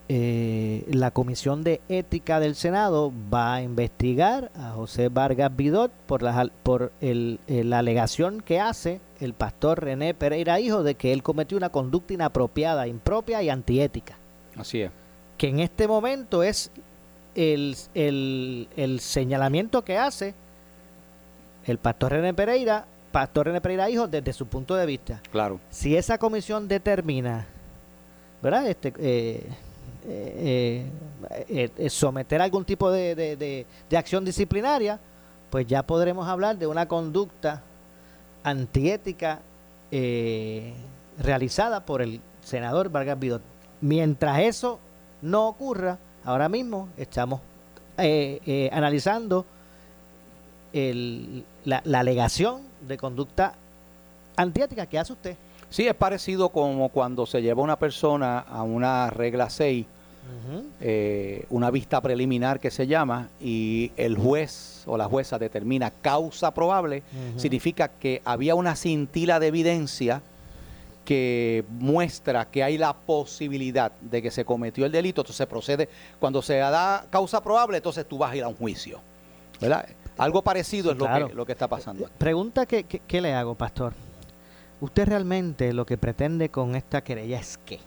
eh, 0.09 0.85
la 0.89 1.11
Comisión 1.11 1.63
de 1.63 1.81
Ética 1.89 2.39
del 2.39 2.55
Senado 2.55 3.11
va 3.33 3.55
a 3.55 3.61
investigar 3.61 4.51
a 4.55 4.71
José 4.71 5.09
Vargas 5.09 5.53
Vidot 5.55 5.91
por, 6.05 6.25
al- 6.25 6.51
por 6.63 6.91
el- 7.01 7.39
eh, 7.47 7.63
la 7.65 7.79
alegación 7.79 8.39
que 8.41 8.59
hace 8.61 9.01
el 9.19 9.33
pastor 9.33 9.83
René 9.83 10.13
Pereira 10.13 10.59
Hijo 10.59 10.83
de 10.83 10.95
que 10.95 11.11
él 11.11 11.23
cometió 11.23 11.57
una 11.57 11.69
conducta 11.69 12.13
inapropiada, 12.13 12.87
impropia 12.87 13.43
y 13.43 13.49
antiética 13.49 14.15
Así 14.55 14.81
es. 14.81 14.91
que 15.37 15.49
en 15.49 15.59
este 15.59 15.87
momento 15.87 16.41
es 16.41 16.71
el, 17.35 17.75
el- 17.93 18.67
el 18.77 18.99
señalamiento 19.01 19.83
que 19.83 19.97
hace 19.97 20.33
el 21.65 21.79
pastor 21.79 22.13
René 22.13 22.33
Pereira, 22.33 22.85
pastor 23.11 23.47
René 23.47 23.59
Pereira 23.59 23.89
hijo, 23.89 24.07
desde 24.07 24.31
su 24.31 24.47
punto 24.47 24.73
de 24.75 24.85
vista. 24.85 25.21
Claro. 25.31 25.59
Si 25.69 25.97
esa 25.97 26.17
comisión 26.17 26.67
determina, 26.69 27.45
¿verdad? 28.41 28.67
Este, 28.69 28.93
eh, 28.99 29.43
eh, 30.07 30.85
eh, 31.49 31.69
eh, 31.77 31.89
someter 31.89 32.41
algún 32.41 32.63
tipo 32.65 32.89
de, 32.89 33.13
de- 33.15 33.65
de- 33.89 33.97
acción 33.97 34.23
disciplinaria, 34.23 34.99
pues 35.49 35.67
ya 35.67 35.83
podremos 35.83 36.27
hablar 36.27 36.57
de 36.57 36.67
una 36.67 36.87
conducta 36.87 37.61
antiética 38.43 39.39
realizada 41.19 41.85
por 41.85 42.01
el 42.01 42.21
senador 42.41 42.89
Vargas 42.89 43.19
Vidot. 43.19 43.41
Mientras 43.81 44.39
eso 44.39 44.79
no 45.21 45.47
ocurra, 45.47 45.97
ahora 46.23 46.49
mismo 46.49 46.89
estamos 46.97 47.41
analizando 48.71 49.45
la, 50.73 51.81
la 51.83 51.99
alegación 51.99 52.61
de 52.87 52.97
conducta 52.97 53.53
antiética 54.35 54.85
que 54.85 54.99
hace 54.99 55.13
usted. 55.13 55.37
Sí, 55.69 55.87
es 55.87 55.95
parecido 55.95 56.49
como 56.49 56.89
cuando 56.89 57.25
se 57.25 57.41
lleva 57.41 57.61
una 57.61 57.77
persona 57.77 58.39
a 58.39 58.63
una 58.63 59.09
regla 59.09 59.49
6, 59.49 59.85
eh, 60.81 61.45
una 61.49 61.69
vista 61.71 62.01
preliminar 62.01 62.59
que 62.59 62.71
se 62.71 62.87
llama, 62.87 63.29
y 63.41 63.91
el 63.97 64.17
juez 64.17 64.83
o 64.85 64.97
la 64.97 65.05
jueza 65.05 65.37
determina 65.39 65.91
causa 65.91 66.53
probable, 66.53 67.03
significa 67.35 67.87
que 67.89 68.21
había 68.25 68.55
una 68.55 68.75
cintila 68.75 69.39
de 69.39 69.47
evidencia 69.47 70.21
que 71.05 71.63
muestra 71.69 72.45
que 72.49 72.63
hay 72.63 72.77
la 72.77 72.93
posibilidad 72.93 73.91
de 74.01 74.21
que 74.21 74.29
se 74.29 74.43
cometió 74.43 74.85
el 74.85 74.91
delito, 74.91 75.21
entonces 75.21 75.37
se 75.37 75.47
procede, 75.47 75.89
cuando 76.19 76.41
se 76.41 76.57
da 76.57 77.05
causa 77.09 77.41
probable, 77.41 77.77
entonces 77.77 78.05
tú 78.05 78.17
vas 78.17 78.31
a 78.31 78.35
ir 78.35 78.43
a 78.43 78.47
un 78.49 78.55
juicio. 78.55 78.99
¿Verdad? 79.61 79.87
Algo 80.17 80.41
parecido 80.43 80.89
Sí, 80.89 80.93
es 80.93 80.97
lo, 80.97 81.05
claro. 81.05 81.27
que, 81.29 81.33
lo 81.33 81.45
que 81.45 81.51
está 81.53 81.67
pasando. 81.67 82.05
aquí. 82.05 82.13
Pregunta 82.17 82.65
que, 82.65 82.83
que- 82.83 82.99
que 82.99 83.21
le 83.21 83.33
hago, 83.33 83.55
pastor. 83.55 83.93
¿Usted 84.81 85.07
realmente 85.07 85.73
lo 85.73 85.85
que 85.85 85.97
pretende 85.97 86.49
con 86.49 86.75
esta 86.75 87.01
querella 87.03 87.39
es 87.39 87.57
qué? 87.65 87.79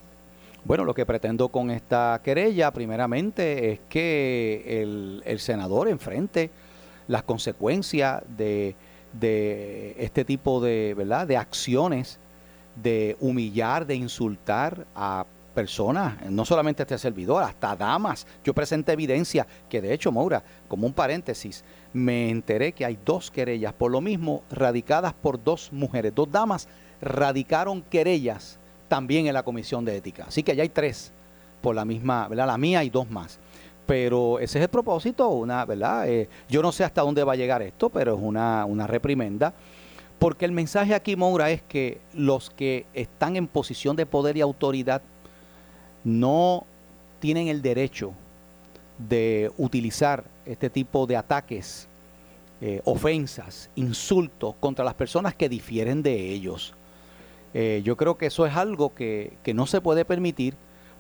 Bueno, 0.65 0.85
lo 0.85 0.93
que 0.93 1.07
pretendo 1.07 1.49
con 1.49 1.71
esta 1.71 2.21
querella, 2.23 2.71
primeramente, 2.71 3.73
es 3.73 3.81
que 3.89 4.83
el, 4.83 5.23
el 5.25 5.39
senador 5.41 5.89
enfrente 5.89 6.51
las 7.09 7.23
consecuencias 7.25 8.23
de, 8.37 8.77
de 9.13 9.97
este 9.99 10.25
tipo 10.25 10.61
de, 10.61 10.95
¿verdad? 10.97 11.27
de 11.27 11.37
acciones, 11.37 12.21
de 12.77 13.17
humillar, 13.21 13.87
de 13.87 13.97
insultar 13.97 14.87
a 14.95 15.27
personas, 15.55 16.31
no 16.31 16.45
solamente 16.45 16.83
a 16.83 16.85
este 16.85 16.99
servidor, 16.99 17.43
hasta 17.43 17.75
damas. 17.75 18.27
Yo 18.45 18.55
presenté 18.55 18.93
evidencia 18.93 19.47
que, 19.69 19.81
de 19.81 19.93
hecho, 19.93 20.13
Maura, 20.13 20.45
como 20.69 20.87
un 20.87 20.93
paréntesis, 20.93 21.65
me 21.93 22.31
enteré 22.31 22.73
que 22.73 22.85
hay 22.85 22.97
dos 23.05 23.31
querellas, 23.31 23.73
por 23.73 23.91
lo 23.91 24.01
mismo, 24.01 24.45
radicadas 24.51 25.15
por 25.15 25.43
dos 25.43 25.73
mujeres, 25.73 26.15
dos 26.15 26.31
damas 26.31 26.69
radicaron 27.01 27.83
querellas 27.83 28.60
también 28.91 29.29
en 29.29 29.35
la 29.35 29.45
Comisión 29.45 29.85
de 29.85 29.97
Ética. 29.97 30.25
Así 30.27 30.43
que 30.43 30.55
ya 30.57 30.65
hay 30.65 30.69
tres 30.69 31.13
por 31.63 31.77
la 31.77 31.85
misma, 31.85 32.27
¿verdad? 32.27 32.49
La 32.49 32.59
mía 32.59 32.83
y 32.83 32.91
dos 32.91 33.09
más. 33.09 33.39
Pero 33.87 34.41
ese 34.41 34.59
es 34.59 34.65
el 34.65 34.69
propósito, 34.69 35.29
una, 35.29 35.65
¿verdad? 35.65 36.09
Eh, 36.09 36.29
yo 36.49 36.61
no 36.61 36.73
sé 36.73 36.83
hasta 36.83 37.03
dónde 37.03 37.23
va 37.23 37.35
a 37.35 37.37
llegar 37.37 37.63
esto, 37.63 37.89
pero 37.89 38.15
es 38.15 38.21
una, 38.21 38.65
una 38.65 38.89
reprimenda. 38.89 39.55
Porque 40.19 40.45
el 40.45 40.53
mensaje 40.53 40.93
aquí, 40.93 41.15
Moura, 41.15 41.51
es 41.51 41.63
que 41.63 42.01
los 42.13 42.51
que 42.51 42.85
están 42.93 43.37
en 43.37 43.47
posición 43.47 43.95
de 43.95 44.07
poder 44.07 44.37
y 44.37 44.41
autoridad 44.41 45.03
no 46.03 46.67
tienen 47.21 47.47
el 47.47 47.63
derecho 47.63 48.13
de 48.99 49.53
utilizar 49.57 50.25
este 50.45 50.69
tipo 50.69 51.07
de 51.07 51.17
ataques, 51.17 51.87
eh, 52.61 52.83
ofensas, 52.85 53.71
insultos 53.77 54.57
contra 54.59 54.85
las 54.85 54.95
personas 54.95 55.35
que 55.35 55.49
difieren 55.49 56.03
de 56.03 56.33
ellos. 56.33 56.75
Eh, 57.55 57.83
yo 57.85 57.97
creo 57.97 58.17
que 58.17 58.27
eso 58.27 58.47
es 58.47 58.55
algo 58.55 58.95
que, 58.95 59.33
que 59.43 59.55
no 59.55 59.67
se 59.67 59.81
puede 59.81 60.05
permitir 60.05 60.55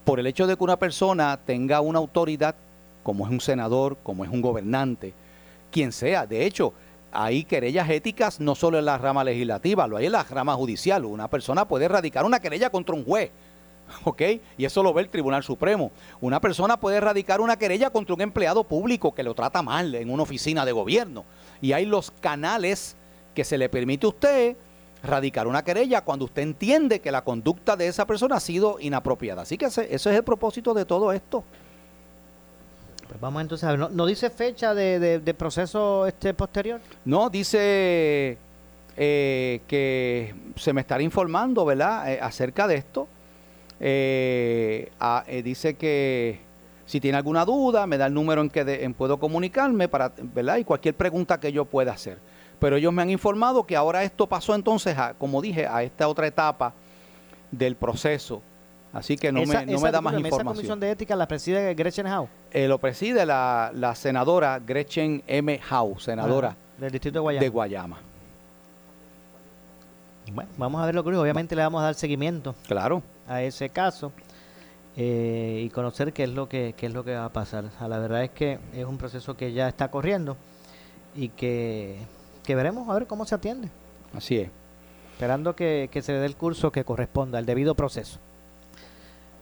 por 0.05 0.19
el 0.19 0.27
hecho 0.27 0.47
de 0.47 0.57
que 0.57 0.65
una 0.65 0.79
persona 0.79 1.39
tenga 1.45 1.81
una 1.81 1.99
autoridad, 1.99 2.55
como 3.03 3.27
es 3.27 3.33
un 3.33 3.41
senador, 3.41 3.97
como 4.03 4.25
es 4.25 4.31
un 4.31 4.41
gobernante, 4.41 5.13
quien 5.71 5.93
sea. 5.93 6.27
De 6.27 6.45
hecho, 6.47 6.73
hay 7.13 7.45
querellas 7.45 7.89
éticas 7.91 8.41
no 8.41 8.55
solo 8.55 8.79
en 8.79 8.85
la 8.85 8.99
rama 8.99 9.25
legislativa, 9.25 9.87
lo 9.87 9.97
hay 9.97 10.07
en 10.07 10.13
la 10.13 10.25
rama 10.25 10.55
judicial. 10.55 11.05
Una 11.05 11.29
persona 11.29 11.67
puede 11.67 11.89
radicar 11.89 12.25
una 12.25 12.41
querella 12.41 12.71
contra 12.71 12.95
un 12.95 13.05
juez, 13.05 13.31
¿ok? 14.05 14.23
Y 14.59 14.65
eso 14.65 14.83
lo 14.83 14.93
ve 14.93 15.03
el 15.03 15.09
Tribunal 15.09 15.43
Supremo. 15.43 15.91
Una 16.21 16.41
persona 16.41 16.79
puede 16.79 17.01
radicar 17.01 17.41
una 17.41 17.57
querella 17.57 17.91
contra 17.91 18.15
un 18.15 18.21
empleado 18.21 18.65
público 18.65 19.15
que 19.15 19.23
lo 19.23 19.35
trata 19.35 19.63
mal 19.63 19.95
en 19.95 20.11
una 20.11 20.23
oficina 20.23 20.65
de 20.65 20.73
gobierno. 20.73 21.25
Y 21.61 21.73
hay 21.73 21.85
los 21.85 22.11
canales 22.11 22.97
que 23.35 23.45
se 23.45 23.59
le 23.59 23.69
permite 23.69 24.07
a 24.07 24.11
usted 24.11 24.57
radicar 25.03 25.47
una 25.47 25.63
querella 25.65 26.03
cuando 26.03 26.27
usted 26.27 26.43
entiende 26.43 27.01
que 27.01 27.11
la 27.11 27.23
conducta 27.23 27.77
de 27.77 27.87
esa 27.89 28.07
persona 28.07 28.37
ha 28.37 28.41
sido 28.41 28.79
inapropiada. 28.81 29.43
Así 29.43 29.57
que 29.57 29.67
ese, 29.67 29.83
ese 29.95 30.11
es 30.11 30.17
el 30.17 30.25
propósito 30.25 30.75
de 30.75 30.85
todo 30.85 31.13
esto. 31.13 31.43
Pues 33.09 33.21
vamos 33.21 33.43
entonces 33.43 33.67
a 33.67 33.71
ver. 33.71 33.79
¿No, 33.81 33.89
no 33.89 34.07
dice 34.07 34.31
fecha 34.31 34.75
de, 34.75 34.99
de- 35.01 35.19
de 35.19 35.35
proceso 35.35 36.07
este 36.07 36.33
posterior? 36.35 36.81
No, 37.05 37.29
dice 37.31 38.39
eh, 38.97 39.61
que 39.67 40.35
se 40.57 40.73
me 40.73 40.83
estará 40.83 41.03
informando, 41.03 41.65
¿verdad?, 41.65 42.13
Eh, 42.13 42.19
acerca 42.21 42.67
de 42.69 42.75
esto. 42.77 43.09
Eh, 43.81 44.91
ah, 45.01 45.25
eh, 45.27 45.43
dice 45.43 45.75
que 45.75 46.39
si 46.87 47.01
tiene 47.01 47.17
alguna 47.17 47.45
duda, 47.45 47.87
me 47.87 47.97
da 47.99 48.07
el 48.07 48.15
número 48.15 48.43
en 48.43 48.51
que 48.51 48.65
de- 48.65 48.85
en 48.85 48.95
puedo 48.95 49.19
comunicarme, 49.19 49.89
para, 49.89 50.13
¿verdad?, 50.35 50.59
y 50.59 50.65
cualquier 50.65 50.95
pregunta 50.95 51.41
que 51.41 51.51
yo 51.53 51.65
pueda 51.65 51.93
hacer. 51.93 52.19
Pero 52.61 52.77
ellos 52.77 52.92
me 52.92 53.03
han 53.03 53.11
informado 53.11 53.64
que 53.66 53.75
ahora 53.75 54.05
esto 54.05 54.27
pasó 54.29 54.55
entonces, 54.55 54.96
a, 54.99 55.14
como 55.14 55.40
dije, 55.42 55.66
a 55.66 55.83
esta 55.83 56.07
otra 56.09 56.27
etapa 56.27 56.73
del 57.51 57.75
proceso. 57.75 58.42
Así 58.92 59.16
que 59.16 59.33
no, 59.33 59.40
Esa- 59.40 59.61
me, 59.61 59.66
no 59.66 59.73
esa- 59.79 59.85
me 59.87 59.90
da 59.92 60.01
más 60.01 60.12
discúlpeme, 60.12 60.29
Esa 60.29 60.35
información. 60.37 60.57
comisión 60.57 60.81
de 60.81 60.90
ética 60.90 61.16
la 61.16 61.27
preside 61.27 61.75
Gretchen 61.75 62.07
Howe, 62.07 62.29
Eh, 62.53 62.68
lo 62.68 62.79
preside 62.79 63.25
la, 63.25 63.70
la 63.75 63.94
senadora 63.94 64.59
Gretchen 64.59 65.23
M. 65.27 65.61
Howe, 65.70 65.99
senadora 66.01 66.57
del 66.79 66.90
distrito 66.90 67.14
de 67.18 67.20
Guayama. 67.20 67.42
de 67.44 67.49
Guayama. 67.49 67.99
Bueno, 70.33 70.51
vamos 70.59 70.83
a 70.83 70.87
ver 70.87 70.94
lo 70.94 71.03
que. 71.03 71.16
Obviamente 71.16 71.57
le 71.57 71.62
vamos 71.62 71.81
a 71.81 71.85
dar 71.87 71.94
seguimiento 71.94 72.55
Claro. 72.68 73.03
a 73.27 73.42
ese 73.42 73.68
caso 73.70 74.12
eh, 74.96 75.62
y 75.64 75.70
conocer 75.70 76.12
qué 76.12 76.25
es 76.25 76.31
lo 76.31 76.49
que 76.49 76.75
qué 76.77 76.87
es 76.87 76.92
lo 76.92 77.05
que 77.05 77.14
va 77.16 77.25
a 77.25 77.33
pasar. 77.33 77.64
O 77.64 77.70
sea, 77.79 77.88
la 77.88 77.99
verdad 77.99 78.23
es 78.25 78.31
que 78.31 78.59
es 78.75 78.85
un 78.85 78.96
proceso 78.99 79.37
que 79.37 79.53
ya 79.53 79.68
está 79.68 79.88
corriendo 79.90 80.37
y 81.16 81.31
que, 81.31 81.99
que 82.51 82.57
veremos 82.57 82.89
a 82.89 82.95
ver 82.95 83.07
cómo 83.07 83.25
se 83.25 83.37
atiende, 83.37 83.69
Así 84.13 84.39
es. 84.39 84.51
esperando 85.13 85.55
que, 85.55 85.89
que 85.93 86.03
se 86.03 86.11
le 86.11 86.19
dé 86.19 86.27
el 86.27 86.35
curso 86.35 86.73
que 86.73 86.83
corresponda, 86.83 87.39
el 87.39 87.47
debido 87.47 87.77
proceso 87.77 88.19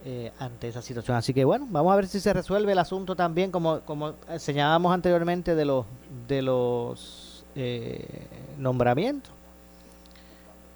eh, 0.05 0.31
ante 0.39 0.69
esa 0.69 0.83
situación. 0.83 1.17
Así 1.17 1.33
que 1.33 1.47
bueno, 1.47 1.67
vamos 1.71 1.91
a 1.91 1.97
ver 1.97 2.07
si 2.07 2.21
se 2.21 2.35
resuelve 2.35 2.73
el 2.73 2.79
asunto 2.79 3.17
también, 3.17 3.51
como, 3.51 3.81
como 3.81 4.13
señalábamos 4.37 4.93
anteriormente 4.93 5.55
de 5.55 5.65
los 5.65 5.87
de 6.29 6.43
los 6.43 7.47
eh, 7.57 8.27
nombramientos 8.59 9.33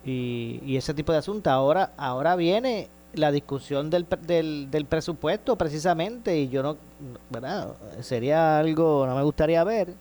y, 0.03 0.59
y 0.65 0.79
ese 0.79 0.95
tipo 0.95 1.13
de 1.13 1.19
asuntos. 1.19 1.53
Ahora, 1.53 1.93
ahora 1.99 2.35
viene 2.35 2.89
la 3.13 3.31
discusión 3.31 3.91
del, 3.91 4.07
del, 4.27 4.71
del 4.71 4.87
presupuesto 4.87 5.57
precisamente 5.57 6.39
y 6.39 6.49
yo 6.49 6.63
no, 6.63 6.79
¿verdad? 7.29 7.75
Sería 8.01 8.59
algo, 8.59 9.07
no 9.07 9.15
me 9.17 9.23
gustaría 9.23 9.63
ver 9.65 9.93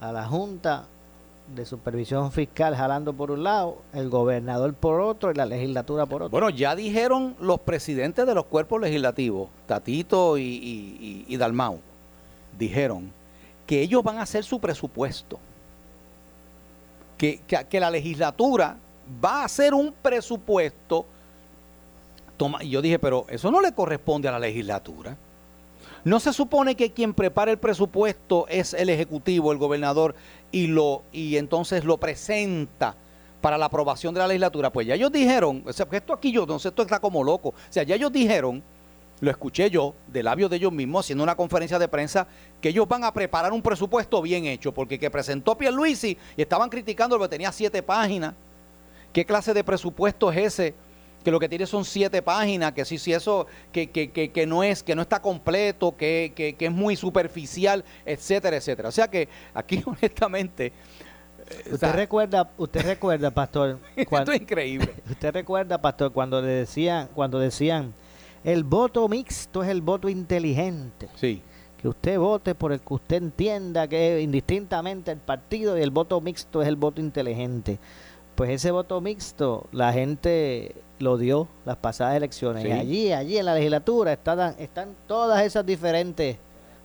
a 0.00 0.10
la 0.10 0.26
Junta 0.26 0.86
de 1.54 1.64
Supervisión 1.64 2.30
Fiscal 2.30 2.76
jalando 2.76 3.12
por 3.14 3.30
un 3.30 3.42
lado, 3.42 3.78
el 3.94 4.08
gobernador 4.10 4.74
por 4.74 5.00
otro 5.00 5.30
y 5.30 5.34
la 5.34 5.46
legislatura 5.46 6.04
por 6.06 6.22
otro. 6.22 6.30
Bueno, 6.30 6.50
ya 6.50 6.76
dijeron 6.76 7.36
los 7.40 7.60
presidentes 7.60 8.26
de 8.26 8.34
los 8.34 8.44
cuerpos 8.46 8.80
legislativos, 8.80 9.48
Tatito 9.66 10.36
y, 10.38 10.42
y- 10.42 11.24
y- 11.28 11.36
Dalmau, 11.36 11.80
dijeron 12.58 13.10
que 13.66 13.80
ellos 13.82 14.02
van 14.02 14.18
a 14.18 14.22
hacer 14.22 14.44
su 14.44 14.60
presupuesto. 14.60 15.38
Que, 17.16 17.40
que- 17.46 17.66
que 17.68 17.80
la 17.80 17.90
legislatura 17.90 18.76
va 19.24 19.42
a 19.42 19.44
hacer 19.46 19.74
un 19.74 19.92
presupuesto. 20.02 21.06
Toma, 22.36 22.62
y 22.62 22.70
yo 22.70 22.80
dije, 22.82 22.98
pero 22.98 23.26
eso 23.28 23.50
no 23.50 23.60
le 23.60 23.72
corresponde 23.72 24.28
a 24.28 24.32
la 24.32 24.38
legislatura. 24.38 25.16
No 26.04 26.20
se 26.20 26.32
supone 26.32 26.76
que 26.76 26.92
quien 26.92 27.12
prepara 27.12 27.50
el 27.50 27.58
presupuesto 27.58 28.46
es 28.48 28.72
el 28.72 28.88
ejecutivo, 28.88 29.50
el 29.50 29.58
gobernador 29.58 30.14
y 30.50 30.66
lo 30.66 31.02
y 31.12 31.36
entonces 31.36 31.84
lo 31.84 31.98
presenta 31.98 32.96
para 33.40 33.58
la 33.58 33.66
aprobación 33.66 34.14
de 34.14 34.20
la 34.20 34.26
legislatura. 34.26 34.70
Pues 34.70 34.86
ya 34.86 34.94
ellos 34.94 35.12
dijeron, 35.12 35.62
o 35.66 35.72
sea, 35.72 35.86
esto 35.92 36.12
aquí 36.12 36.32
yo 36.32 36.46
sé, 36.58 36.68
esto 36.68 36.82
está 36.82 36.98
como 36.98 37.22
loco. 37.22 37.50
O 37.50 37.54
sea, 37.70 37.82
ya 37.82 37.94
ellos 37.94 38.12
dijeron, 38.12 38.62
lo 39.20 39.30
escuché 39.30 39.70
yo 39.70 39.94
de 40.06 40.22
labios 40.22 40.50
de 40.50 40.56
ellos 40.56 40.72
mismos 40.72 41.04
haciendo 41.04 41.24
una 41.24 41.34
conferencia 41.36 41.78
de 41.78 41.88
prensa 41.88 42.26
que 42.60 42.68
ellos 42.70 42.86
van 42.86 43.04
a 43.04 43.12
preparar 43.12 43.52
un 43.52 43.62
presupuesto 43.62 44.22
bien 44.22 44.46
hecho, 44.46 44.72
porque 44.72 44.98
que 44.98 45.10
presentó 45.10 45.56
Pierluisi 45.56 46.16
y 46.36 46.42
estaban 46.42 46.68
criticando 46.68 47.18
que 47.18 47.28
tenía 47.28 47.52
siete 47.52 47.82
páginas. 47.82 48.34
¿Qué 49.12 49.24
clase 49.24 49.54
de 49.54 49.64
presupuesto 49.64 50.30
es 50.30 50.38
ese? 50.38 50.74
Que 51.28 51.32
lo 51.32 51.38
que 51.38 51.48
tiene 51.50 51.66
son 51.66 51.84
siete 51.84 52.22
páginas, 52.22 52.72
que 52.72 52.86
si, 52.86 52.96
si 52.96 53.12
eso, 53.12 53.46
que, 53.70 53.90
que, 53.90 54.10
que, 54.10 54.30
que, 54.32 54.46
no 54.46 54.62
es, 54.62 54.82
que 54.82 54.94
no 54.94 55.02
está 55.02 55.20
completo, 55.20 55.94
que, 55.94 56.32
que, 56.34 56.54
que 56.56 56.64
es 56.66 56.72
muy 56.72 56.96
superficial, 56.96 57.84
etcétera, 58.06 58.56
etcétera. 58.56 58.88
O 58.88 58.92
sea 58.92 59.08
que 59.08 59.28
aquí 59.52 59.82
honestamente. 59.86 60.72
eh, 61.38 61.68
o 61.70 61.74
Usted 61.74 61.76
sea, 61.76 61.92
recuerda, 61.92 62.50
usted 62.56 62.82
recuerda, 62.82 63.30
pastor, 63.30 63.78
esto 63.96 64.32
es 64.32 64.40
increíble. 64.40 64.94
usted 65.10 65.30
recuerda, 65.34 65.76
pastor, 65.78 66.12
cuando 66.14 66.40
le 66.40 66.48
decían, 66.48 67.10
cuando 67.14 67.38
decían, 67.38 67.92
el 68.42 68.64
voto 68.64 69.06
mixto 69.06 69.62
es 69.62 69.68
el 69.68 69.82
voto 69.82 70.08
inteligente. 70.08 71.10
Sí. 71.14 71.42
Que 71.76 71.88
usted 71.88 72.18
vote 72.18 72.54
por 72.54 72.72
el 72.72 72.80
que 72.80 72.94
usted 72.94 73.16
entienda 73.18 73.86
que 73.86 74.16
es 74.16 74.24
indistintamente 74.24 75.12
el 75.12 75.18
partido 75.18 75.76
y 75.76 75.82
el 75.82 75.90
voto 75.90 76.18
mixto 76.22 76.62
es 76.62 76.68
el 76.68 76.76
voto 76.76 77.02
inteligente. 77.02 77.78
Pues 78.38 78.50
ese 78.50 78.70
voto 78.70 79.00
mixto, 79.00 79.66
la 79.72 79.92
gente 79.92 80.74
lo 81.00 81.16
dio 81.18 81.48
las 81.64 81.76
pasadas 81.76 82.16
elecciones. 82.16 82.62
Sí. 82.62 82.68
Y 82.68 82.72
allí, 82.72 83.12
allí 83.12 83.36
en 83.38 83.44
la 83.44 83.54
legislatura 83.54 84.12
están, 84.12 84.54
están 84.58 84.94
todas 85.08 85.44
esas 85.44 85.66
diferentes 85.66 86.36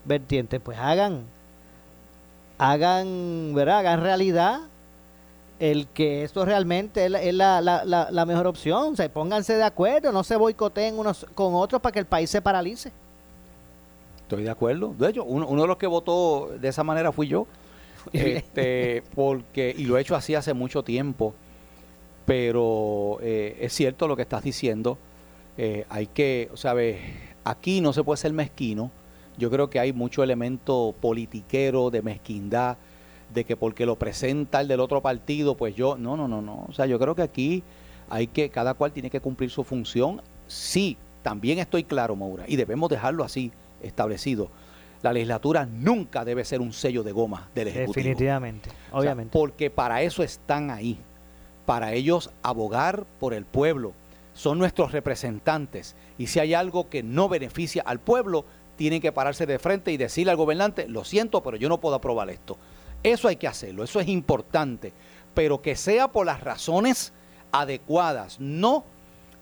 vertientes. 0.03 0.59
Pues 0.59 0.77
hagan, 0.79 1.21
hagan, 2.57 3.53
¿verdad? 3.53 3.79
Hagan 3.79 4.01
realidad 4.01 4.61
el 5.59 5.87
que 5.87 6.23
esto 6.23 6.43
realmente 6.43 7.05
es 7.05 7.11
la, 7.11 7.21
es 7.21 7.33
la, 7.33 7.61
la- 7.61 7.85
la- 7.85 8.09
la 8.11 8.25
mejor 8.25 8.47
opción. 8.47 8.93
O 8.93 8.95
sea, 8.95 9.07
pónganse 9.11 9.55
de 9.55 9.63
acuerdo, 9.63 10.11
no 10.11 10.23
se 10.23 10.35
boicoteen 10.35 10.97
unos 10.97 11.25
con 11.35 11.53
otros 11.55 11.81
para 11.81 11.93
que 11.93 11.99
el 11.99 12.05
país 12.05 12.29
se 12.29 12.41
paralice. 12.41 12.91
Estoy 14.21 14.43
de 14.43 14.49
acuerdo. 14.49 14.93
De 14.97 15.09
hecho, 15.09 15.23
uno, 15.23 15.47
uno 15.47 15.61
de 15.61 15.67
los 15.67 15.77
que 15.77 15.85
votó 15.87 16.49
de 16.59 16.67
esa 16.67 16.83
manera 16.83 17.11
fui 17.11 17.27
yo. 17.27 17.45
Este, 18.11 19.01
porque, 19.15 19.73
y 19.77 19.85
lo 19.85 19.97
he 19.97 20.01
hecho 20.01 20.15
así 20.15 20.35
hace 20.35 20.53
mucho 20.53 20.83
tiempo. 20.83 21.33
Pero 22.25 23.17
eh, 23.21 23.57
es 23.61 23.73
cierto 23.73 24.07
lo 24.07 24.15
que 24.15 24.21
estás 24.21 24.43
diciendo. 24.43 24.97
Eh, 25.57 25.85
hay 25.89 26.07
que, 26.07 26.49
o 26.53 26.57
sea, 26.57 26.73
ve, 26.73 26.99
aquí 27.43 27.81
no 27.81 27.93
se 27.93 28.03
puede 28.03 28.17
ser 28.17 28.33
mezquino. 28.33 28.91
Yo 29.37 29.49
creo 29.49 29.69
que 29.69 29.79
hay 29.79 29.93
mucho 29.93 30.23
elemento 30.23 30.93
politiquero, 30.99 31.89
de 31.89 32.01
mezquindad, 32.01 32.77
de 33.33 33.43
que 33.43 33.57
porque 33.57 33.85
lo 33.85 33.97
presenta 33.97 34.61
el 34.61 34.67
del 34.67 34.79
otro 34.79 35.01
partido, 35.01 35.55
pues 35.55 35.75
yo, 35.75 35.97
no, 35.97 36.15
no, 36.15 36.27
no, 36.27 36.41
no. 36.41 36.65
O 36.69 36.73
sea, 36.73 36.85
yo 36.85 36.99
creo 36.99 37.15
que 37.15 37.23
aquí 37.23 37.63
hay 38.09 38.27
que, 38.27 38.49
cada 38.49 38.75
cual 38.75 38.91
tiene 38.91 39.09
que 39.09 39.19
cumplir 39.19 39.49
su 39.49 39.63
función. 39.63 40.21
Sí, 40.47 40.97
también 41.23 41.57
estoy 41.59 41.83
claro, 41.83 42.15
Maura, 42.15 42.45
y 42.47 42.55
debemos 42.55 42.89
dejarlo 42.89 43.23
así 43.23 43.51
establecido. 43.81 44.49
La 45.01 45.11
legislatura 45.11 45.65
nunca 45.65 46.23
debe 46.23 46.45
ser 46.45 46.61
un 46.61 46.71
sello 46.71 47.03
de 47.03 47.11
goma 47.11 47.49
del 47.55 47.69
Ejecutivo. 47.69 47.93
Definitivamente, 48.05 48.69
O 48.69 48.73
sea, 48.73 48.99
obviamente. 48.99 49.37
porque 49.37 49.69
para 49.69 50.01
eso 50.01 50.23
están 50.23 50.69
ahí, 50.69 50.97
para 51.65 51.93
ellos 51.93 52.29
abogar 52.41 53.05
por 53.19 53.33
el 53.33 53.45
pueblo. 53.45 53.93
Son 54.33 54.57
nuestros 54.57 54.91
representantes. 54.91 55.95
Y 56.17 56.27
si 56.27 56.39
hay 56.39 56.53
algo 56.53 56.89
que 56.89 57.03
no 57.03 57.29
beneficia 57.29 57.83
al 57.85 57.99
pueblo, 57.99 58.45
tienen 58.75 59.01
que 59.01 59.11
pararse 59.11 59.45
de 59.45 59.59
frente 59.59 59.91
y 59.91 59.97
decirle 59.97 60.31
al 60.31 60.37
gobernante, 60.37 60.87
lo 60.87 61.03
siento, 61.03 61.41
pero 61.43 61.57
yo 61.57 61.69
no 61.69 61.79
puedo 61.79 61.95
aprobar 61.95 62.29
esto. 62.29 62.57
Eso 63.03 63.27
hay 63.27 63.35
que 63.35 63.47
hacerlo, 63.47 63.83
eso 63.83 63.99
es 63.99 64.07
importante. 64.07 64.93
Pero 65.33 65.61
que 65.61 65.75
sea 65.75 66.11
por 66.11 66.25
las 66.25 66.41
razones 66.41 67.13
adecuadas, 67.51 68.39
no 68.39 68.85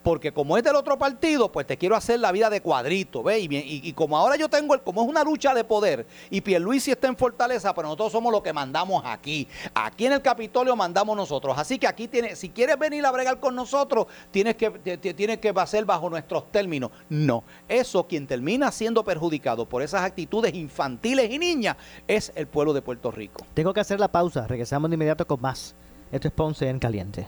porque 0.04 0.32
como 0.32 0.58
es 0.58 0.64
del 0.64 0.76
otro 0.76 0.98
partido, 0.98 1.52
pues 1.52 1.68
te 1.68 1.78
quiero 1.78 1.96
hacer 1.96 2.20
la 2.20 2.32
vida 2.32 2.50
de 2.50 2.62
cuadrito, 2.62 3.22
¿ves? 3.24 3.44
Y, 3.44 3.56
y- 3.56 3.82
y 3.84 3.94
como 3.94 4.18
ahora 4.18 4.36
yo 4.36 4.50
tengo, 4.50 4.74
el, 4.74 4.82
como 4.82 5.04
es 5.04 5.08
una 5.08 5.24
lucha 5.24 5.54
de 5.54 5.64
poder, 5.64 6.06
y 6.30 6.42
Pierluisi 6.42 6.92
está 6.92 7.08
en 7.08 7.16
Fortaleza, 7.18 7.74
pero 7.74 7.88
nosotros 7.88 8.12
somos 8.12 8.32
los 8.32 8.42
que 8.42 8.54
mandamos 8.54 9.04
aquí. 9.06 9.48
Aquí 9.74 10.06
en 10.08 10.14
el 10.14 10.22
Capitolio 10.22 10.76
mandamos 10.76 11.16
nosotros. 11.16 11.58
Así 11.58 11.78
que 11.78 11.88
aquí 11.88 12.08
tienes, 12.08 12.40
si 12.40 12.50
quieres 12.50 12.78
venir 12.80 13.06
a 13.06 13.12
bregar 13.12 13.40
con 13.40 13.56
nosotros, 13.56 14.08
tienes 14.32 14.56
que, 14.56 14.70
tienes 14.70 15.38
que 15.40 15.50
hacer 15.56 15.86
bajo 15.86 16.10
nuestros 16.10 16.52
términos. 16.52 16.92
No, 17.10 17.44
eso 17.68 18.08
quien 18.08 18.26
termina 18.28 18.72
siendo 18.72 19.04
perjudicado 19.04 19.68
por 19.68 19.82
esas 19.82 20.02
actitudes 20.02 20.54
infantiles 20.56 21.30
y 21.32 21.38
niñas 21.38 21.78
es 22.08 22.32
el 22.36 22.48
pueblo 22.48 22.74
de 22.74 22.82
Puerto 22.82 23.12
Rico. 23.12 23.46
Tengo 23.54 23.74
que 23.74 23.80
hacer 23.80 24.00
la 24.00 24.12
pausa. 24.12 24.48
Regresamos 24.48 24.90
de 24.90 24.96
inmediato 24.96 25.28
con 25.28 25.42
más. 25.42 25.76
Esto 26.12 26.28
es 26.28 26.34
Ponce 26.34 26.68
en 26.70 26.80
Caliente. 26.80 27.28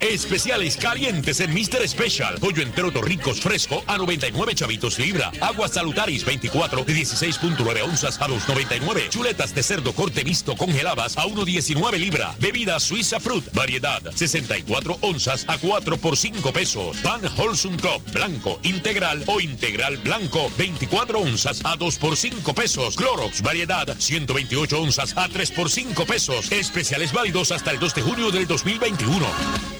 Especiales 0.00 0.76
calientes 0.76 1.40
en 1.40 1.52
Mr. 1.52 1.86
Special. 1.86 2.38
Pollo 2.38 2.62
entero 2.62 2.90
torricos 2.92 3.40
fresco 3.40 3.82
a 3.86 3.96
99 3.96 4.54
chavitos 4.54 4.98
libra. 4.98 5.30
Aguas 5.40 5.72
salutaris 5.72 6.24
24 6.24 6.84
de 6.84 6.94
16.9 6.94 7.82
onzas 7.82 8.20
a 8.20 8.28
2.99. 8.28 9.08
Chuletas 9.08 9.54
de 9.54 9.62
cerdo 9.62 9.92
corte 9.92 10.24
visto 10.24 10.56
congeladas 10.56 11.16
a 11.16 11.24
1.19 11.24 11.98
libra. 11.98 12.34
Bebida 12.38 12.78
Suiza 12.80 13.20
Fruit. 13.20 13.44
Variedad 13.52 14.02
64 14.14 14.98
onzas 15.00 15.44
a 15.48 15.58
4 15.58 15.96
por 15.98 16.16
5 16.16 16.52
pesos. 16.52 16.96
Pan 16.98 17.20
Wholesome 17.36 17.76
Club 17.76 18.02
blanco 18.12 18.60
integral 18.62 19.22
o 19.26 19.40
integral 19.40 19.96
blanco 19.98 20.50
24 20.56 21.20
onzas 21.20 21.60
a 21.64 21.76
2 21.76 21.98
por 21.98 22.16
5 22.16 22.54
pesos. 22.54 22.96
Clorox 22.96 23.42
variedad 23.42 23.96
128 23.98 24.80
onzas 24.80 25.16
a 25.16 25.28
3 25.28 25.50
por 25.52 25.70
5 25.70 26.06
pesos. 26.06 26.50
Especiales 26.52 27.12
válidos 27.12 27.52
hasta 27.52 27.70
el 27.70 27.78
2 27.78 27.94
de 27.94 28.02
junio 28.02 28.30
del 28.30 28.46
2021. 28.46 29.77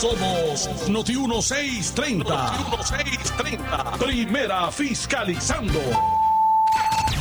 Somos 0.00 0.88
Noti 0.88 1.12
1630. 1.12 2.24
Noti 2.24 2.64
1630. 2.70 3.98
Primera 3.98 4.70
fiscalizando. 4.72 5.78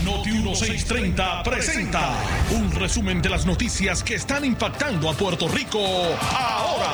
Noti 0.06 0.32
1630 0.32 1.44
presenta 1.44 2.16
un 2.52 2.72
resumen 2.72 3.22
de 3.22 3.28
las 3.28 3.46
noticias 3.46 4.02
que 4.02 4.16
están 4.16 4.46
impactando 4.46 5.10
a 5.10 5.14
Puerto 5.14 5.50
Rico 5.50 5.82
ahora. 5.82 6.94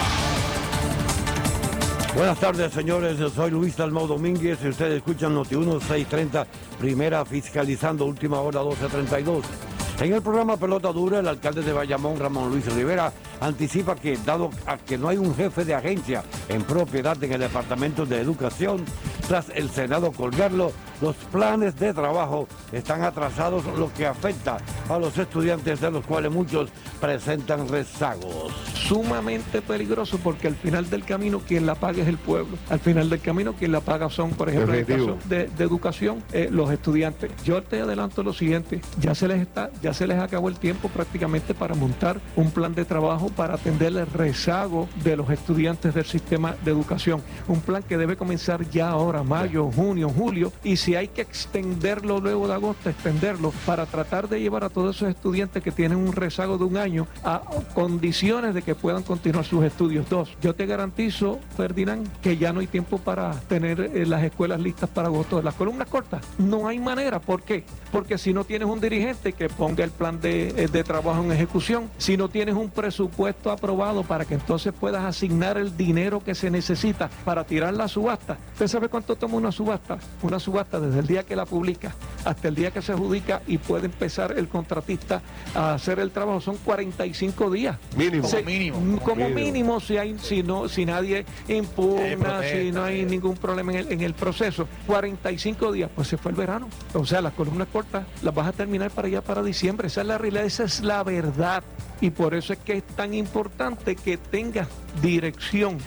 Buenas 2.15 2.39
tardes, 2.39 2.74
señores. 2.74 3.19
Yo 3.19 3.30
soy 3.30 3.52
Luis 3.52 3.78
Dalmau 3.78 4.08
Domínguez 4.08 4.58
y 4.63 4.69
ustedes 4.69 4.98
escuchan 4.98 5.36
Noti 5.36 5.56
1630, 5.56 6.48
primera 6.80 7.24
fiscalizando, 7.26 8.06
última 8.06 8.39
hora 8.39 8.62
1232. 8.62 9.74
En 9.99 10.13
el 10.13 10.21
programa 10.21 10.58
Pelota 10.58 10.91
Dura, 10.91 11.19
el 11.19 11.27
alcalde 11.27 11.62
de 11.62 11.71
Bayamón, 11.71 12.19
Ramón 12.19 12.49
Luis 12.49 12.65
Rivera, 12.73 13.13
anticipa 13.39 13.95
que, 13.95 14.17
dado 14.17 14.49
a 14.65 14.77
que 14.77 14.97
no 14.97 15.08
hay 15.08 15.17
un 15.17 15.34
jefe 15.34 15.63
de 15.63 15.73
agencia 15.73 16.21
en 16.49 16.63
propiedad 16.63 17.21
en 17.23 17.31
el 17.31 17.39
Departamento 17.39 18.05
de 18.05 18.19
Educación, 18.19 18.84
tras 19.27 19.47
el 19.55 19.69
Senado 19.69 20.12
colgarlo, 20.12 20.73
los 21.01 21.15
planes 21.31 21.77
de 21.79 21.93
trabajo 21.93 22.47
están 22.71 23.03
atrasados, 23.03 23.63
lo 23.77 23.91
que 23.93 24.05
afecta 24.05 24.58
a 24.89 24.97
los 24.97 25.17
estudiantes, 25.17 25.81
de 25.81 25.91
los 25.91 26.05
cuales 26.05 26.31
muchos 26.31 26.69
presentan 26.99 27.67
rezagos. 27.67 28.53
Sumamente 28.73 29.62
peligroso 29.62 30.19
porque 30.23 30.47
al 30.47 30.55
final 30.55 30.89
del 30.89 31.03
camino 31.03 31.39
quien 31.39 31.65
la 31.65 31.75
paga 31.75 32.03
es 32.03 32.08
el 32.08 32.17
pueblo. 32.17 32.58
Al 32.69 32.79
final 32.79 33.10
del 33.10 33.19
camino 33.19 33.53
quien 33.53 33.71
la 33.71 33.81
paga 33.81 34.10
son, 34.10 34.31
por 34.31 34.49
ejemplo, 34.49 34.73
en 34.73 34.79
el 34.79 34.86
Definitivo. 34.86 35.15
caso 35.17 35.29
de, 35.29 35.47
de 35.47 35.63
educación, 35.63 36.23
eh, 36.31 36.49
los 36.51 36.69
estudiantes. 36.71 37.31
Yo 37.43 37.63
te 37.63 37.81
adelanto 37.81 38.21
lo 38.23 38.34
siguiente, 38.34 38.81
ya 38.99 39.15
se 39.15 39.27
les 39.27 39.41
está, 39.41 39.71
ya 39.81 39.93
se 39.93 40.05
les 40.08 40.19
acabó 40.19 40.49
el 40.49 40.58
tiempo 40.58 40.89
prácticamente 40.89 41.53
para 41.53 41.73
montar 41.75 42.21
un 42.36 42.51
plan 42.51 42.75
de 42.75 42.86
trabajo 42.86 43.29
para 43.29 43.55
atender 43.55 43.95
el 43.95 44.08
rezago 44.08 44.88
de 45.03 45.17
los 45.17 45.29
estudiantes 45.29 45.93
del 45.93 46.05
sistema 46.05 46.55
de 46.63 46.71
educación. 46.71 47.21
Un 47.47 47.62
plan 47.62 47.81
que 47.84 47.97
debe 47.97 48.15
comenzar 48.15 48.69
ya 48.69 48.89
ahora, 48.89 49.23
mayo, 49.23 49.71
junio, 49.71 50.10
julio, 50.10 50.51
y 50.63 50.77
si 50.86 50.93
hay 50.93 51.08
que 51.08 51.24
extenderlo 51.24 52.19
luego 52.19 52.48
de 52.48 52.54
agosto, 52.54 52.91
extenderlo 52.91 53.52
para 53.65 53.88
tratar 53.88 54.30
de 54.30 54.39
llevar 54.39 54.63
a 54.63 54.69
todos 54.69 54.98
esos 54.98 55.10
estudiantes 55.10 55.63
que 55.63 55.71
tienen 55.71 55.98
un 55.98 56.13
rezago 56.13 56.60
de 56.60 56.63
un 56.63 56.78
año 56.78 57.08
a 57.24 57.41
condiciones 57.74 58.54
de 58.54 58.62
que 58.62 58.76
puedan 58.76 59.02
continuar 59.02 59.45
sus 59.45 59.63
estudios. 59.63 60.08
Dos, 60.08 60.38
yo 60.43 60.54
te 60.54 60.67
garantizo, 60.67 61.39
Ferdinand, 61.58 62.08
que 62.21 62.38
ya 62.38 62.54
no 62.54 62.60
hay 62.60 62.67
tiempo 62.67 63.00
para 63.00 63.32
tener 63.32 63.80
eh, 63.80 64.06
las 64.06 64.24
escuelas 64.24 64.60
listas 64.60 64.88
para 64.88 65.08
agosto. 65.08 65.41
Las 65.41 65.56
columnas 65.56 65.88
cortas, 65.88 66.24
no 66.38 66.67
hay 66.67 66.78
manera. 66.78 67.19
¿Por 67.19 67.41
qué? 67.41 67.63
Porque 67.91 68.19
si 68.19 68.32
no 68.32 68.43
tienes 68.43 68.67
un 68.67 68.80
dirigente 68.80 69.34
que 69.34 69.50
ponga 69.50 69.84
el 69.84 69.89
plan 69.89 70.21
de, 70.21 70.50
eh, 70.50 70.67
de 70.67 70.84
trabajo 70.84 71.24
en 71.24 71.32
ejecución, 71.32 71.89
si 71.98 72.15
no 72.15 72.30
tienes 72.30 72.54
un 72.54 72.69
presupuesto 72.69 73.50
aprobado 73.50 74.04
para 74.04 74.26
que 74.26 74.36
entonces 74.36 74.71
puedas 74.71 75.04
asignar 75.04 75.58
el 75.58 75.76
dinero 75.76 76.24
que 76.24 76.36
se 76.36 76.52
necesita 76.52 77.10
para 77.24 77.43
tirar 77.43 77.74
la 77.74 77.88
subasta. 77.88 78.38
¿Usted 78.54 78.67
sabe 78.67 78.88
cuánto 78.88 79.15
toma 79.15 79.38
una 79.38 79.52
subasta? 79.52 79.98
Una 80.21 80.39
subasta 80.39 80.74
desde 80.79 80.99
el 80.99 81.07
día 81.07 81.23
que 81.23 81.35
la 81.35 81.45
publica 81.45 81.95
hasta 82.23 82.47
el 82.47 82.55
día 82.55 82.71
que 82.71 82.81
se 82.81 82.91
adjudica 82.91 83.41
y 83.47 83.57
puede 83.59 83.85
empezar 83.85 84.33
el 84.38 84.47
contratista 84.47 85.21
a 85.53 85.73
hacer 85.75 85.99
el 85.99 86.11
trabajo. 86.11 86.41
Son 86.41 86.57
45 86.57 87.51
días. 87.51 87.77
Mínimo. 87.95 88.27
Se- 88.27 88.38
Como 88.38 88.49
mínimo. 88.49 88.99
Como 89.01 89.15
Mínimo. 89.15 89.35
mínimo, 89.35 89.79
si, 89.79 89.97
hay, 89.97 90.17
si, 90.19 90.41
no, 90.43 90.67
si 90.67 90.85
nadie 90.85 91.25
impugna, 91.47 92.41
si 92.43 92.71
no 92.71 92.83
hay 92.83 93.05
ningún 93.05 93.35
problema 93.38 93.73
en 93.73 93.79
el, 93.79 93.91
en 93.91 94.01
el 94.01 94.13
proceso. 94.13 94.67
45 94.88 95.71
días, 95.71 95.89
pues 95.95 96.07
se 96.07 96.17
fue 96.17 96.31
el 96.31 96.38
verano. 96.38 96.67
O 96.93 97.05
sea, 97.05 97.21
las 97.21 97.33
columnas 97.33 97.67
cortas 97.71 98.05
las 98.23 98.33
vas 98.33 98.47
a 98.47 98.51
terminar 98.53 98.91
para 98.91 99.07
allá, 99.07 99.21
para 99.21 99.43
diciembre. 99.43 99.88
Esa 99.88 100.01
es 100.01 100.07
la 100.07 100.17
realidad, 100.17 100.45
esa 100.45 100.63
es 100.63 100.81
la 100.81 101.03
verdad. 101.03 101.63
Y 102.01 102.09
por 102.09 102.33
eso 102.33 102.53
es 102.53 102.59
que 102.59 102.73
es 102.77 102.83
tan 102.83 103.13
importante 103.13 103.95
que 103.95 104.17
tengas 104.17 104.67
dirección. 105.01 105.77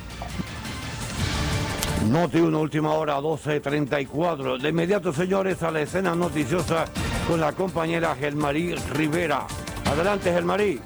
Noti 2.07 2.39
1, 2.39 2.59
última 2.59 2.93
hora 2.93 3.19
12.34. 3.21 4.59
De 4.59 4.69
inmediato, 4.71 5.13
señores, 5.13 5.63
a 5.63 5.71
la 5.71 5.83
escena 5.83 6.15
noticiosa 6.15 6.87
con 7.27 7.41
la 7.41 7.53
compañera 7.53 8.15
Gelmarí 8.15 8.75
Rivera. 8.75 9.47
Adelante, 9.85 10.33
Gelmarí. 10.33 10.81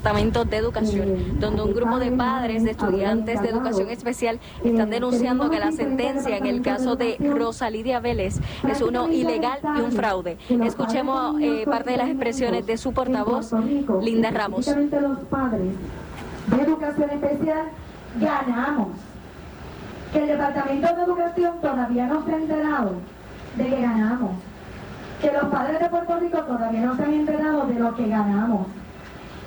Departamento 0.00 0.46
de 0.46 0.56
Educación, 0.56 1.38
donde 1.38 1.60
un 1.60 1.74
grupo 1.74 1.98
de 1.98 2.10
padres 2.10 2.64
de 2.64 2.70
estudiantes 2.70 3.42
de 3.42 3.50
educación 3.50 3.90
especial 3.90 4.40
están 4.64 4.88
denunciando 4.88 5.50
que 5.50 5.58
la 5.58 5.72
sentencia 5.72 6.38
en 6.38 6.46
el 6.46 6.62
caso 6.62 6.96
de 6.96 7.18
Rosalidia 7.18 8.00
Vélez 8.00 8.40
es 8.66 8.80
uno 8.80 9.10
ilegal 9.10 9.58
y 9.76 9.80
un 9.82 9.92
fraude. 9.92 10.38
Escuchemos 10.48 11.38
eh, 11.42 11.64
parte 11.66 11.90
de 11.90 11.96
las 11.98 12.08
expresiones 12.08 12.64
de 12.64 12.78
su 12.78 12.94
portavoz, 12.94 13.52
Linda 14.00 14.30
Ramos. 14.30 14.66
Los 14.68 15.18
padres 15.28 15.74
de 16.46 16.62
educación 16.62 17.10
especial 17.10 17.66
ganamos. 18.18 18.88
Que 20.14 20.22
el 20.22 20.28
Departamento 20.28 20.96
de 20.96 21.02
Educación 21.02 21.60
todavía 21.60 22.06
no 22.06 22.24
se 22.24 22.32
ha 22.32 22.36
enterado 22.36 22.92
de 23.56 23.66
que 23.66 23.80
ganamos. 23.82 24.30
Que 25.20 25.30
los 25.30 25.44
padres 25.44 25.78
de 25.78 25.88
Puerto 25.90 26.18
Rico 26.18 26.38
todavía 26.38 26.80
no 26.80 26.96
se 26.96 27.02
han 27.02 27.12
enterado 27.12 27.66
de 27.66 27.74
lo 27.74 27.94
que 27.94 28.08
ganamos. 28.08 28.66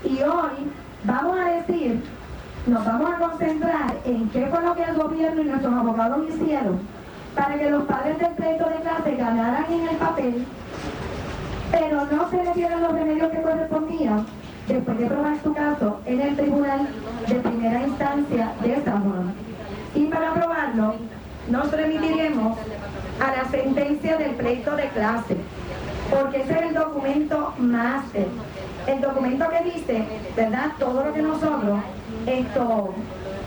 Y 0.03 0.21
hoy 0.21 0.71
vamos 1.03 1.37
a 1.37 1.49
decir, 1.49 2.03
nos 2.67 2.85
vamos 2.85 3.11
a 3.11 3.17
concentrar 3.17 3.95
en 4.05 4.29
qué 4.29 4.47
fue 4.47 4.61
lo 4.61 4.75
que 4.75 4.83
el 4.83 4.95
gobierno 4.95 5.41
y 5.41 5.45
nuestros 5.45 5.73
abogados 5.73 6.25
hicieron 6.29 6.79
para 7.35 7.57
que 7.57 7.69
los 7.69 7.83
padres 7.85 8.19
del 8.19 8.31
pleito 8.33 8.69
de 8.69 8.75
clase 8.75 9.15
ganaran 9.15 9.65
en 9.71 9.87
el 9.87 9.95
papel 9.95 10.45
pero 11.73 12.05
no 12.05 12.29
se 12.29 12.43
le 12.43 12.53
dieron 12.53 12.83
los 12.83 12.93
remedios 12.93 13.31
que 13.31 13.41
correspondían 13.41 14.25
después 14.67 14.99
de 14.99 15.05
probar 15.07 15.35
su 15.41 15.53
caso 15.53 15.99
en 16.05 16.21
el 16.21 16.35
tribunal 16.35 16.87
de 17.27 17.35
primera 17.35 17.81
instancia 17.81 18.53
de 18.61 18.83
San 18.83 19.03
Juan. 19.03 19.33
Y 19.95 20.05
para 20.05 20.33
probarlo, 20.35 20.95
nos 21.49 21.71
remitiremos 21.71 22.57
a 23.19 23.35
la 23.35 23.49
sentencia 23.49 24.17
del 24.17 24.35
pleito 24.35 24.75
de 24.75 24.87
clase, 24.89 25.37
porque 26.09 26.41
ese 26.41 26.53
es 26.53 26.61
el 26.61 26.73
documento 26.73 27.53
máster, 27.57 28.27
el 28.87 29.01
documento 29.01 29.45
que 29.49 29.71
dice, 29.71 30.05
¿verdad? 30.35 30.71
Todo 30.77 31.05
lo 31.05 31.13
que 31.13 31.21
nosotros, 31.21 31.79
esto, 32.25 32.93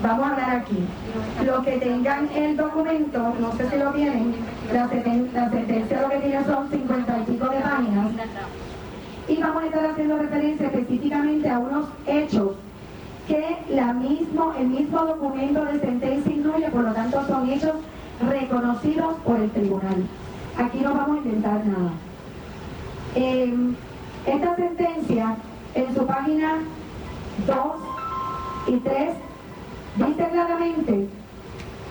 vamos 0.02 0.26
a 0.26 0.30
hablar 0.30 0.50
aquí. 0.56 0.84
Los 1.44 1.64
que 1.64 1.78
tengan 1.78 2.28
el 2.34 2.56
documento, 2.56 3.34
no 3.40 3.52
sé 3.56 3.70
si 3.70 3.76
lo 3.76 3.90
tienen, 3.92 4.34
la, 4.72 4.88
sentencia 4.88 6.02
lo 6.02 6.08
que 6.08 6.16
tiene 6.18 6.44
son 6.44 6.70
cincuenta 6.70 7.18
y 7.18 7.30
pico 7.30 7.48
de 7.48 7.60
páginas. 7.60 8.06
Y 9.28 9.36
vamos 9.42 9.62
a 9.62 9.66
estar 9.66 9.86
haciendo 9.86 10.18
referencia 10.18 10.66
específicamente 10.66 11.50
a 11.50 11.58
unos 11.58 11.86
hechos 12.06 12.52
que 13.26 13.56
la 13.70 13.92
mismo, 13.92 14.54
el 14.58 14.68
mismo 14.68 15.04
documento 15.04 15.64
de 15.64 15.80
sentencia 15.80 16.32
incluye, 16.32 16.70
por 16.70 16.84
lo 16.84 16.92
tanto 16.92 17.26
son 17.26 17.50
hechos 17.50 17.74
reconocidos 18.30 19.16
por 19.24 19.40
el 19.40 19.50
tribunal. 19.50 20.04
Aquí 20.56 20.78
no 20.78 20.94
vamos 20.94 21.16
a 21.16 21.20
inventar 21.26 21.66
nada. 21.66 21.90
Eh, 23.18 23.50
esta 24.26 24.56
sentencia, 24.56 25.36
en 25.74 25.94
su 25.94 26.04
página 26.06 26.58
2 27.46 27.56
y 28.68 28.76
3, 28.80 29.10
dice 29.96 30.28
claramente 30.30 31.08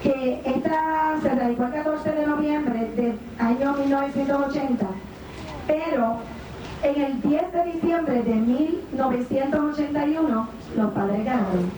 que 0.03 0.41
esta 0.45 1.17
se 1.23 1.30
radicó 1.30 1.63
el 1.63 1.71
14 1.73 2.11
de 2.11 2.28
noviembre 2.28 2.91
del 2.95 3.17
año 3.39 3.73
1980, 3.73 4.86
pero 5.67 6.17
En 6.84 7.01
el 7.01 7.21
10 7.21 7.53
de 7.53 7.63
diciembre 7.71 8.21
de 8.21 8.36
1981, 8.36 10.47
los 10.78 10.91
padres 10.91 11.26
ganaron. 11.26 11.71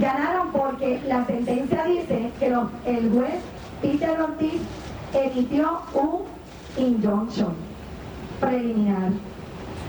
Ganaron 0.00 0.48
porque 0.52 1.02
la 1.06 1.26
sentencia 1.26 1.84
dice 1.84 2.30
que 2.38 2.48
los- 2.48 2.70
el 2.86 3.10
juez 3.10 3.42
Peter 3.82 4.18
Ortiz 4.18 4.62
emitió 5.12 5.80
un 5.92 6.22
injunction 6.82 7.52
preliminar. 8.40 9.12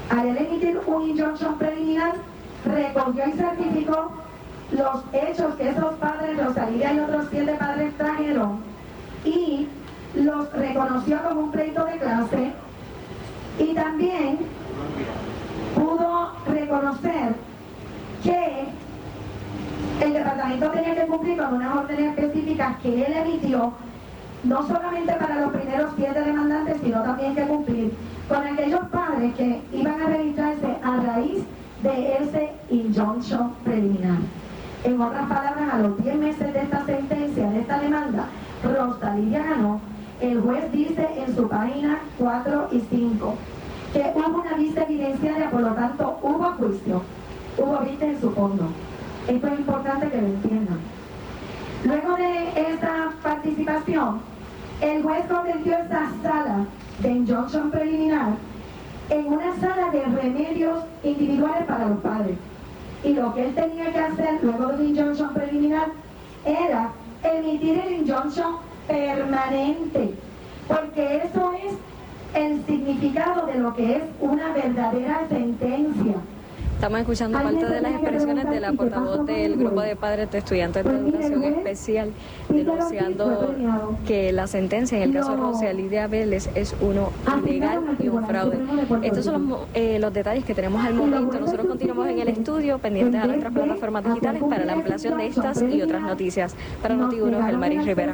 Al 0.09 0.37
emitir 0.37 0.79
un 0.85 1.09
injunction 1.09 1.57
preliminar, 1.57 2.13
recogió 2.65 3.27
y 3.27 3.31
certificó 3.33 4.11
los 4.71 5.03
hechos 5.13 5.55
que 5.55 5.69
esos 5.69 5.93
padres, 5.95 6.43
Rosalía 6.43 6.93
y 6.93 6.99
otros 6.99 7.27
siete 7.29 7.53
padres 7.53 7.93
trajeron 7.97 8.59
y 9.23 9.67
los 10.15 10.51
reconoció 10.53 11.21
como 11.23 11.41
un 11.41 11.51
pleito 11.51 11.85
de 11.85 11.97
clase 11.97 12.51
y 13.59 13.73
también 13.73 14.39
pudo 15.75 16.31
reconocer 16.47 17.35
que 18.23 18.65
el 20.01 20.13
departamento 20.13 20.69
tenía 20.71 20.95
que 20.95 21.07
cumplir 21.07 21.37
con 21.37 21.53
unas 21.53 21.75
órdenes 21.75 22.17
específicas 22.17 22.77
que 22.81 23.05
él 23.05 23.13
emitió, 23.13 23.71
no 24.43 24.67
solamente 24.67 25.13
para 25.13 25.41
los 25.41 25.53
primeros 25.53 25.91
siete 25.95 26.21
demandantes, 26.21 26.77
sino 26.83 27.01
también 27.01 27.35
que 27.35 27.47
cumplir 27.47 27.93
con 28.27 28.47
aquellos 28.47 28.81
padres 28.89 29.35
que 29.35 29.61
iban 29.71 30.01
a 30.01 30.07
registrarse 30.07 30.67
a 30.83 30.97
raíz 30.97 31.43
de 31.83 32.17
ese 32.17 32.51
injunction 32.69 33.53
preliminar. 33.63 34.17
En 34.83 34.99
otras 35.01 35.27
palabras, 35.27 35.73
a 35.73 35.77
los 35.79 36.03
10 36.03 36.15
meses 36.17 36.53
de 36.53 36.61
esta 36.61 36.85
sentencia, 36.85 37.49
de 37.49 37.59
esta 37.59 37.79
demanda, 37.79 38.25
Rosalía 38.63 39.43
ganó. 39.43 39.79
El 40.21 40.41
juez 40.41 40.71
dice 40.71 41.07
en 41.17 41.35
su 41.35 41.47
página 41.47 41.99
4 42.17 42.69
y 42.71 42.79
5 42.79 43.35
que 43.93 44.11
hubo 44.15 44.41
una 44.41 44.53
vista 44.53 44.83
evidenciaria, 44.83 45.49
por 45.49 45.61
lo 45.61 45.73
tanto 45.73 46.19
hubo 46.21 46.51
juicio, 46.53 47.01
hubo 47.57 47.79
vista 47.79 48.05
en 48.05 48.21
su 48.21 48.31
fondo. 48.31 48.65
Esto 49.27 49.47
es 49.47 49.59
importante 49.59 50.09
que 50.09 50.21
lo 50.21 50.27
entiendan. 50.27 50.79
Luego 51.83 52.15
de 52.15 52.71
esta 52.71 53.11
participación, 53.21 54.19
el 54.81 55.03
juez 55.03 55.25
convirtió 55.27 55.77
esta 55.77 56.11
sala 56.21 56.65
de 56.99 57.11
injunction 57.11 57.71
preliminar 57.71 58.33
en 59.09 59.27
una 59.27 59.55
sala 59.59 59.91
de 59.91 60.03
remedios 60.03 60.83
individuales 61.03 61.65
para 61.65 61.87
los 61.87 61.99
padres. 61.99 62.37
Y 63.03 63.13
lo 63.13 63.33
que 63.33 63.45
él 63.45 63.55
tenía 63.55 63.91
que 63.91 63.99
hacer 63.99 64.39
luego 64.41 64.67
del 64.67 64.89
injunction 64.89 65.33
preliminar 65.33 65.87
era 66.43 66.89
emitir 67.23 67.79
el 67.79 67.93
injunction 68.01 68.57
permanente, 68.87 70.13
porque 70.67 71.17
eso 71.23 71.53
es 71.53 71.73
el 72.33 72.65
significado 72.65 73.45
de 73.45 73.59
lo 73.59 73.73
que 73.75 73.97
es 73.97 74.03
una 74.19 74.51
verdadera 74.53 75.21
sentencia. 75.29 76.15
Estamos 76.75 76.99
escuchando 76.99 77.41
parte 77.41 77.65
de 77.65 77.81
las 77.81 77.93
expresiones 77.93 78.49
de 78.49 78.59
la 78.59 78.73
portavoz 78.73 79.25
del 79.25 79.55
grupo 79.55 79.81
de 79.81 79.95
padres 79.95 80.29
de 80.29 80.39
estudiantes 80.39 80.83
de 80.83 80.91
educación 80.91 81.43
especial 81.45 82.11
denunciando 82.49 83.55
que 84.05 84.33
la 84.33 84.45
sentencia 84.45 84.97
en 84.97 85.03
el 85.03 85.13
caso 85.13 85.53
de 85.59 86.07
Vélez 86.07 86.49
es 86.53 86.75
uno 86.81 87.11
ilegal 87.45 87.97
y 87.97 88.09
un 88.09 88.27
fraude. 88.27 88.59
Estos 89.01 89.25
son 89.25 89.49
los, 89.49 89.59
eh, 89.73 89.97
los 89.99 90.13
detalles 90.13 90.43
que 90.43 90.53
tenemos 90.53 90.83
al 90.85 90.93
momento. 90.93 91.39
Nosotros 91.39 91.65
continuamos 91.65 92.07
en 92.09 92.19
el 92.19 92.27
estudio 92.27 92.77
pendientes 92.77 93.23
a 93.23 93.25
nuestras 93.25 93.53
plataformas 93.53 94.03
digitales 94.03 94.43
para 94.43 94.65
la 94.65 94.73
ampliación 94.73 95.17
de 95.17 95.27
estas 95.27 95.61
y 95.63 95.81
otras 95.81 96.01
noticias. 96.01 96.55
Para 96.81 96.95
Noti1, 96.95 97.49
el 97.49 97.57
Maris 97.57 97.85
Rivera. 97.85 98.13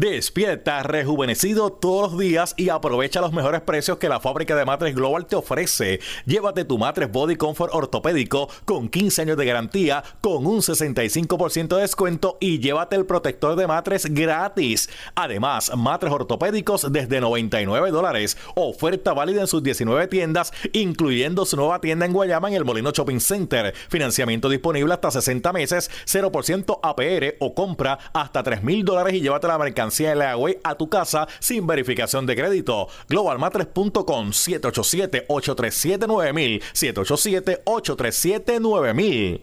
Despierta 0.00 0.82
rejuvenecido 0.82 1.72
todos 1.72 2.12
los 2.12 2.18
días 2.18 2.54
y 2.56 2.70
aprovecha 2.70 3.20
los 3.20 3.34
mejores 3.34 3.60
precios 3.60 3.98
que 3.98 4.08
la 4.08 4.18
fábrica 4.18 4.56
de 4.56 4.64
matres 4.64 4.94
Global 4.94 5.26
te 5.26 5.36
ofrece. 5.36 6.00
Llévate 6.24 6.64
tu 6.64 6.78
matres 6.78 7.12
Body 7.12 7.36
Comfort 7.36 7.74
ortopédico 7.74 8.48
con 8.64 8.88
15 8.88 9.22
años 9.22 9.36
de 9.36 9.44
garantía 9.44 10.02
con 10.22 10.46
un 10.46 10.60
65% 10.60 11.76
de 11.76 11.82
descuento 11.82 12.38
y 12.40 12.60
llévate 12.60 12.96
el 12.96 13.04
protector 13.04 13.56
de 13.56 13.66
matres 13.66 14.06
gratis. 14.06 14.88
Además, 15.14 15.70
matres 15.76 16.12
ortopédicos 16.12 16.90
desde 16.90 17.20
99 17.20 17.90
dólares. 17.90 18.38
Oferta 18.54 19.12
válida 19.12 19.42
en 19.42 19.48
sus 19.48 19.62
19 19.62 20.06
tiendas, 20.06 20.54
incluyendo 20.72 21.44
su 21.44 21.56
nueva 21.56 21.82
tienda 21.82 22.06
en 22.06 22.14
Guayama 22.14 22.48
en 22.48 22.54
el 22.54 22.64
Molino 22.64 22.92
Shopping 22.92 23.20
Center. 23.20 23.74
Financiamiento 23.90 24.48
disponible 24.48 24.94
hasta 24.94 25.10
60 25.10 25.52
meses, 25.52 25.90
0% 26.06 26.80
APR 26.82 27.36
o 27.40 27.54
compra 27.54 27.98
hasta 28.14 28.42
3 28.42 28.62
mil 28.62 28.82
dólares 28.82 29.12
y 29.12 29.20
llévate 29.20 29.49
la 29.50 29.58
mercancía 29.58 30.10
de 30.10 30.16
Leaway 30.16 30.58
a 30.64 30.74
tu 30.76 30.88
casa 30.88 31.28
sin 31.40 31.66
verificación 31.66 32.24
de 32.26 32.36
crédito. 32.36 32.88
Globalmatres.com 33.08 34.30
787-837-9000 34.30 36.62
787-837-9000 36.72 39.42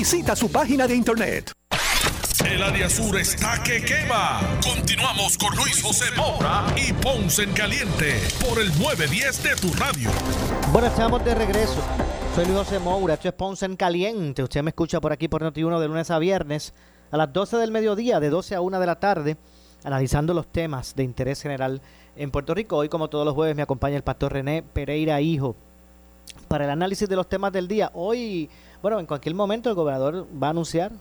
Visita 0.00 0.34
su 0.34 0.50
página 0.50 0.88
de 0.88 0.94
internet. 0.94 1.52
El 2.46 2.62
área 2.62 2.88
sur 2.88 3.14
está 3.18 3.62
que 3.62 3.84
quema. 3.84 4.40
Continuamos 4.64 5.36
con 5.36 5.54
Luis 5.54 5.82
José 5.82 6.06
Moura 6.16 6.64
y 6.74 6.90
Ponce 6.94 7.42
en 7.42 7.52
Caliente 7.52 8.18
por 8.48 8.58
el 8.58 8.68
910 8.78 9.42
de 9.42 9.56
tu 9.56 9.70
radio. 9.74 10.08
Bueno, 10.72 10.88
estamos 10.88 11.22
de 11.22 11.34
regreso. 11.34 11.82
Soy 12.34 12.46
Luis 12.46 12.56
José 12.56 12.78
Moura, 12.78 13.12
esto 13.12 13.28
es 13.28 13.34
Ponce 13.34 13.66
en 13.66 13.76
Caliente. 13.76 14.42
Usted 14.42 14.62
me 14.62 14.70
escucha 14.70 15.02
por 15.02 15.12
aquí 15.12 15.28
por 15.28 15.42
Noti1 15.42 15.78
de 15.78 15.88
lunes 15.88 16.10
a 16.10 16.18
viernes 16.18 16.72
a 17.10 17.18
las 17.18 17.30
12 17.30 17.58
del 17.58 17.70
mediodía, 17.70 18.20
de 18.20 18.30
12 18.30 18.54
a 18.54 18.62
1 18.62 18.80
de 18.80 18.86
la 18.86 18.98
tarde, 18.98 19.36
analizando 19.84 20.32
los 20.32 20.50
temas 20.50 20.96
de 20.96 21.02
interés 21.02 21.42
general 21.42 21.82
en 22.16 22.30
Puerto 22.30 22.54
Rico. 22.54 22.78
Hoy, 22.78 22.88
como 22.88 23.10
todos 23.10 23.26
los 23.26 23.34
jueves, 23.34 23.54
me 23.54 23.60
acompaña 23.60 23.96
el 23.96 24.02
pastor 24.02 24.32
René 24.32 24.62
Pereira 24.62 25.20
Hijo 25.20 25.56
para 26.48 26.64
el 26.64 26.70
análisis 26.70 27.08
de 27.08 27.16
los 27.16 27.28
temas 27.28 27.52
del 27.52 27.68
día. 27.68 27.90
Hoy, 27.94 28.48
bueno, 28.82 28.98
en 29.00 29.06
cualquier 29.06 29.34
momento 29.34 29.68
el 29.68 29.74
gobernador 29.74 30.26
va 30.42 30.48
a 30.48 30.50
anunciar 30.50 30.92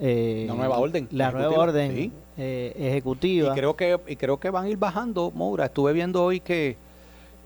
eh, 0.00 0.44
La 0.48 0.54
nueva 0.54 0.78
orden 0.78 1.08
la 1.10 1.30
nueva 1.32 1.46
ejecutiva, 1.48 1.62
orden 1.64 1.96
sí. 1.96 2.12
eh, 2.36 2.72
ejecutiva. 2.78 3.52
Y 3.52 3.54
creo 3.58 3.76
que 3.76 3.98
y 4.06 4.16
creo 4.16 4.38
que 4.38 4.50
van 4.50 4.64
a 4.66 4.68
ir 4.68 4.76
bajando, 4.76 5.30
Moura. 5.34 5.64
Estuve 5.66 5.92
viendo 5.92 6.22
hoy 6.22 6.38
que, 6.40 6.76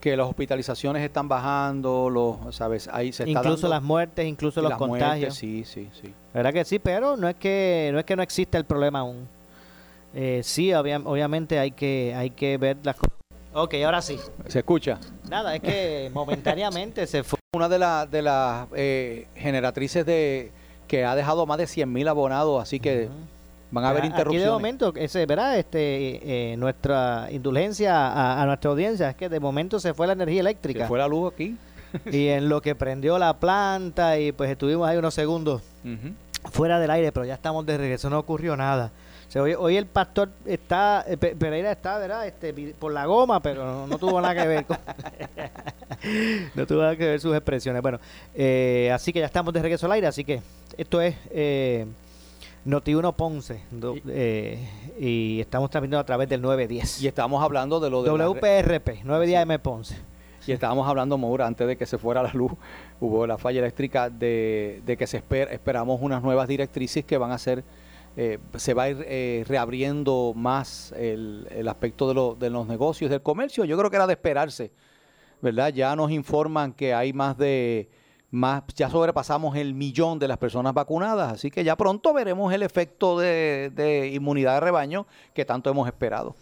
que 0.00 0.16
las 0.16 0.26
hospitalizaciones 0.28 1.02
están 1.02 1.28
bajando, 1.28 2.10
los, 2.10 2.54
sabes, 2.54 2.88
ahí 2.92 3.12
se 3.12 3.22
está 3.22 3.30
incluso 3.40 3.62
dando- 3.62 3.68
las 3.68 3.82
muertes, 3.82 4.26
incluso 4.26 4.60
y 4.60 4.62
los 4.64 4.70
las 4.70 4.78
contagios. 4.78 5.18
muertes, 5.20 5.34
sí, 5.34 5.64
sí, 5.64 5.88
sí. 5.98 6.12
¿Verdad 6.34 6.52
que 6.52 6.64
sí? 6.64 6.78
Pero 6.78 7.16
no 7.16 7.28
es 7.28 7.36
que 7.36 7.88
no 7.92 7.98
es 7.98 8.04
que 8.04 8.16
no 8.16 8.22
exista 8.22 8.58
el 8.58 8.64
problema 8.64 8.98
aún. 9.00 9.26
Eh, 10.14 10.40
sí, 10.44 10.72
obvia- 10.72 11.00
obviamente 11.04 11.58
hay 11.58 11.70
que 11.70 12.12
hay 12.14 12.30
que 12.30 12.58
ver 12.58 12.76
las 12.82 12.96
cosas. 12.96 13.16
Ok, 13.54 13.74
ahora 13.84 14.00
sí. 14.02 14.18
¿Se 14.48 14.60
escucha? 14.60 14.98
Nada, 15.28 15.54
es 15.54 15.60
que 15.60 16.10
momentáneamente 16.14 17.06
se 17.06 17.22
fue. 17.22 17.38
Una 17.54 17.68
de, 17.68 17.78
las 17.78 18.10
de 18.10 18.22
las 18.22 18.66
eh, 18.74 19.26
generatrices 19.36 20.06
de 20.06 20.50
que 20.88 21.04
ha 21.04 21.14
dejado 21.14 21.44
más 21.44 21.58
de 21.58 21.64
100.000 21.64 22.08
abonados, 22.08 22.62
así 22.62 22.80
que 22.80 23.10
van 23.70 23.84
a 23.84 23.90
haber 23.90 24.00
Aquí 24.04 24.08
de 24.08 24.12
interrupciones. 24.14 24.50
momento, 24.50 24.92
ese, 24.96 25.26
¿verdad? 25.26 25.58
Este, 25.58 26.52
eh, 26.52 26.56
nuestra 26.56 27.28
indulgencia 27.30 28.08
a, 28.08 28.42
a 28.42 28.46
nuestra 28.46 28.70
audiencia 28.70 29.10
es 29.10 29.16
que 29.16 29.28
de 29.28 29.38
momento 29.38 29.78
se 29.80 29.92
fue 29.92 30.06
la 30.06 30.14
energía 30.14 30.40
eléctrica. 30.40 30.80
Se 30.80 30.88
fue 30.88 30.98
la 30.98 31.08
luz 31.08 31.32
aquí. 31.34 31.56
y 32.10 32.28
en 32.28 32.48
lo 32.48 32.62
que 32.62 32.74
prendió 32.74 33.18
la 33.18 33.34
planta 33.38 34.18
y 34.18 34.32
pues 34.32 34.50
estuvimos 34.50 34.88
ahí 34.88 34.96
unos 34.96 35.12
segundos 35.12 35.60
fuera 36.52 36.80
del 36.80 36.90
aire, 36.90 37.12
pero 37.12 37.26
ya 37.26 37.34
estamos 37.34 37.66
de 37.66 37.76
regreso, 37.76 38.08
no 38.08 38.18
ocurrió 38.18 38.56
nada. 38.56 38.90
O 39.32 39.34
sea, 39.34 39.42
hoy, 39.44 39.54
hoy 39.54 39.76
el 39.78 39.86
pastor 39.86 40.28
está, 40.44 41.06
eh, 41.08 41.16
Pe- 41.16 41.34
Pereira 41.34 41.72
está, 41.72 41.96
¿verdad? 41.96 42.26
Este, 42.26 42.52
por 42.78 42.92
la 42.92 43.06
goma, 43.06 43.40
pero 43.40 43.64
no, 43.64 43.86
no 43.86 43.96
tuvo 43.96 44.20
nada 44.20 44.34
que 44.42 44.46
ver 44.46 44.66
con... 44.66 44.76
no 46.54 46.66
tuvo 46.66 46.82
nada 46.82 46.96
que 46.96 47.06
ver 47.06 47.18
sus 47.18 47.34
expresiones. 47.34 47.80
Bueno, 47.80 47.98
eh, 48.34 48.90
así 48.92 49.10
que 49.10 49.20
ya 49.20 49.24
estamos 49.24 49.54
de 49.54 49.62
regreso 49.62 49.86
al 49.86 49.92
aire, 49.92 50.06
así 50.06 50.22
que 50.22 50.42
esto 50.76 51.00
es 51.00 51.16
eh, 51.30 51.86
Noti1 52.66 53.14
Ponce 53.14 53.62
do- 53.70 53.96
eh, 54.06 54.68
y 55.00 55.40
estamos 55.40 55.70
transmitiendo 55.70 56.00
a 56.00 56.04
través 56.04 56.28
del 56.28 56.42
910. 56.42 57.00
Y 57.02 57.06
estamos 57.08 57.42
hablando 57.42 57.80
de 57.80 57.88
lo 57.88 58.02
de 58.02 58.10
la 58.10 58.18
re- 58.18 58.24
WPRP, 58.28 59.02
910M 59.02 59.58
Ponce. 59.60 59.96
Y 60.46 60.52
estábamos 60.52 60.86
hablando, 60.86 61.16
Maura, 61.16 61.46
antes 61.46 61.66
de 61.66 61.76
que 61.76 61.86
se 61.86 61.96
fuera 61.96 62.22
la 62.22 62.32
luz, 62.34 62.52
hubo 63.00 63.26
la 63.26 63.38
falla 63.38 63.60
eléctrica 63.60 64.10
de, 64.10 64.82
de 64.84 64.96
que 64.98 65.06
se 65.06 65.22
esper- 65.22 65.48
esperamos 65.52 66.00
unas 66.02 66.22
nuevas 66.22 66.48
directrices 66.48 67.02
que 67.04 67.16
van 67.16 67.30
a 67.30 67.38
ser, 67.38 67.64
eh, 68.16 68.38
se 68.56 68.74
va 68.74 68.84
a 68.84 68.90
ir 68.90 69.04
eh, 69.06 69.44
reabriendo 69.46 70.32
más 70.36 70.92
el, 70.96 71.48
el 71.50 71.68
aspecto 71.68 72.08
de, 72.08 72.14
lo- 72.14 72.34
de 72.34 72.50
los 72.50 72.66
negocios, 72.66 73.10
del 73.10 73.22
comercio. 73.22 73.64
Yo 73.64 73.76
creo 73.78 73.90
que 73.90 73.96
era 73.96 74.06
de 74.06 74.12
esperarse, 74.14 74.72
¿verdad? 75.40 75.72
Ya 75.72 75.94
nos 75.96 76.10
informan 76.10 76.72
que 76.72 76.92
hay 76.94 77.12
más 77.12 77.36
de, 77.38 77.88
más, 78.30 78.62
ya 78.74 78.88
sobrepasamos 78.90 79.56
el 79.56 79.74
millón 79.74 80.18
de 80.18 80.28
las 80.28 80.38
personas 80.38 80.72
vacunadas, 80.74 81.32
así 81.32 81.50
que 81.50 81.64
ya 81.64 81.76
pronto 81.76 82.12
veremos 82.14 82.52
el 82.52 82.62
efecto 82.62 83.18
de, 83.18 83.70
de 83.74 84.08
inmunidad 84.08 84.54
de 84.54 84.60
rebaño 84.60 85.06
que 85.34 85.44
tanto 85.44 85.70
hemos 85.70 85.86
esperado. 85.86 86.34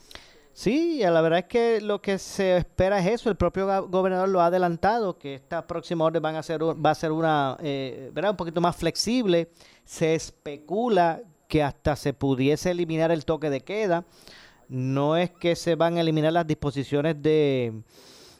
Sí, 0.52 0.98
la 1.00 1.20
verdad 1.22 1.38
es 1.38 1.44
que 1.46 1.80
lo 1.80 2.02
que 2.02 2.18
se 2.18 2.56
espera 2.58 2.98
es 2.98 3.06
eso. 3.06 3.30
El 3.30 3.36
propio 3.36 3.86
gobernador 3.88 4.28
lo 4.28 4.40
ha 4.40 4.46
adelantado, 4.46 5.16
que 5.16 5.34
esta 5.36 5.66
próxima 5.66 6.04
orden 6.04 6.20
van 6.20 6.34
a 6.34 6.42
ser, 6.42 6.60
va 6.62 6.90
a 6.90 6.94
ser 6.94 7.12
una, 7.12 7.56
eh, 7.62 8.10
¿verdad? 8.12 8.32
un 8.32 8.36
poquito 8.36 8.60
más 8.60 8.76
flexible. 8.76 9.48
Se 9.84 10.14
especula 10.14 11.22
que 11.50 11.62
hasta 11.62 11.96
se 11.96 12.14
pudiese 12.14 12.70
eliminar 12.70 13.10
el 13.10 13.26
toque 13.26 13.50
de 13.50 13.60
queda. 13.60 14.04
No 14.68 15.16
es 15.18 15.30
que 15.30 15.56
se 15.56 15.74
van 15.74 15.98
a 15.98 16.00
eliminar 16.00 16.32
las 16.32 16.46
disposiciones 16.46 17.20
de, 17.20 17.72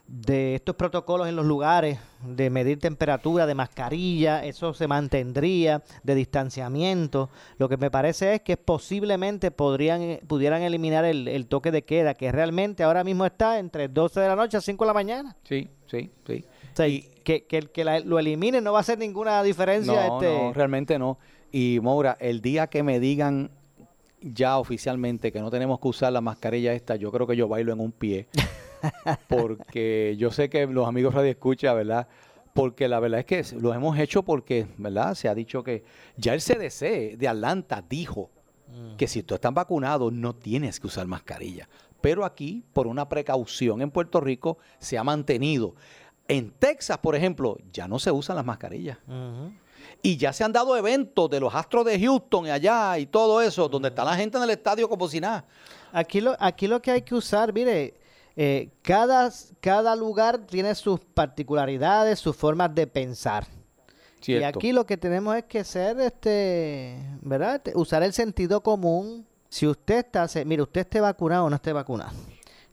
de 0.07 0.55
estos 0.55 0.77
protocolos 0.77 1.27
en 1.29 1.35
los 1.35 1.45
lugares, 1.45 1.99
de 2.25 2.51
medir 2.51 2.79
temperatura, 2.79 3.47
de 3.47 3.55
mascarilla, 3.57 4.45
eso 4.45 4.73
se 4.73 4.87
mantendría, 4.87 5.83
de 6.05 6.15
distanciamiento. 6.15 7.31
Lo 7.59 7.69
que 7.69 7.77
me 7.77 7.91
parece 7.91 8.35
es 8.35 8.43
que 8.43 8.57
posiblemente 8.57 9.51
podrían, 9.51 10.21
pudieran 10.29 10.63
eliminar 10.63 11.05
el, 11.05 11.27
el 11.27 11.47
toque 11.49 11.73
de 11.73 11.83
queda, 11.83 12.15
que 12.15 12.31
realmente 12.31 12.85
ahora 12.85 13.03
mismo 13.03 13.27
está 13.27 13.59
entre 13.59 13.89
12 13.89 14.21
de 14.21 14.29
la 14.29 14.37
noche 14.37 14.57
a 14.57 14.61
5 14.61 14.85
de 14.85 14.87
la 14.87 14.95
mañana. 14.95 15.37
Sí, 15.43 15.69
sí, 15.89 16.11
sí. 16.27 16.45
O 16.73 16.77
sea, 16.77 16.87
que, 17.25 17.45
que 17.47 17.59
el 17.59 17.71
que 17.71 17.83
la- 17.85 17.99
lo 18.01 18.21
elimine 18.21 18.61
no 18.61 18.73
va 18.73 18.79
a 18.79 18.81
hacer 18.83 18.99
ninguna 18.99 19.43
diferencia. 19.43 20.07
No, 20.07 20.23
este, 20.23 20.33
no, 20.45 20.53
realmente 20.53 20.97
no. 20.99 21.19
Y 21.53 21.81
Moura, 21.81 22.17
el 22.21 22.41
día 22.41 22.69
que 22.69 22.83
me 22.83 23.01
digan 23.01 23.51
ya 24.21 24.59
oficialmente 24.59 25.33
que 25.33 25.41
no 25.41 25.51
tenemos 25.51 25.81
que 25.81 25.89
usar 25.89 26.13
la 26.13 26.21
mascarilla 26.21 26.73
esta, 26.73 26.97
yo 26.97 27.11
creo 27.11 27.27
que 27.27 27.37
yo 27.37 27.49
bailo 27.49 27.73
en 27.73 27.81
un 27.81 27.93
pie. 27.93 28.29
porque 29.29 30.15
yo 30.19 30.31
sé 30.31 30.49
que 30.49 30.67
los 30.67 30.87
amigos 30.87 31.15
Radio 31.15 31.31
Escucha, 31.31 31.75
¿verdad? 31.75 32.09
Porque 32.53 32.89
la 32.89 33.01
verdad 33.01 33.21
es 33.21 33.27
que 33.27 33.57
lo 33.57 33.73
hemos 33.75 33.99
hecho 33.99 34.23
porque, 34.23 34.67
¿verdad? 34.77 35.15
Se 35.15 35.29
ha 35.29 35.35
dicho 35.35 35.63
que 35.63 35.85
ya 36.17 36.35
el 36.35 36.41
CDC 36.41 37.17
de 37.17 37.29
Atlanta 37.29 37.85
dijo 37.89 38.31
que 38.97 39.09
si 39.09 39.23
tú 39.25 39.35
estás 39.35 39.53
vacunado 39.53 40.11
no 40.11 40.35
tienes 40.35 40.79
que 40.79 40.87
usar 40.87 41.07
mascarilla. 41.07 41.69
Pero 42.01 42.25
aquí, 42.25 42.65
por 42.73 42.87
una 42.87 43.09
precaución 43.09 43.83
en 43.83 43.91
Puerto 43.91 44.21
Rico, 44.21 44.59
se 44.79 44.97
ha 44.97 45.05
mantenido. 45.05 45.75
En 46.29 46.51
Texas, 46.53 46.99
por 46.99 47.17
ejemplo, 47.17 47.59
ya 47.73 47.89
no 47.89 47.99
se 47.99 48.11
usan 48.11 48.37
las 48.37 48.45
mascarillas. 48.45 48.99
Ujú. 49.07 49.53
Y 50.03 50.17
ya 50.17 50.33
se 50.33 50.45
han 50.45 50.53
dado 50.53 50.77
eventos 50.77 51.29
de 51.31 51.41
los 51.41 51.55
Astros 51.55 51.85
de 51.85 51.99
Houston 52.01 52.47
y 52.47 52.51
allá 52.51 52.99
y 52.99 53.07
todo 53.07 53.41
eso, 53.43 53.69
donde 53.69 53.89
está 53.89 54.05
la 54.05 54.17
gente 54.17 54.37
en 54.39 54.45
el 54.45 54.51
estadio 54.51 54.89
como 54.89 55.09
si 55.09 55.21
nada. 55.21 55.45
Aquí 55.93 56.21
lo, 56.21 56.37
aquí 56.39 56.67
lo 56.67 56.81
que 56.81 56.91
hay 56.91 57.03
que 57.03 57.15
usar, 57.15 57.53
mire, 57.53 57.95
eh, 58.37 58.71
cada, 58.83 59.31
cada 59.61 59.95
lugar 59.97 60.39
tiene 60.47 60.75
sus 60.75 61.01
particularidades, 61.01 62.19
sus 62.19 62.35
formas 62.37 62.75
de 62.75 62.87
pensar. 62.87 63.47
Y 64.33 64.43
aquí 64.45 64.73
lo 64.73 64.85
que 64.87 64.97
tenemos 64.97 65.35
es 65.37 65.45
que 65.45 65.65
ser, 65.65 65.99
este, 66.01 66.97
¿verdad? 67.23 67.57
Este, 67.57 67.73
Usar 67.75 68.03
el 68.03 68.13
sentido 68.13 68.63
común. 68.63 69.27
Si 69.49 69.67
usted 69.67 69.99
está, 70.05 70.29
se- 70.29 70.45
mire, 70.45 70.63
usted 70.63 70.83
esté 70.83 71.01
vacunado 71.01 71.47
o 71.47 71.51
no 71.51 71.57
esté 71.57 71.73
vacunado. 71.73 72.13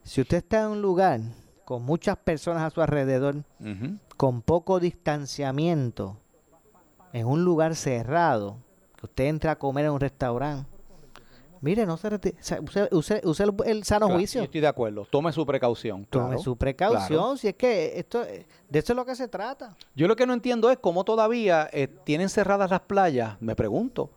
Si 0.04 0.20
usted 0.20 0.36
está 0.38 0.60
en 0.62 0.68
un 0.68 0.82
lugar 0.82 1.20
con 1.64 1.82
muchas 1.82 2.16
personas 2.18 2.62
a 2.62 2.70
su 2.70 2.80
alrededor, 2.80 3.36
con 4.16 4.42
poco 4.42 4.78
distanciamiento, 4.78 6.16
en 7.12 7.26
un 7.26 7.44
lugar 7.44 7.74
cerrado, 7.74 8.58
que 8.96 9.06
usted 9.06 9.24
entra 9.24 9.52
a 9.52 9.56
comer 9.58 9.86
en 9.86 9.92
un 9.92 10.00
restaurante, 10.00 10.68
mire, 11.60 11.86
no 11.86 11.96
se 11.96 12.08
reti- 12.10 12.34
o 12.38 12.42
sea, 12.42 12.60
use, 12.60 12.88
use- 12.92 13.20
use 13.24 13.42
el, 13.44 13.54
el 13.66 13.84
sano 13.84 14.06
Claro, 14.06 14.18
juicio. 14.18 14.40
yo 14.40 14.44
estoy 14.44 14.60
de 14.60 14.66
acuerdo. 14.68 15.06
Tome 15.10 15.32
su 15.32 15.44
precaución. 15.44 16.04
Tome 16.06 16.26
claro, 16.28 16.42
su 16.42 16.56
precaución, 16.56 17.08
claro. 17.08 17.36
si 17.36 17.48
es 17.48 17.54
que 17.56 17.98
esto, 17.98 18.20
de 18.22 18.78
eso 18.78 18.92
es 18.92 18.96
lo 18.96 19.04
que 19.04 19.14
se 19.16 19.26
trata. 19.28 19.76
Yo 19.96 20.06
lo 20.08 20.14
que 20.16 20.26
no 20.26 20.34
entiendo 20.34 20.70
es 20.70 20.78
cómo 20.78 21.04
todavía 21.04 21.68
eh, 21.72 21.88
tienen 22.04 22.28
cerradas 22.28 22.70
las 22.70 22.80
playas, 22.80 23.36
me 23.40 23.56
pregunto. 23.56 24.10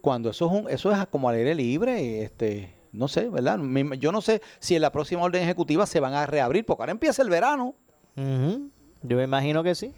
Cuando 0.00 0.30
eso 0.30 0.46
es 0.46 0.52
un, 0.52 0.70
eso 0.70 0.92
es 0.92 1.06
como 1.08 1.28
al 1.28 1.34
aire 1.34 1.54
libre, 1.56 2.22
este, 2.22 2.72
no 2.92 3.08
sé, 3.08 3.28
¿verdad? 3.28 3.58
Yo 3.98 4.12
no 4.12 4.20
sé 4.20 4.40
si 4.60 4.76
en 4.76 4.82
la 4.82 4.92
próxima 4.92 5.22
orden 5.22 5.42
ejecutiva 5.42 5.86
se 5.86 5.98
van 5.98 6.14
a 6.14 6.24
reabrir, 6.26 6.64
porque 6.64 6.82
ahora 6.82 6.92
empieza 6.92 7.22
el 7.22 7.28
verano. 7.30 7.74
Yo 8.16 9.16
me 9.16 9.24
imagino 9.24 9.62
que 9.64 9.74
sí. 9.74 9.92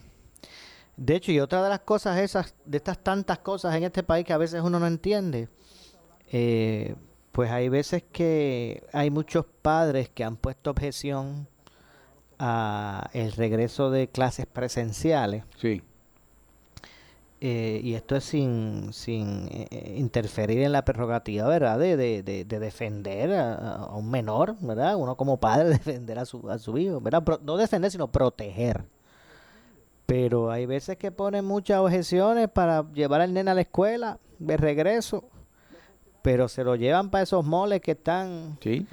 De 1.03 1.17
hecho, 1.17 1.33
y 1.33 1.41
otra 1.41 1.63
de 1.63 1.71
las 1.71 1.81
cosas 1.81 2.19
esas, 2.19 2.55
de 2.67 2.77
estas 2.77 2.99
tantas 2.99 3.39
cosas 3.39 3.75
en 3.75 3.85
este 3.85 4.03
país 4.03 4.27
que 4.27 4.35
a 4.35 4.39
veces 4.39 4.61
uno 4.63 4.79
no 4.79 4.87
entiende, 4.87 5.49
eh, 6.31 6.95
pues 7.33 7.51
hay 7.51 7.71
veces 7.71 8.05
que 8.13 8.85
hay 8.93 9.09
muchos 9.11 9.47
padres 9.63 10.11
que 10.11 10.25
han 10.25 10.37
puesto 10.37 10.71
objeción 10.71 11.49
a 12.39 13.09
el 13.15 13.33
regreso 13.33 13.91
de 13.91 14.09
clases 14.09 14.45
presenciales. 14.45 15.45
Sí. 15.57 15.83
Eh, 17.41 17.81
y 17.83 17.95
esto 17.95 18.17
es 18.17 18.25
sin, 18.25 18.93
sin 18.93 19.49
eh, 19.51 19.95
interferir 19.97 20.61
en 20.61 20.73
la 20.73 20.85
prerrogativa, 20.85 21.49
¿verdad? 21.49 21.79
De, 21.79 21.97
de, 21.97 22.23
de, 22.23 22.45
de 22.45 22.59
defender 22.59 23.33
a, 23.33 23.55
a 23.77 23.97
un 23.97 24.11
menor, 24.11 24.57
¿verdad? 24.61 24.97
Uno 24.97 25.17
como 25.17 25.39
padre 25.41 25.69
defender 25.71 26.19
a 26.19 26.27
su, 26.27 26.51
a 26.51 26.59
su 26.59 26.77
hijo, 26.77 27.01
¿verdad? 27.01 27.25
Pro- 27.25 27.41
no 27.43 27.57
defender, 27.57 27.91
sino 27.91 28.09
proteger. 28.13 28.85
Pero 30.11 30.51
hay 30.51 30.67
veces 30.67 30.97
que 30.97 31.13
ponen 31.13 31.45
muchas 31.45 31.79
objeciones 31.79 32.49
para 32.49 32.85
llevar 32.93 33.21
al 33.21 33.33
nene 33.33 33.53
a 33.53 33.55
la 33.55 33.61
escuela 33.61 34.19
de 34.41 34.57
regreso, 34.57 35.23
pero 36.21 36.49
se 36.49 36.65
lo 36.65 36.75
llevan 36.75 37.11
para 37.11 37.23
esos 37.23 37.45
moles 37.47 37.81
que 37.81 37.93
están 37.93 38.59
Sí, 38.61 38.87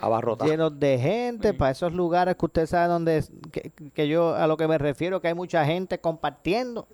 llenos 0.46 0.80
de 0.80 1.00
gente, 1.00 1.56
para 1.56 1.72
esos 1.72 1.92
lugares 1.92 2.36
que 2.36 2.46
usted 2.46 2.68
sabe 2.68 2.88
donde, 2.90 3.24
que, 3.52 3.72
que 3.94 4.08
yo 4.08 4.36
a 4.36 4.46
lo 4.46 4.58
que 4.58 4.68
me 4.68 4.78
refiero, 4.78 5.20
que 5.20 5.30
hay 5.30 5.34
mucha 5.34 5.66
gente 5.66 6.00
compartiendo. 6.00 6.88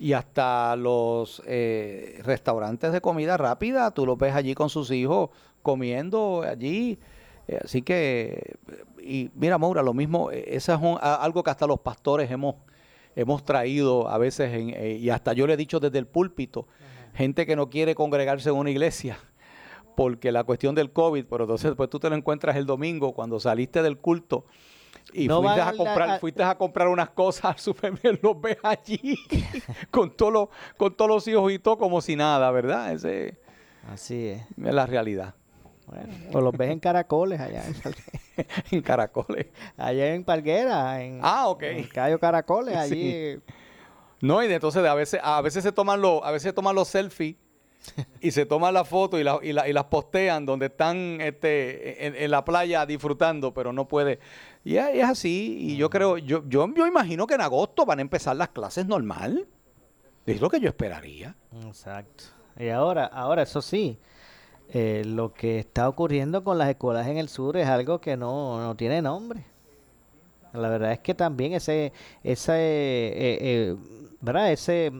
Y 0.00 0.12
hasta 0.12 0.74
los 0.74 1.40
eh, 1.46 2.20
restaurantes 2.24 2.92
de 2.92 3.00
comida 3.00 3.36
rápida, 3.36 3.92
tú 3.92 4.04
los 4.06 4.18
ves 4.18 4.34
allí 4.34 4.54
con 4.54 4.70
sus 4.70 4.90
hijos 4.90 5.30
comiendo 5.62 6.42
allí. 6.42 6.98
Eh, 7.46 7.60
así 7.64 7.82
que, 7.82 8.56
y 9.00 9.30
mira, 9.36 9.56
Maura, 9.56 9.82
lo 9.82 9.94
mismo, 9.94 10.32
eh, 10.32 10.44
eso 10.48 10.74
es 10.74 10.80
un- 10.82 10.98
algo 11.00 11.42
que 11.44 11.50
hasta 11.50 11.66
los 11.66 11.78
pastores 11.80 12.28
hemos, 12.30 12.56
hemos 13.20 13.44
traído 13.44 14.08
a 14.08 14.16
veces, 14.18 14.52
en, 14.54 14.70
eh, 14.70 14.96
y 15.00 15.10
hasta 15.10 15.32
yo 15.32 15.46
le 15.46 15.54
he 15.54 15.56
dicho 15.56 15.80
desde 15.80 15.98
el 15.98 16.06
púlpito, 16.06 16.66
gente 17.14 17.46
que 17.46 17.56
no 17.56 17.68
quiere 17.68 17.94
congregarse 17.94 18.48
en 18.50 18.56
una 18.56 18.70
iglesia 18.70 19.18
porque 19.96 20.30
la 20.30 20.44
cuestión 20.44 20.76
del 20.76 20.92
COVID, 20.92 21.24
pero 21.28 21.42
entonces 21.44 21.74
pues 21.76 21.90
tú 21.90 21.98
te 21.98 22.08
lo 22.08 22.14
encuentras 22.14 22.54
el 22.56 22.64
domingo 22.66 23.12
cuando 23.12 23.40
saliste 23.40 23.82
del 23.82 23.98
culto 23.98 24.44
y 25.12 25.26
No 25.26 25.42
fuiste, 25.42 25.60
a 25.60 25.72
la- 25.72 25.76
comprar, 25.76 26.20
fuiste 26.20 26.42
a 26.44 26.56
comprar 26.56 26.86
unas 26.86 27.10
cosas 27.10 27.46
al 27.46 27.58
supermercado, 27.58 28.18
los 28.22 28.40
ves 28.40 28.58
allí 28.62 29.16
con, 29.90 30.10
todos 30.16 30.32
los, 30.32 30.48
con 30.76 30.96
todos 30.96 31.10
los 31.10 31.26
hijos 31.26 31.50
y 31.52 31.58
todo 31.58 31.76
como 31.78 32.00
si 32.00 32.14
nada, 32.14 32.48
¿verdad? 32.52 32.92
Ese 32.92 33.38
Así 33.90 34.28
es. 34.28 34.42
es 34.56 34.74
la 34.74 34.86
realidad. 34.86 35.34
Bueno, 35.88 36.14
o 36.32 36.40
los 36.40 36.52
ves 36.56 36.70
en 36.70 36.80
caracoles 36.80 37.40
allá 37.40 37.64
en, 38.70 38.82
caracoles. 38.82 39.46
Allá 39.76 40.14
en 40.14 40.24
Palguera, 40.24 41.02
en, 41.02 41.20
Ah, 41.22 41.48
ok. 41.48 41.62
en 41.62 41.84
Cayo 41.88 42.18
Caracoles, 42.18 42.74
Sí. 42.88 42.94
allí. 42.94 43.40
No, 44.20 44.42
y 44.42 44.52
entonces 44.52 44.84
a 44.84 44.94
veces, 44.94 45.20
a 45.22 45.40
veces 45.40 45.62
se 45.62 45.72
toman 45.72 46.00
los, 46.00 46.22
a 46.24 46.30
veces 46.30 46.50
se 46.50 46.52
toman 46.52 46.74
los 46.74 46.88
selfies 46.88 47.36
y 48.20 48.32
se 48.32 48.44
toman 48.44 48.74
las 48.74 48.88
fotos 48.88 49.18
y, 49.20 49.24
la- 49.24 49.38
y, 49.42 49.52
la- 49.52 49.68
y 49.68 49.72
las 49.72 49.84
postean 49.84 50.44
donde 50.44 50.66
están 50.66 51.20
este, 51.20 52.04
en, 52.06 52.16
en 52.16 52.30
la 52.30 52.44
playa 52.44 52.84
disfrutando, 52.84 53.54
pero 53.54 53.72
no 53.72 53.86
puede. 53.88 54.18
Y 54.64 54.76
es 54.76 55.04
así, 55.04 55.56
y 55.60 55.76
yo 55.76 55.88
creo, 55.88 56.18
yo, 56.18 56.42
yo, 56.48 56.68
yo 56.74 56.86
imagino 56.86 57.26
que 57.26 57.34
en 57.34 57.40
agosto 57.42 57.86
van 57.86 58.00
a 58.00 58.02
empezar 58.02 58.36
las 58.36 58.48
clases 58.50 58.84
normal. 58.86 59.46
Es 60.26 60.40
lo 60.40 60.50
que 60.50 60.60
yo 60.60 60.68
esperaría. 60.68 61.34
Exacto. 61.66 62.24
Y 62.58 62.68
ahora, 62.68 63.06
ahora 63.06 63.42
eso 63.42 63.62
sí, 63.62 63.98
eh, 64.72 65.02
lo 65.06 65.32
que 65.32 65.58
está 65.58 65.88
ocurriendo 65.88 66.44
con 66.44 66.58
las 66.58 66.68
escuelas 66.68 67.06
en 67.06 67.18
el 67.18 67.28
sur 67.28 67.56
es 67.56 67.66
algo 67.66 68.00
que 68.00 68.16
no, 68.16 68.60
no 68.60 68.76
tiene 68.76 69.02
nombre. 69.02 69.44
La 70.52 70.68
verdad 70.68 70.92
es 70.92 71.00
que 71.00 71.14
también 71.14 71.52
ese, 71.52 71.92
ese, 72.22 72.52
eh, 72.52 73.38
eh, 73.40 73.76
¿verdad? 74.20 74.52
Ese, 74.52 74.92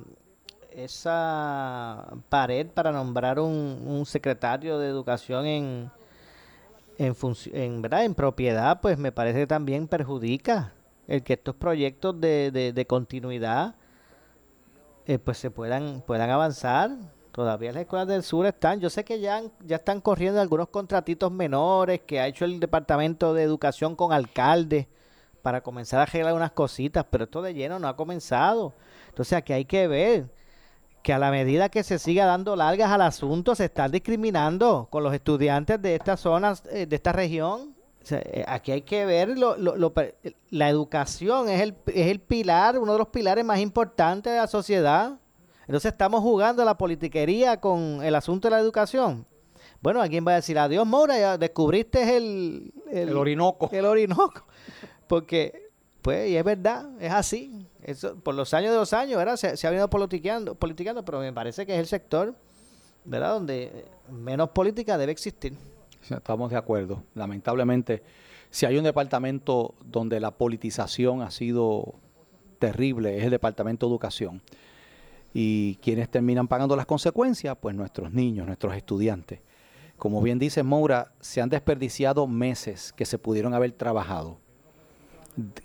esa 0.72 2.06
pared 2.28 2.66
para 2.68 2.92
nombrar 2.92 3.40
un, 3.40 3.82
un 3.86 4.06
secretario 4.06 4.78
de 4.78 4.88
educación 4.88 5.46
en 5.46 5.90
en, 6.98 7.14
en, 7.52 7.82
¿verdad? 7.82 8.04
en 8.04 8.14
propiedad, 8.14 8.80
pues 8.80 8.98
me 8.98 9.12
parece 9.12 9.40
que 9.40 9.46
también 9.46 9.86
perjudica 9.86 10.72
el 11.06 11.22
que 11.22 11.34
estos 11.34 11.54
proyectos 11.54 12.20
de, 12.20 12.72
de, 12.74 12.86
continuidad 12.86 13.76
eh, 15.06 15.18
pues 15.18 15.38
se 15.38 15.50
puedan, 15.50 16.02
puedan 16.06 16.28
avanzar. 16.28 16.90
Todavía 17.38 17.70
las 17.70 17.82
escuelas 17.82 18.08
del 18.08 18.24
sur 18.24 18.46
están, 18.46 18.80
yo 18.80 18.90
sé 18.90 19.04
que 19.04 19.20
ya, 19.20 19.44
ya 19.64 19.76
están 19.76 20.00
corriendo 20.00 20.40
algunos 20.40 20.70
contratitos 20.70 21.30
menores 21.30 22.00
que 22.00 22.18
ha 22.18 22.26
hecho 22.26 22.44
el 22.44 22.58
Departamento 22.58 23.32
de 23.32 23.44
Educación 23.44 23.94
con 23.94 24.12
alcaldes 24.12 24.88
para 25.40 25.60
comenzar 25.60 26.00
a 26.00 26.02
arreglar 26.02 26.34
unas 26.34 26.50
cositas, 26.50 27.06
pero 27.08 27.22
esto 27.22 27.40
de 27.40 27.54
lleno 27.54 27.78
no 27.78 27.86
ha 27.86 27.94
comenzado. 27.94 28.74
Entonces 29.10 29.34
aquí 29.34 29.52
hay 29.52 29.66
que 29.66 29.86
ver 29.86 30.26
que 31.00 31.12
a 31.12 31.18
la 31.20 31.30
medida 31.30 31.68
que 31.68 31.84
se 31.84 32.00
siga 32.00 32.26
dando 32.26 32.56
largas 32.56 32.90
al 32.90 33.02
asunto, 33.02 33.54
se 33.54 33.66
está 33.66 33.88
discriminando 33.88 34.88
con 34.90 35.04
los 35.04 35.14
estudiantes 35.14 35.80
de 35.80 35.94
estas 35.94 36.18
zonas, 36.18 36.64
eh, 36.72 36.86
de 36.86 36.96
esta 36.96 37.12
región. 37.12 37.72
Eh, 38.10 38.44
aquí 38.48 38.72
hay 38.72 38.82
que 38.82 39.06
ver, 39.06 39.38
lo, 39.38 39.54
la 40.50 40.68
educación 40.68 41.48
es 41.48 41.60
el, 41.60 41.76
es 41.86 42.08
el 42.08 42.18
pilar, 42.18 42.80
uno 42.80 42.94
de 42.94 42.98
los 42.98 43.08
pilares 43.10 43.44
más 43.44 43.60
importantes 43.60 44.32
de 44.32 44.40
la 44.40 44.48
sociedad. 44.48 45.20
Entonces 45.68 45.92
estamos 45.92 46.22
jugando 46.22 46.62
a 46.62 46.64
la 46.64 46.78
politiquería 46.78 47.60
con 47.60 48.02
el 48.02 48.14
asunto 48.14 48.48
de 48.48 48.52
la 48.52 48.58
educación. 48.58 49.26
Bueno, 49.82 50.00
alguien 50.00 50.24
va 50.26 50.32
a 50.32 50.36
decir, 50.36 50.58
adiós 50.58 50.86
Mora, 50.86 51.18
ya 51.18 51.36
descubriste 51.36 52.16
el, 52.16 52.72
el, 52.90 53.10
el 53.10 53.16
Orinoco. 53.16 53.68
El 53.70 53.84
Orinoco. 53.84 54.46
Porque, 55.06 55.68
pues, 56.00 56.30
y 56.30 56.38
es 56.38 56.42
verdad, 56.42 56.88
es 56.98 57.12
así. 57.12 57.66
Eso, 57.82 58.16
por 58.16 58.34
los 58.34 58.54
años 58.54 58.72
de 58.72 58.78
los 58.78 58.94
años, 58.94 59.18
¿verdad? 59.18 59.36
Se, 59.36 59.66
ha 59.66 59.70
venido 59.70 59.90
politicando, 59.90 60.54
politicando, 60.54 61.04
pero 61.04 61.20
me 61.20 61.34
parece 61.34 61.66
que 61.66 61.74
es 61.74 61.80
el 61.80 61.86
sector, 61.86 62.34
¿verdad? 63.04 63.34
Donde 63.34 63.84
menos 64.10 64.48
política 64.48 64.96
debe 64.96 65.12
existir. 65.12 65.54
Estamos 66.08 66.50
de 66.50 66.56
acuerdo. 66.56 67.02
Lamentablemente, 67.14 68.02
si 68.50 68.64
hay 68.64 68.78
un 68.78 68.84
departamento 68.84 69.74
donde 69.84 70.18
la 70.18 70.30
politización 70.30 71.20
ha 71.20 71.30
sido 71.30 71.94
terrible, 72.58 73.18
es 73.18 73.24
el 73.24 73.30
Departamento 73.30 73.84
de 73.84 73.92
Educación. 73.92 74.40
Y 75.40 75.76
quienes 75.76 76.08
terminan 76.08 76.48
pagando 76.48 76.74
las 76.74 76.84
consecuencias, 76.84 77.56
pues 77.60 77.72
nuestros 77.76 78.12
niños, 78.12 78.44
nuestros 78.44 78.74
estudiantes. 78.74 79.38
Como 79.96 80.20
bien 80.20 80.40
dice 80.40 80.64
Moura, 80.64 81.12
se 81.20 81.40
han 81.40 81.48
desperdiciado 81.48 82.26
meses 82.26 82.92
que 82.92 83.04
se 83.04 83.18
pudieron 83.18 83.54
haber 83.54 83.70
trabajado 83.70 84.40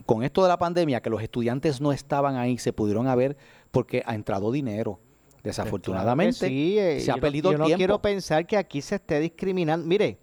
con 0.06 0.24
esto 0.24 0.44
de 0.44 0.50
la 0.50 0.60
pandemia, 0.60 1.02
que 1.02 1.10
los 1.10 1.24
estudiantes 1.24 1.82
no 1.82 1.92
estaban 1.92 2.36
ahí, 2.36 2.60
se 2.60 2.72
pudieron 2.72 3.08
haber 3.08 3.36
porque 3.72 4.04
ha 4.06 4.14
entrado 4.14 4.52
dinero. 4.52 5.00
Desafortunadamente, 5.42 6.46
eh, 6.50 7.00
se 7.00 7.12
ha 7.12 7.18
perdido 7.18 7.52
no, 7.52 7.58
yo 7.58 7.70
no 7.70 7.76
quiero 7.76 8.00
pensar 8.00 8.46
que 8.46 8.58
aquí 8.58 8.80
se 8.80 8.96
esté 8.96 9.20
discriminando. 9.22 9.88
Mire, 9.88 10.20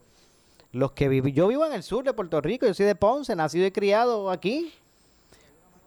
los 0.70 0.92
que 0.92 1.08
viven, 1.08 1.34
yo 1.34 1.48
vivo 1.48 1.66
en 1.66 1.72
el 1.72 1.82
sur 1.82 2.04
de 2.04 2.12
Puerto 2.12 2.40
Rico, 2.40 2.68
yo 2.68 2.74
soy 2.74 2.86
de 2.86 2.94
Ponce, 2.94 3.34
nacido 3.34 3.66
y 3.66 3.72
criado 3.72 4.30
aquí. 4.30 4.72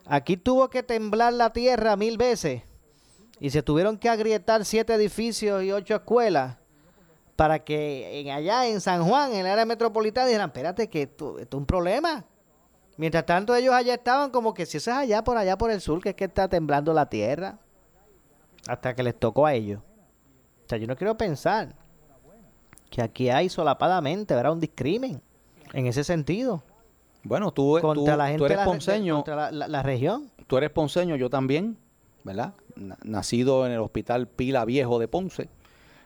Aquí 0.06 0.36
tuvo 0.36 0.70
que 0.70 0.84
temblar 0.84 1.32
la 1.32 1.54
tierra 1.54 1.96
mil 1.96 2.18
veces 2.18 2.64
y 3.40 3.50
se 3.50 3.64
tuvieron 3.64 3.98
que 3.98 4.10
agrietar 4.10 4.66
siete 4.66 4.94
edificios 4.94 5.64
y 5.64 5.72
ocho 5.72 5.96
escuelas 5.96 6.58
para 7.36 7.60
que 7.60 8.20
en 8.20 8.30
allá 8.30 8.68
en 8.68 8.80
San 8.80 9.04
Juan, 9.04 9.34
en 9.34 9.40
el 9.40 9.48
área 9.48 9.66
metropolitana, 9.66 10.28
dijeran, 10.28 10.50
espérate 10.50 10.88
que 10.88 11.04
esto 11.04 11.40
es 11.40 11.48
un 11.52 11.66
problema. 11.66 12.26
Mientras 12.98 13.26
tanto 13.26 13.56
ellos 13.56 13.74
allá 13.74 13.96
estaban 13.96 14.30
como 14.30 14.54
que 14.54 14.66
si 14.66 14.78
eso 14.78 14.92
es 14.92 14.98
allá 14.98 15.24
por 15.24 15.38
allá 15.38 15.58
por 15.58 15.72
el 15.72 15.82
sur, 15.82 16.02
que 16.02 16.10
es 16.10 16.16
que 16.16 16.26
está 16.26 16.48
temblando 16.48 16.94
la 16.94 17.10
tierra. 17.10 17.58
Hasta 18.68 18.94
que 18.94 19.04
les 19.04 19.20
tocó 19.20 19.46
a 19.46 19.54
ellos. 19.54 19.82
O 20.66 20.70
sea, 20.70 20.78
yo 20.78 20.88
no 20.88 20.96
quiero 20.96 21.18
pensar 21.18 21.76
que 22.90 23.02
aquí 23.02 23.30
hay 23.30 23.50
solapadamente, 23.50 24.36
¿verdad? 24.36 24.54
Un 24.54 24.60
discrimen 24.60 25.22
en 25.74 25.88
ese 25.88 26.04
sentido. 26.04 26.64
Bueno, 27.24 27.52
tú, 27.52 27.80
contra 27.82 28.16
la 28.16 28.28
gente 28.30 28.46
eres 28.46 28.60
ponceño. 28.60 29.16
Contra 29.16 29.52
la, 29.52 29.82
región. 29.82 30.30
Tú 30.46 30.58
eres 30.58 30.70
ponceño, 30.70 31.16
yo 31.16 31.30
también, 31.30 31.78
¿verdad? 32.24 32.54
Nacido 32.76 33.66
en 33.66 33.72
el 33.72 33.80
hospital 33.80 34.28
Pila 34.28 34.66
Viejo 34.66 35.00
de 35.00 35.08
Ponce. 35.08 35.50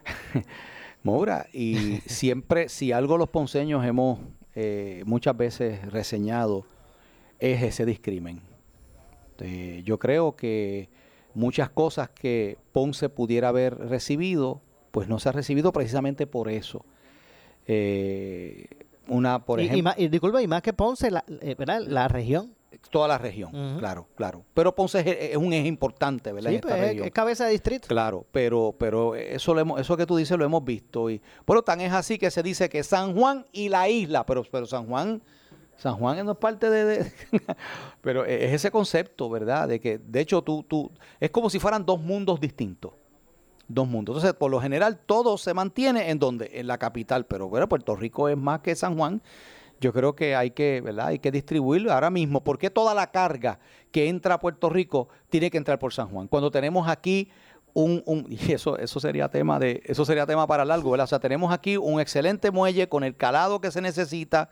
Moura, 1.04 1.48
y 1.54 1.98
siempre, 2.06 2.70
si 2.70 2.92
algo 2.92 3.18
los 3.18 3.30
ponceños 3.30 3.86
hemos 3.86 4.20
eh, 4.56 5.04
muchas 5.06 5.38
veces 5.38 5.86
reseñado, 5.92 6.66
es 7.40 7.62
ese 7.64 7.86
discrimen. 7.86 8.42
Eh, 9.40 9.84
yo 9.86 10.00
creo 10.00 10.36
que 10.36 10.90
muchas 11.34 11.70
cosas 11.70 12.10
que 12.10 12.58
Ponce 12.72 13.10
pudiera 13.10 13.50
haber 13.50 13.78
recibido, 13.78 14.62
pues 14.92 15.08
no 15.08 15.20
se 15.20 15.30
ha 15.30 15.32
recibido 15.32 15.72
precisamente 15.72 16.26
por 16.26 16.50
eso. 16.50 16.84
Eh, 17.68 18.68
una, 19.08 19.46
por 19.46 19.60
ejemplo. 19.60 19.94
Y, 19.98 20.08
disculpa, 20.08 20.42
y 20.42 20.48
más 20.48 20.62
que 20.62 20.74
Ponce, 20.74 21.12
la, 21.12 21.24
eh, 21.42 21.56
¿verdad? 21.58 21.82
la 21.88 22.08
región. 22.08 22.54
Toda 22.90 23.08
la 23.08 23.18
región, 23.18 23.78
claro, 23.80 24.08
claro. 24.16 24.44
Pero 24.54 24.76
Ponce 24.76 25.32
es, 25.32 25.38
un 25.38 25.54
eje 25.54 25.68
importante, 25.68 26.32
¿verdad? 26.32 26.52
Sí, 26.52 26.60
pues 26.62 26.74
es, 26.74 27.12
cabeza 27.12 27.46
de 27.46 27.52
distrito. 27.52 27.88
Claro, 27.88 28.26
pero, 28.32 28.76
pero 28.78 29.16
eso, 29.16 29.54
lo 29.54 29.62
hemos, 29.62 29.80
eso 29.80 29.96
que 29.96 30.06
tú 30.06 30.18
dices 30.18 30.38
lo 30.38 30.46
hemos 30.46 30.64
visto. 30.64 31.10
Y, 31.10 31.22
bueno, 31.46 31.62
tan 31.62 31.82
es 31.82 31.94
así 31.94 32.18
que 32.18 32.30
se 32.30 32.44
dice 32.44 32.70
que 32.70 32.84
San 32.84 33.16
Juan 33.16 33.46
y 33.52 33.70
la 33.70 33.90
isla, 33.90 34.26
pero, 34.26 34.44
pero 34.52 34.66
San 34.66 34.86
Juan 34.86 35.22
San 35.78 35.96
Juan 35.96 36.26
no 36.26 36.32
es 36.32 36.38
parte 36.38 36.70
de... 36.70 37.12
pero 38.02 38.26
es 38.26 38.54
ese 38.54 38.72
concepto, 38.72 39.30
¿verdad? 39.30 39.68
De 39.68 39.80
que, 39.80 40.00
de 40.00 40.20
hecho, 40.20 40.42
tú, 40.42 40.64
tú, 40.68 40.92
es 41.20 41.30
como 41.30 41.50
si 41.50 41.60
fueran 41.60 41.86
dos 41.86 42.02
mundos 42.02 42.40
distintos. 42.40 42.94
Dos 43.68 43.88
mundos. 43.88 44.16
Entonces, 44.16 44.34
por 44.34 44.50
lo 44.50 44.60
general, 44.60 44.98
todo 45.06 45.38
se 45.38 45.54
mantiene 45.54 46.10
en 46.10 46.18
donde, 46.18 46.50
en 46.54 46.68
la 46.68 46.80
capital, 46.80 47.26
pero 47.26 47.48
bueno, 47.48 47.70
Puerto 47.70 47.96
Rico 47.96 48.28
es 48.28 48.38
más 48.38 48.62
que 48.62 48.76
San 48.76 48.98
Juan. 48.98 49.22
Yo 49.80 49.94
creo 49.94 50.16
que 50.16 50.36
hay 50.36 50.52
que, 50.52 50.82
¿verdad? 50.82 51.08
Hay 51.08 51.20
que 51.20 51.32
distribuirlo 51.32 51.94
ahora 51.94 52.10
mismo. 52.10 52.44
¿Por 52.44 52.58
qué 52.58 52.70
toda 52.70 52.94
la 52.94 53.12
carga 53.12 53.60
que 53.92 54.10
entra 54.10 54.36
a 54.36 54.40
Puerto 54.40 54.70
Rico 54.70 55.10
tiene 55.30 55.52
que 55.52 55.58
entrar 55.58 55.80
por 55.80 55.94
San 55.94 56.10
Juan? 56.10 56.28
Cuando 56.28 56.50
tenemos 56.50 56.88
aquí 56.88 57.30
un, 57.74 58.02
un, 58.06 58.26
y 58.30 58.52
eso, 58.52 58.78
eso 58.78 59.00
sería 59.00 59.30
tema 59.30 59.60
de, 59.60 59.82
eso 59.86 60.06
sería 60.06 60.26
tema 60.26 60.48
para 60.48 60.66
largo, 60.66 60.92
¿verdad? 60.92 61.06
O 61.06 61.08
sea, 61.08 61.20
tenemos 61.20 61.54
aquí 61.54 61.78
un 61.78 62.00
excelente 62.00 62.52
muelle 62.52 62.90
con 62.90 63.04
el 63.04 63.16
calado 63.16 63.62
que 63.62 63.72
se 63.72 63.82
necesita, 63.82 64.50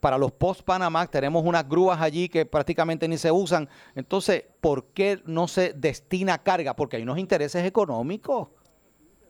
para 0.00 0.18
los 0.18 0.32
post-Panamá 0.32 1.06
tenemos 1.06 1.44
unas 1.44 1.68
grúas 1.68 2.00
allí 2.00 2.28
que 2.28 2.44
prácticamente 2.44 3.08
ni 3.08 3.16
se 3.16 3.32
usan. 3.32 3.68
Entonces, 3.94 4.44
¿por 4.60 4.86
qué 4.88 5.22
no 5.24 5.48
se 5.48 5.72
destina 5.72 6.42
carga? 6.42 6.76
Porque 6.76 6.96
hay 6.96 7.02
unos 7.02 7.18
intereses 7.18 7.64
económicos, 7.64 8.48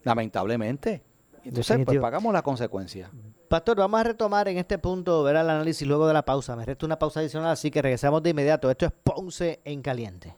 lamentablemente. 0.03 1.03
Entonces, 1.45 1.79
pues 1.85 2.01
pagamos 2.01 2.33
la 2.33 2.43
consecuencia. 2.43 3.11
Pastor, 3.49 3.77
vamos 3.77 4.01
a 4.01 4.03
retomar 4.03 4.49
en 4.49 4.59
este 4.59 4.79
punto 4.79 5.23
ver 5.23 5.37
el 5.37 5.49
análisis 5.49 5.87
luego 5.87 6.09
de 6.09 6.15
la 6.15 6.25
pausa. 6.25 6.57
Me 6.57 6.65
resta 6.65 6.85
una 6.85 6.99
pausa 6.99 7.21
adicional, 7.21 7.51
así 7.51 7.71
que 7.71 7.81
regresamos 7.81 8.23
de 8.23 8.31
inmediato. 8.31 8.71
Esto 8.71 8.87
es 8.87 8.93
Ponce 9.05 9.61
en 9.65 9.83
Caliente. 9.83 10.35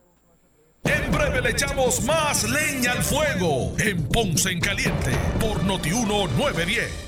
En 0.84 1.11
breve 1.11 1.40
le 1.40 1.50
echamos 1.50 2.02
más 2.04 2.44
leña 2.48 2.92
al 2.92 3.02
fuego 3.02 3.72
en 3.78 4.06
Ponce 4.09 4.50
en 4.50 4.61
Caliente 4.61 5.11
por 5.40 5.64
Notiuno 5.64 6.26
910. 6.28 7.07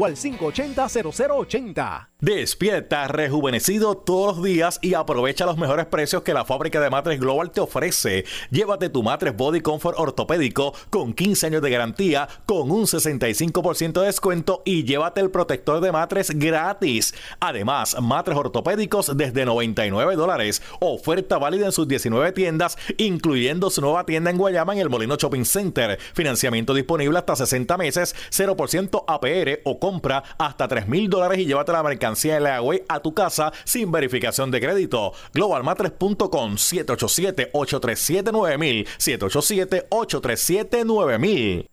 o 0.01 0.05
al 0.05 0.15
580-0080. 0.15 2.07
Despierta 2.21 3.07
rejuvenecido 3.07 3.97
todos 3.97 4.37
los 4.37 4.45
días 4.45 4.77
y 4.83 4.93
aprovecha 4.93 5.47
los 5.47 5.57
mejores 5.57 5.87
precios 5.87 6.21
que 6.21 6.35
la 6.35 6.45
fábrica 6.45 6.79
de 6.79 6.91
matres 6.91 7.19
Global 7.19 7.49
te 7.49 7.61
ofrece. 7.61 8.25
Llévate 8.51 8.89
tu 8.89 9.01
matres 9.01 9.35
Body 9.35 9.61
Comfort 9.61 9.97
ortopédico 9.97 10.73
con 10.91 11.13
15 11.13 11.47
años 11.47 11.61
de 11.63 11.71
garantía, 11.71 12.29
con 12.45 12.69
un 12.69 12.83
65% 12.83 14.01
de 14.01 14.05
descuento 14.05 14.61
y 14.65 14.83
llévate 14.83 15.19
el 15.19 15.31
protector 15.31 15.81
de 15.81 15.91
matres 15.91 16.29
gratis. 16.37 17.15
Además, 17.39 17.99
matres 17.99 18.37
ortopédicos 18.37 19.17
desde 19.17 19.45
99 19.45 20.15
dólares. 20.15 20.61
Oferta 20.79 21.39
válida 21.39 21.65
en 21.65 21.71
sus 21.71 21.87
19 21.87 22.33
tiendas, 22.33 22.77
incluyendo 22.97 23.71
su 23.71 23.81
nueva 23.81 24.05
tienda 24.05 24.29
en 24.29 24.37
Guayama 24.37 24.73
en 24.73 24.79
el 24.79 24.89
Molino 24.89 25.15
Shopping 25.15 25.43
Center. 25.43 25.97
Financiamiento 26.13 26.75
disponible 26.75 27.17
hasta 27.17 27.35
60 27.35 27.77
meses, 27.77 28.15
0% 28.29 29.05
APR 29.07 29.61
o 29.65 29.79
compra 29.91 30.23
hasta 30.37 30.69
3 30.69 30.87
mil 30.87 31.09
dólares 31.09 31.39
y 31.39 31.45
llévate 31.45 31.73
la 31.73 31.83
mercancía 31.83 32.35
de 32.35 32.39
la 32.39 32.61
a 32.87 33.01
tu 33.01 33.13
casa 33.13 33.51
sin 33.65 33.91
verificación 33.91 34.49
de 34.51 34.61
crédito. 34.61 35.11
Globalmatres.com 35.33 36.55
787-837-9000 36.55 38.87
787-837-9000 38.97 41.67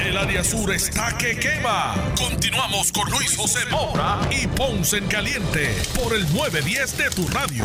el 0.00 0.16
área 0.16 0.42
sur 0.42 0.72
está 0.72 1.16
que 1.16 1.38
quema. 1.38 1.94
Continuamos 2.18 2.90
con 2.90 3.08
Luis 3.10 3.36
José 3.36 3.60
Moura 3.70 4.18
y 4.30 4.48
Ponce 4.48 4.96
en 4.96 5.06
Caliente 5.06 5.68
por 6.02 6.14
el 6.14 6.22
910 6.34 6.98
de 6.98 7.10
tu 7.10 7.28
radio. 7.28 7.64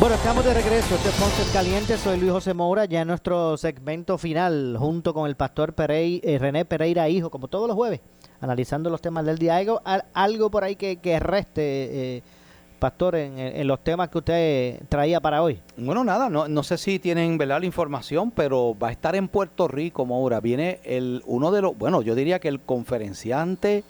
Bueno, 0.00 0.16
estamos 0.16 0.44
de 0.44 0.54
regreso. 0.54 0.94
Este 0.94 1.10
es 1.10 1.14
Ponce 1.14 1.42
en 1.42 1.52
Caliente. 1.52 1.98
Soy 1.98 2.18
Luis 2.18 2.32
José 2.32 2.52
Moura, 2.52 2.86
ya 2.86 3.02
en 3.02 3.08
nuestro 3.08 3.56
segmento 3.58 4.18
final, 4.18 4.76
junto 4.78 5.14
con 5.14 5.28
el 5.28 5.36
pastor 5.36 5.74
eh, 5.78 6.38
René 6.40 6.64
Pereira 6.64 7.08
Hijo, 7.08 7.30
como 7.30 7.48
todos 7.48 7.68
los 7.68 7.76
jueves 7.76 8.00
analizando 8.40 8.90
los 8.90 9.00
temas 9.00 9.24
del 9.24 9.38
día. 9.38 9.56
¿Algo, 9.56 9.80
algo 10.12 10.50
por 10.50 10.64
ahí 10.64 10.76
que, 10.76 11.18
reste, 11.20 12.16
eh, 12.16 12.22
Pastor, 12.78 13.16
en, 13.16 13.66
los 13.66 13.82
temas 13.82 14.08
que 14.08 14.18
usted 14.18 14.82
traía 14.88 15.20
para 15.20 15.42
hoy? 15.42 15.60
Bueno, 15.76 16.04
nada, 16.04 16.28
no, 16.28 16.48
no 16.48 16.62
sé 16.62 16.78
si 16.78 16.98
tienen 16.98 17.38
¿verdad? 17.38 17.60
la 17.60 17.66
información, 17.66 18.30
pero 18.30 18.76
va 18.78 18.88
a 18.88 18.92
estar 18.92 19.16
en 19.16 19.28
Puerto 19.28 19.68
Rico, 19.68 20.06
ahora 20.10 20.40
Viene 20.40 20.80
el, 20.84 21.22
uno 21.26 21.50
de 21.50 21.62
los, 21.62 21.76
bueno, 21.76 22.02
yo 22.02 22.14
diría 22.14 22.38
que 22.38 22.48
el 22.48 22.60
conferenciante 22.60 23.84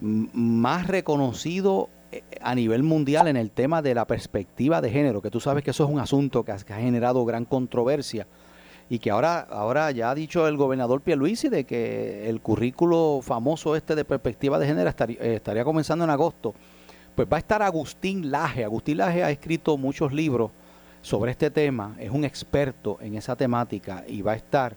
más 0.00 0.88
reconocido 0.88 1.88
eh, 2.10 2.22
a 2.40 2.54
nivel 2.56 2.82
mundial 2.82 3.28
en 3.28 3.36
el 3.36 3.50
tema 3.52 3.82
de 3.82 3.94
la 3.94 4.04
perspectiva 4.04 4.80
de 4.80 4.90
género, 4.90 5.22
que 5.22 5.30
tú 5.30 5.38
sabes 5.38 5.62
que 5.62 5.70
eso 5.70 5.84
es 5.84 5.90
un 5.90 6.00
asunto 6.00 6.44
que 6.44 6.52
ha 6.52 6.58
generado 6.58 7.24
gran 7.24 7.44
controversia 7.44 8.26
y 8.92 8.98
que 8.98 9.10
ahora, 9.10 9.40
ahora 9.48 9.90
ya 9.90 10.10
ha 10.10 10.14
dicho 10.14 10.46
el 10.46 10.58
gobernador 10.58 11.00
Pierluisi 11.00 11.48
de 11.48 11.64
que 11.64 12.28
el 12.28 12.42
currículo 12.42 13.20
famoso 13.22 13.74
este 13.74 13.94
de 13.94 14.04
perspectiva 14.04 14.58
de 14.58 14.66
género 14.66 14.90
estaría, 14.90 15.16
eh, 15.18 15.36
estaría 15.36 15.64
comenzando 15.64 16.04
en 16.04 16.10
agosto. 16.10 16.54
Pues 17.14 17.26
va 17.26 17.38
a 17.38 17.40
estar 17.40 17.62
Agustín 17.62 18.30
Laje. 18.30 18.64
Agustín 18.64 18.98
Laje 18.98 19.24
ha 19.24 19.30
escrito 19.30 19.78
muchos 19.78 20.12
libros 20.12 20.50
sobre 21.00 21.30
este 21.30 21.50
tema, 21.50 21.96
es 21.98 22.10
un 22.10 22.26
experto 22.26 22.98
en 23.00 23.14
esa 23.14 23.34
temática 23.34 24.04
y 24.06 24.20
va 24.20 24.32
a 24.32 24.36
estar. 24.36 24.76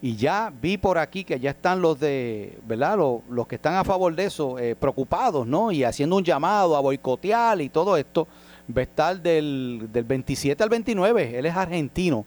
Y 0.00 0.14
ya 0.14 0.52
vi 0.62 0.78
por 0.78 0.96
aquí 0.96 1.24
que 1.24 1.40
ya 1.40 1.50
están 1.50 1.82
los 1.82 1.98
de, 1.98 2.56
¿verdad? 2.68 2.98
Los, 3.28 3.48
que 3.48 3.56
están 3.56 3.74
a 3.74 3.82
favor 3.82 4.14
de 4.14 4.26
eso, 4.26 4.60
eh, 4.60 4.76
preocupados, 4.76 5.44
¿no? 5.44 5.72
Y 5.72 5.82
haciendo 5.82 6.14
un 6.14 6.22
llamado 6.22 6.76
a 6.76 6.80
boicotear 6.80 7.60
y 7.60 7.68
todo 7.68 7.96
esto. 7.96 8.28
Va 8.70 8.82
a 8.82 8.84
estar 8.84 9.20
del, 9.20 9.88
del 9.92 10.04
27 10.04 10.62
al 10.62 10.68
29, 10.68 11.36
él 11.36 11.46
es 11.46 11.56
argentino 11.56 12.24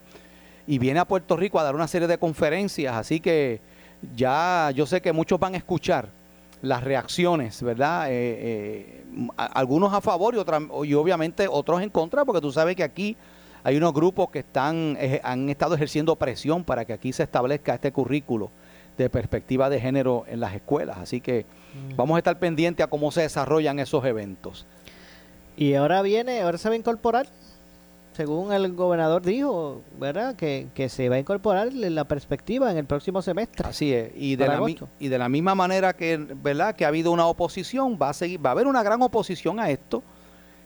y 0.68 0.78
viene 0.78 1.00
a 1.00 1.06
Puerto 1.06 1.36
Rico 1.36 1.60
a 1.60 1.64
dar 1.64 1.76
una 1.76 1.88
serie 1.88 2.08
de 2.08 2.18
conferencias, 2.18 2.96
así 2.96 3.20
que 3.20 3.62
ya 4.16 4.72
yo 4.76 4.86
sé 4.86 5.02
que 5.02 5.14
muchos 5.14 5.40
van 5.40 5.54
a 5.54 5.58
escuchar 5.58 6.10
las 6.62 6.84
reacciones, 6.84 7.62
¿verdad? 7.62 8.10
Eh, 8.10 8.14
eh, 8.14 9.04
algunos 9.36 9.94
a 9.94 10.02
favor 10.02 10.36
y, 10.36 10.88
y 10.88 10.94
obviamente 10.94 11.48
otros 11.50 11.82
en 11.82 11.90
contra, 11.90 12.24
porque 12.24 12.42
tú 12.42 12.52
sabes 12.52 12.76
que 12.76 12.84
aquí 12.84 13.18
hay 13.64 13.78
unos 13.78 13.94
grupos 13.94 14.30
que 14.30 14.40
están 14.40 14.98
han 15.24 15.50
estado 15.50 15.76
ejerciendo 15.76 16.16
presión 16.16 16.64
para 16.64 16.86
que 16.86 16.94
aquí 16.94 17.14
se 17.14 17.24
establezca 17.24 17.76
este 17.76 17.92
currículo 17.92 18.52
de 18.98 19.10
perspectiva 19.10 19.70
de 19.70 19.80
género 19.80 20.26
en 20.28 20.40
las 20.40 20.54
escuelas. 20.54 20.98
Así 20.98 21.22
que 21.22 21.46
mm. 21.92 21.96
vamos 21.96 22.16
a 22.16 22.18
estar 22.20 22.38
pendientes 22.40 22.84
a 22.84 22.90
cómo 22.90 23.12
se 23.12 23.22
desarrollan 23.22 23.80
esos 23.80 24.04
eventos. 24.06 24.66
Y 25.56 25.76
ahora 25.76 26.02
viene, 26.02 26.42
ahora 26.42 26.58
se 26.58 26.70
va 26.70 26.74
a 26.74 26.78
incorporar 26.78 27.28
según 28.14 28.54
el 28.54 28.74
gobernador 28.74 29.22
dijo, 29.22 29.82
¿verdad? 30.00 30.36
Que, 30.36 30.70
se 30.90 31.10
va 31.10 31.16
a 31.16 31.20
incorporar 31.20 31.74
la 31.74 32.04
perspectiva 32.04 32.72
en 32.72 32.78
el 32.78 32.86
próximo 32.86 33.22
semestre. 33.22 33.68
Así 33.68 33.94
es. 33.94 34.12
Y 34.16 34.36
de, 34.36 34.48
la, 34.48 34.62
y 35.00 35.08
de 35.08 35.18
la 35.18 35.30
misma 35.30 35.56
manera 35.56 35.94
que, 35.94 36.18
¿verdad? 36.18 36.76
Que 36.76 36.86
ha 36.86 36.90
habido 36.90 37.12
una 37.12 37.26
oposición, 37.26 37.98
va 38.02 38.10
a 38.10 38.14
seguir, 38.14 38.44
va 38.44 38.52
a 38.52 38.54
haber 38.54 38.68
una 38.68 38.84
gran 38.84 39.02
oposición 39.02 39.60
a 39.60 39.70
esto. 39.70 40.04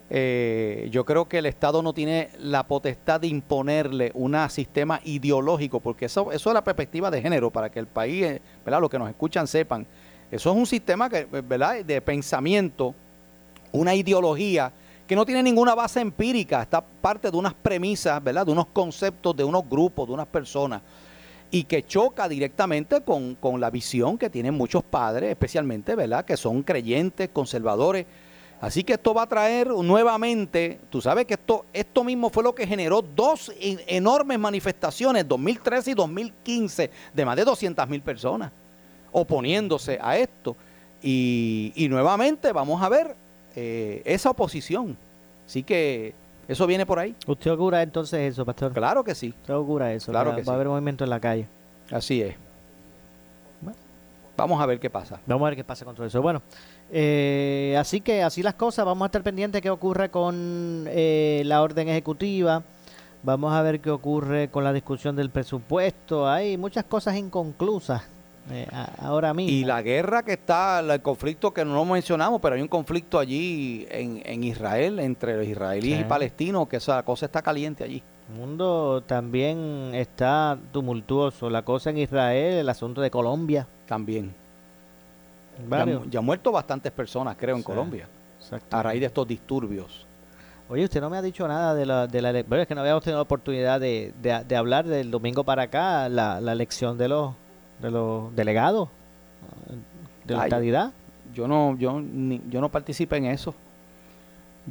Eh, 0.09 0.87
yo 0.91 1.05
creo 1.05 1.27
que 1.27 1.39
el 1.39 1.45
Estado 1.45 1.81
no 1.81 1.93
tiene 1.93 2.29
la 2.39 2.65
potestad 2.65 3.19
de 3.19 3.27
imponerle 3.27 4.11
un 4.13 4.35
sistema 4.49 5.01
ideológico, 5.03 5.79
porque 5.79 6.05
eso, 6.05 6.31
eso 6.31 6.49
es 6.49 6.53
la 6.53 6.63
perspectiva 6.63 7.11
de 7.11 7.21
género, 7.21 7.51
para 7.51 7.69
que 7.69 7.79
el 7.79 7.87
país, 7.87 8.23
eh, 8.23 8.41
¿verdad? 8.65 8.81
Los 8.81 8.89
que 8.89 8.99
nos 8.99 9.09
escuchan 9.09 9.47
sepan. 9.47 9.85
Eso 10.31 10.51
es 10.51 10.57
un 10.57 10.65
sistema 10.65 11.09
que, 11.09 11.25
¿verdad? 11.25 11.83
de 11.83 12.01
pensamiento, 12.01 12.93
una 13.71 13.95
ideología 13.95 14.71
que 15.07 15.15
no 15.15 15.25
tiene 15.25 15.41
ninguna 15.41 15.73
base 15.73 16.01
empírica, 16.01 16.61
está 16.61 16.81
parte 16.81 17.31
de 17.31 17.37
unas 17.37 17.53
premisas, 17.53 18.21
¿verdad? 18.21 18.45
De 18.45 18.51
unos 18.51 18.67
conceptos, 18.67 19.35
de 19.35 19.43
unos 19.43 19.67
grupos, 19.67 20.05
de 20.07 20.13
unas 20.13 20.27
personas, 20.27 20.81
y 21.49 21.63
que 21.63 21.83
choca 21.83 22.27
directamente 22.27 23.01
con, 23.01 23.35
con 23.35 23.61
la 23.61 23.69
visión 23.69 24.17
que 24.17 24.29
tienen 24.29 24.53
muchos 24.53 24.83
padres, 24.83 25.29
especialmente, 25.29 25.95
¿verdad? 25.95 26.25
Que 26.25 26.35
son 26.35 26.61
creyentes, 26.61 27.29
conservadores. 27.29 28.05
Así 28.59 28.83
que 28.83 28.93
esto 28.93 29.13
va 29.13 29.21
a 29.21 29.29
traer 29.29 29.67
nuevamente, 29.69 30.81
tú 30.89 30.99
sabes 30.99 31.25
que 31.25 31.35
esto, 31.35 31.65
esto 31.71 32.03
mismo 32.03 32.29
fue 32.29 32.43
lo 32.43 32.53
que 32.53 32.67
generó 32.67 33.01
dos 33.01 33.51
enormes 33.59 34.39
manifestaciones, 34.39 35.27
2013 35.27 35.91
y 35.91 35.93
2015, 35.93 36.91
de 37.13 37.25
más 37.25 37.35
de 37.37 37.45
200 37.45 37.87
mil 37.87 38.01
personas 38.01 38.51
oponiéndose 39.11 39.99
a 40.01 40.17
esto. 40.17 40.57
Y, 41.01 41.71
y 41.75 41.87
nuevamente 41.87 42.51
vamos 42.51 42.81
a 42.81 42.89
ver 42.89 43.15
eh, 43.59 44.03
esa 44.05 44.29
oposición. 44.29 44.95
Así 45.47 45.63
que 45.63 46.13
eso 46.47 46.67
viene 46.67 46.85
por 46.85 46.99
ahí. 46.99 47.15
¿Usted 47.25 47.49
augura 47.49 47.81
entonces 47.81 48.31
eso, 48.31 48.45
pastor? 48.45 48.71
Claro 48.71 49.03
que 49.03 49.15
sí. 49.15 49.33
¿Usted 49.35 49.51
augura 49.51 49.91
eso? 49.93 50.11
Claro 50.11 50.35
que 50.35 50.43
va 50.43 50.53
a 50.53 50.55
haber 50.57 50.67
movimiento 50.67 51.03
en 51.03 51.09
la 51.09 51.19
calle. 51.19 51.47
Así 51.89 52.21
es. 52.21 52.35
Vamos 54.37 54.61
a 54.61 54.67
ver 54.67 54.79
qué 54.79 54.91
pasa. 54.91 55.19
Vamos 55.25 55.47
a 55.47 55.49
ver 55.49 55.55
qué 55.55 55.63
pasa 55.63 55.83
con 55.85 55.95
todo 55.95 56.05
eso. 56.05 56.21
Bueno, 56.21 56.43
eh, 56.91 57.75
así 57.79 57.99
que 58.01 58.21
así 58.21 58.43
las 58.43 58.53
cosas. 58.53 58.85
Vamos 58.85 59.03
a 59.03 59.07
estar 59.07 59.23
pendientes 59.23 59.59
qué 59.59 59.71
ocurre 59.71 60.11
con 60.11 60.85
eh, 60.89 61.41
la 61.45 61.63
orden 61.63 61.89
ejecutiva. 61.89 62.61
Vamos 63.23 63.51
a 63.53 63.63
ver 63.63 63.79
qué 63.79 63.89
ocurre 63.89 64.49
con 64.49 64.63
la 64.63 64.71
discusión 64.71 65.15
del 65.15 65.31
presupuesto. 65.31 66.29
Hay 66.29 66.57
muchas 66.57 66.83
cosas 66.83 67.15
inconclusas 67.15 68.03
eh, 68.51 68.67
ahora 68.99 69.33
mismo. 69.33 69.51
Y 69.51 69.65
la 69.65 69.81
guerra 69.81 70.23
que 70.23 70.33
está, 70.33 70.79
el 70.79 71.01
conflicto 71.01 71.53
que 71.53 71.65
no 71.65 71.83
mencionamos, 71.85 72.39
pero 72.41 72.55
hay 72.55 72.61
un 72.61 72.67
conflicto 72.67 73.19
allí 73.19 73.85
en, 73.89 74.43
Israel, 74.43 74.99
entre 74.99 75.37
los 75.37 75.47
israelíes 75.47 76.01
y 76.01 76.03
palestinos, 76.05 76.67
que 76.67 76.77
esa 76.77 77.03
cosa 77.03 77.25
está 77.25 77.41
caliente 77.41 77.83
allí. 77.83 78.01
El 78.29 78.35
mundo 78.35 79.03
también 79.05 79.91
está 79.93 80.57
tumultuoso. 80.71 81.49
La 81.49 81.63
cosa 81.63 81.89
en 81.89 81.97
Israel, 81.97 82.55
el 82.55 82.69
asunto 82.69 83.01
de 83.01 83.09
Colombia. 83.09 83.67
También. 83.85 84.33
Ya, 86.09 86.19
han 86.19 86.25
muerto 86.25 86.51
bastantes 86.51 86.91
personas, 86.91 87.35
creo, 87.37 87.55
en 87.55 87.63
Colombia. 87.63 88.07
A 88.71 88.83
raíz 88.83 88.99
de 88.99 89.07
estos 89.07 89.27
disturbios. 89.27 90.05
Oye, 90.69 90.83
usted 90.83 90.99
no 90.99 91.09
me 91.09 91.17
ha 91.17 91.21
dicho 91.21 91.47
nada 91.47 91.73
de 91.73 91.85
la, 91.85 92.07
de 92.07 92.21
la 92.21 92.31
bueno, 92.43 92.61
es 92.61 92.67
que 92.67 92.75
no 92.75 92.81
habíamos 92.81 93.01
tenido 93.01 93.19
la 93.19 93.23
oportunidad 93.23 93.79
de, 93.79 94.13
de, 94.21 94.55
hablar 94.55 94.85
del 94.85 95.09
domingo 95.09 95.45
para 95.45 95.63
acá, 95.63 96.09
la, 96.09 96.41
la 96.41 96.51
elección 96.51 96.97
de 96.97 97.07
los 97.07 97.33
de 97.82 97.91
los 97.91 98.36
delegados 98.36 98.89
de 100.25 100.36
la 100.36 100.43
estadidad. 100.43 100.93
Yo 101.34 101.47
no, 101.47 101.78
yo, 101.78 102.01
yo 102.49 102.61
no 102.61 102.69
participé 102.69 103.17
en 103.17 103.25
eso. 103.25 103.53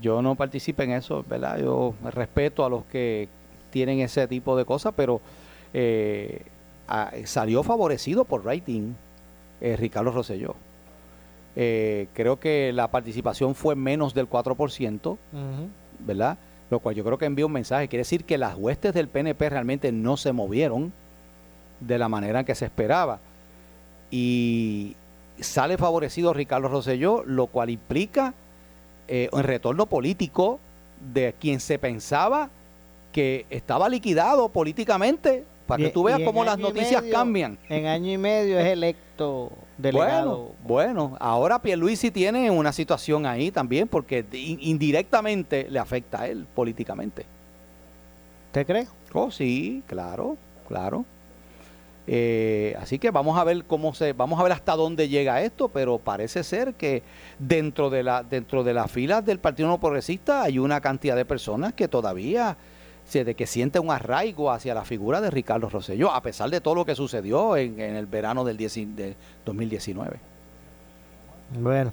Yo 0.00 0.20
no 0.20 0.34
participé 0.34 0.84
en 0.84 0.92
eso, 0.92 1.24
¿verdad? 1.28 1.58
Yo 1.58 1.94
respeto 2.12 2.64
a 2.64 2.68
los 2.68 2.84
que 2.84 3.28
tienen 3.70 4.00
ese 4.00 4.26
tipo 4.26 4.56
de 4.56 4.64
cosas, 4.64 4.92
pero 4.96 5.20
eh, 5.72 6.42
salió 7.24 7.62
favorecido 7.62 8.24
por 8.24 8.44
rating 8.44 8.92
eh, 9.60 9.76
Ricardo 9.76 10.10
Rosselló. 10.10 10.54
Eh, 11.58 12.08
creo 12.12 12.38
que 12.38 12.72
la 12.74 12.90
participación 12.90 13.54
fue 13.54 13.74
menos 13.74 14.12
del 14.12 14.28
4%, 14.28 15.16
¿verdad? 16.00 16.38
Lo 16.68 16.80
cual 16.80 16.94
yo 16.94 17.04
creo 17.04 17.16
que 17.16 17.24
envió 17.24 17.46
un 17.46 17.52
mensaje. 17.52 17.88
Quiere 17.88 18.00
decir 18.00 18.24
que 18.24 18.36
las 18.36 18.56
huestes 18.56 18.92
del 18.92 19.08
PNP 19.08 19.48
realmente 19.48 19.92
no 19.92 20.18
se 20.18 20.32
movieron 20.32 20.92
de 21.80 21.98
la 21.98 22.08
manera 22.08 22.44
que 22.44 22.54
se 22.54 22.64
esperaba. 22.64 23.18
Y 24.10 24.94
sale 25.40 25.76
favorecido 25.76 26.32
Ricardo 26.32 26.68
Rosselló, 26.68 27.22
lo 27.24 27.46
cual 27.48 27.70
implica 27.70 28.34
eh, 29.08 29.28
un 29.32 29.42
retorno 29.42 29.86
político 29.86 30.58
de 31.12 31.34
quien 31.38 31.60
se 31.60 31.78
pensaba 31.78 32.50
que 33.12 33.46
estaba 33.50 33.88
liquidado 33.88 34.48
políticamente, 34.48 35.44
para 35.66 35.82
que 35.84 35.90
tú 35.90 36.04
veas 36.04 36.20
cómo 36.20 36.44
las 36.44 36.58
noticias 36.58 37.02
cambian. 37.10 37.58
En 37.68 37.86
año 37.86 38.12
y 38.12 38.18
medio 38.18 38.58
es 38.60 38.66
electo 38.66 39.50
delegado. 39.78 40.52
Bueno, 40.62 41.04
bueno, 41.08 41.16
ahora 41.18 41.60
Pierluisi 41.60 42.10
tiene 42.12 42.50
una 42.50 42.72
situación 42.72 43.26
ahí 43.26 43.50
también 43.50 43.88
porque 43.88 44.24
in- 44.32 44.58
indirectamente 44.60 45.66
le 45.68 45.78
afecta 45.80 46.20
a 46.22 46.28
él 46.28 46.46
políticamente. 46.54 47.26
¿Te 48.52 48.64
cree? 48.64 48.86
Oh, 49.12 49.30
sí, 49.30 49.82
claro, 49.86 50.36
claro. 50.68 51.04
Eh, 52.08 52.76
así 52.80 52.98
que 52.98 53.10
vamos 53.10 53.36
a 53.38 53.44
ver 53.44 53.64
cómo 53.64 53.92
se, 53.92 54.12
vamos 54.12 54.38
a 54.38 54.42
ver 54.44 54.52
hasta 54.52 54.76
dónde 54.76 55.08
llega 55.08 55.42
esto, 55.42 55.68
pero 55.68 55.98
parece 55.98 56.44
ser 56.44 56.74
que 56.74 57.02
dentro 57.38 57.90
de 57.90 58.02
la, 58.02 58.22
dentro 58.22 58.62
de 58.62 58.74
las 58.74 58.90
filas 58.90 59.24
del 59.24 59.40
Partido 59.40 59.68
No 59.68 59.78
Progresista 59.78 60.42
hay 60.42 60.58
una 60.58 60.80
cantidad 60.80 61.16
de 61.16 61.24
personas 61.24 61.74
que 61.74 61.88
todavía 61.88 62.56
se, 63.04 63.24
de 63.24 63.34
que 63.34 63.46
sienten 63.46 63.82
un 63.82 63.90
arraigo 63.90 64.52
hacia 64.52 64.74
la 64.74 64.84
figura 64.84 65.20
de 65.20 65.30
Ricardo 65.30 65.68
Rosselló, 65.68 66.12
a 66.12 66.22
pesar 66.22 66.50
de 66.50 66.60
todo 66.60 66.76
lo 66.76 66.84
que 66.84 66.94
sucedió 66.94 67.56
en, 67.56 67.80
en 67.80 67.96
el 67.96 68.06
verano 68.06 68.44
del, 68.44 68.56
10 68.56 68.96
de 68.96 69.16
2019. 69.44 70.18
Bueno. 71.58 71.92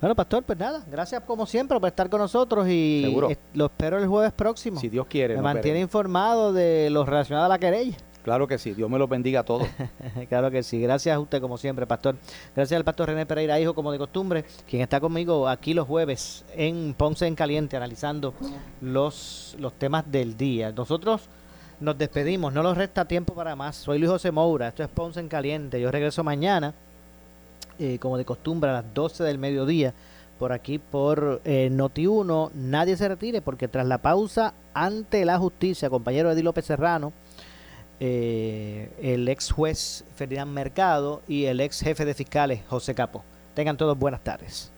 Bueno, 0.00 0.14
Pastor, 0.14 0.44
pues 0.44 0.56
nada, 0.56 0.84
gracias 0.88 1.22
como 1.22 1.44
siempre 1.44 1.78
por 1.80 1.88
estar 1.88 2.08
con 2.08 2.20
nosotros 2.20 2.68
y 2.68 3.02
Seguro. 3.04 3.28
lo 3.54 3.66
espero 3.66 3.98
el 3.98 4.06
jueves 4.06 4.32
próximo. 4.32 4.78
Si 4.78 4.88
Dios 4.88 5.08
quiere. 5.08 5.34
Me 5.34 5.42
mantiene 5.42 5.80
informado 5.80 6.52
de 6.52 6.88
lo 6.90 7.04
relacionado 7.04 7.46
a 7.46 7.48
la 7.48 7.58
querella. 7.58 7.96
Claro 8.28 8.46
que 8.46 8.58
sí, 8.58 8.74
Dios 8.74 8.90
me 8.90 8.98
los 8.98 9.08
bendiga 9.08 9.40
a 9.40 9.42
todos. 9.42 9.66
claro 10.28 10.50
que 10.50 10.62
sí. 10.62 10.78
Gracias 10.82 11.16
a 11.16 11.18
usted, 11.18 11.40
como 11.40 11.56
siempre, 11.56 11.86
Pastor. 11.86 12.16
Gracias 12.54 12.76
al 12.76 12.84
Pastor 12.84 13.08
René 13.08 13.24
Pereira, 13.24 13.58
hijo, 13.58 13.72
como 13.74 13.90
de 13.90 13.96
costumbre, 13.96 14.44
quien 14.68 14.82
está 14.82 15.00
conmigo 15.00 15.48
aquí 15.48 15.72
los 15.72 15.86
jueves 15.86 16.44
en 16.54 16.92
Ponce 16.92 17.26
en 17.26 17.34
Caliente, 17.34 17.78
analizando 17.78 18.34
los, 18.82 19.56
los 19.58 19.72
temas 19.78 20.04
del 20.12 20.36
día. 20.36 20.72
Nosotros 20.72 21.22
nos 21.80 21.96
despedimos, 21.96 22.52
no 22.52 22.62
nos 22.62 22.76
resta 22.76 23.06
tiempo 23.06 23.32
para 23.32 23.56
más. 23.56 23.76
Soy 23.76 23.98
Luis 23.98 24.10
José 24.10 24.30
Moura, 24.30 24.68
esto 24.68 24.82
es 24.82 24.90
Ponce 24.90 25.20
en 25.20 25.28
Caliente. 25.28 25.80
Yo 25.80 25.90
regreso 25.90 26.22
mañana, 26.22 26.74
eh, 27.78 27.98
como 27.98 28.18
de 28.18 28.26
costumbre, 28.26 28.68
a 28.68 28.74
las 28.74 28.92
12 28.92 29.24
del 29.24 29.38
mediodía, 29.38 29.94
por 30.38 30.52
aquí 30.52 30.78
por 30.78 31.40
eh, 31.46 31.70
Noti1. 31.72 32.50
Nadie 32.52 32.94
se 32.98 33.08
retire, 33.08 33.40
porque 33.40 33.68
tras 33.68 33.86
la 33.86 33.96
pausa 33.96 34.52
ante 34.74 35.24
la 35.24 35.38
justicia, 35.38 35.88
compañero 35.88 36.30
Eddie 36.30 36.42
López 36.42 36.66
Serrano, 36.66 37.14
eh, 38.00 38.90
el 39.02 39.28
ex 39.28 39.50
juez 39.50 40.04
Ferdinand 40.14 40.52
Mercado 40.52 41.22
y 41.26 41.44
el 41.44 41.60
ex 41.60 41.80
jefe 41.80 42.04
de 42.04 42.14
fiscales 42.14 42.60
José 42.68 42.94
Capo. 42.94 43.24
Tengan 43.54 43.76
todos 43.76 43.98
buenas 43.98 44.22
tardes. 44.22 44.72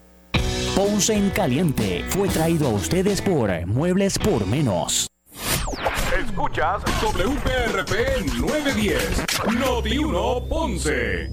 Ponce 0.75 1.15
en 1.15 1.31
Caliente 1.31 2.05
fue 2.09 2.29
traído 2.29 2.69
a 2.69 2.73
ustedes 2.73 3.21
por 3.21 3.51
Muebles 3.67 4.19
por 4.19 4.47
Menos. 4.47 5.09
Escuchas 6.19 6.83
WPRP 7.03 8.27
910, 8.41 9.25
Noti 9.59 9.99
1 9.99 10.49
Ponce. 10.49 11.29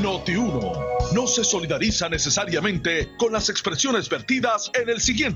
Noti 0.00 0.36
1 0.36 0.72
no 1.14 1.26
se 1.26 1.42
solidariza 1.42 2.08
necesariamente 2.08 3.08
con 3.18 3.32
las 3.32 3.48
expresiones 3.48 4.08
vertidas 4.08 4.70
en 4.80 4.88
el 4.88 5.00
siguiente 5.00 5.28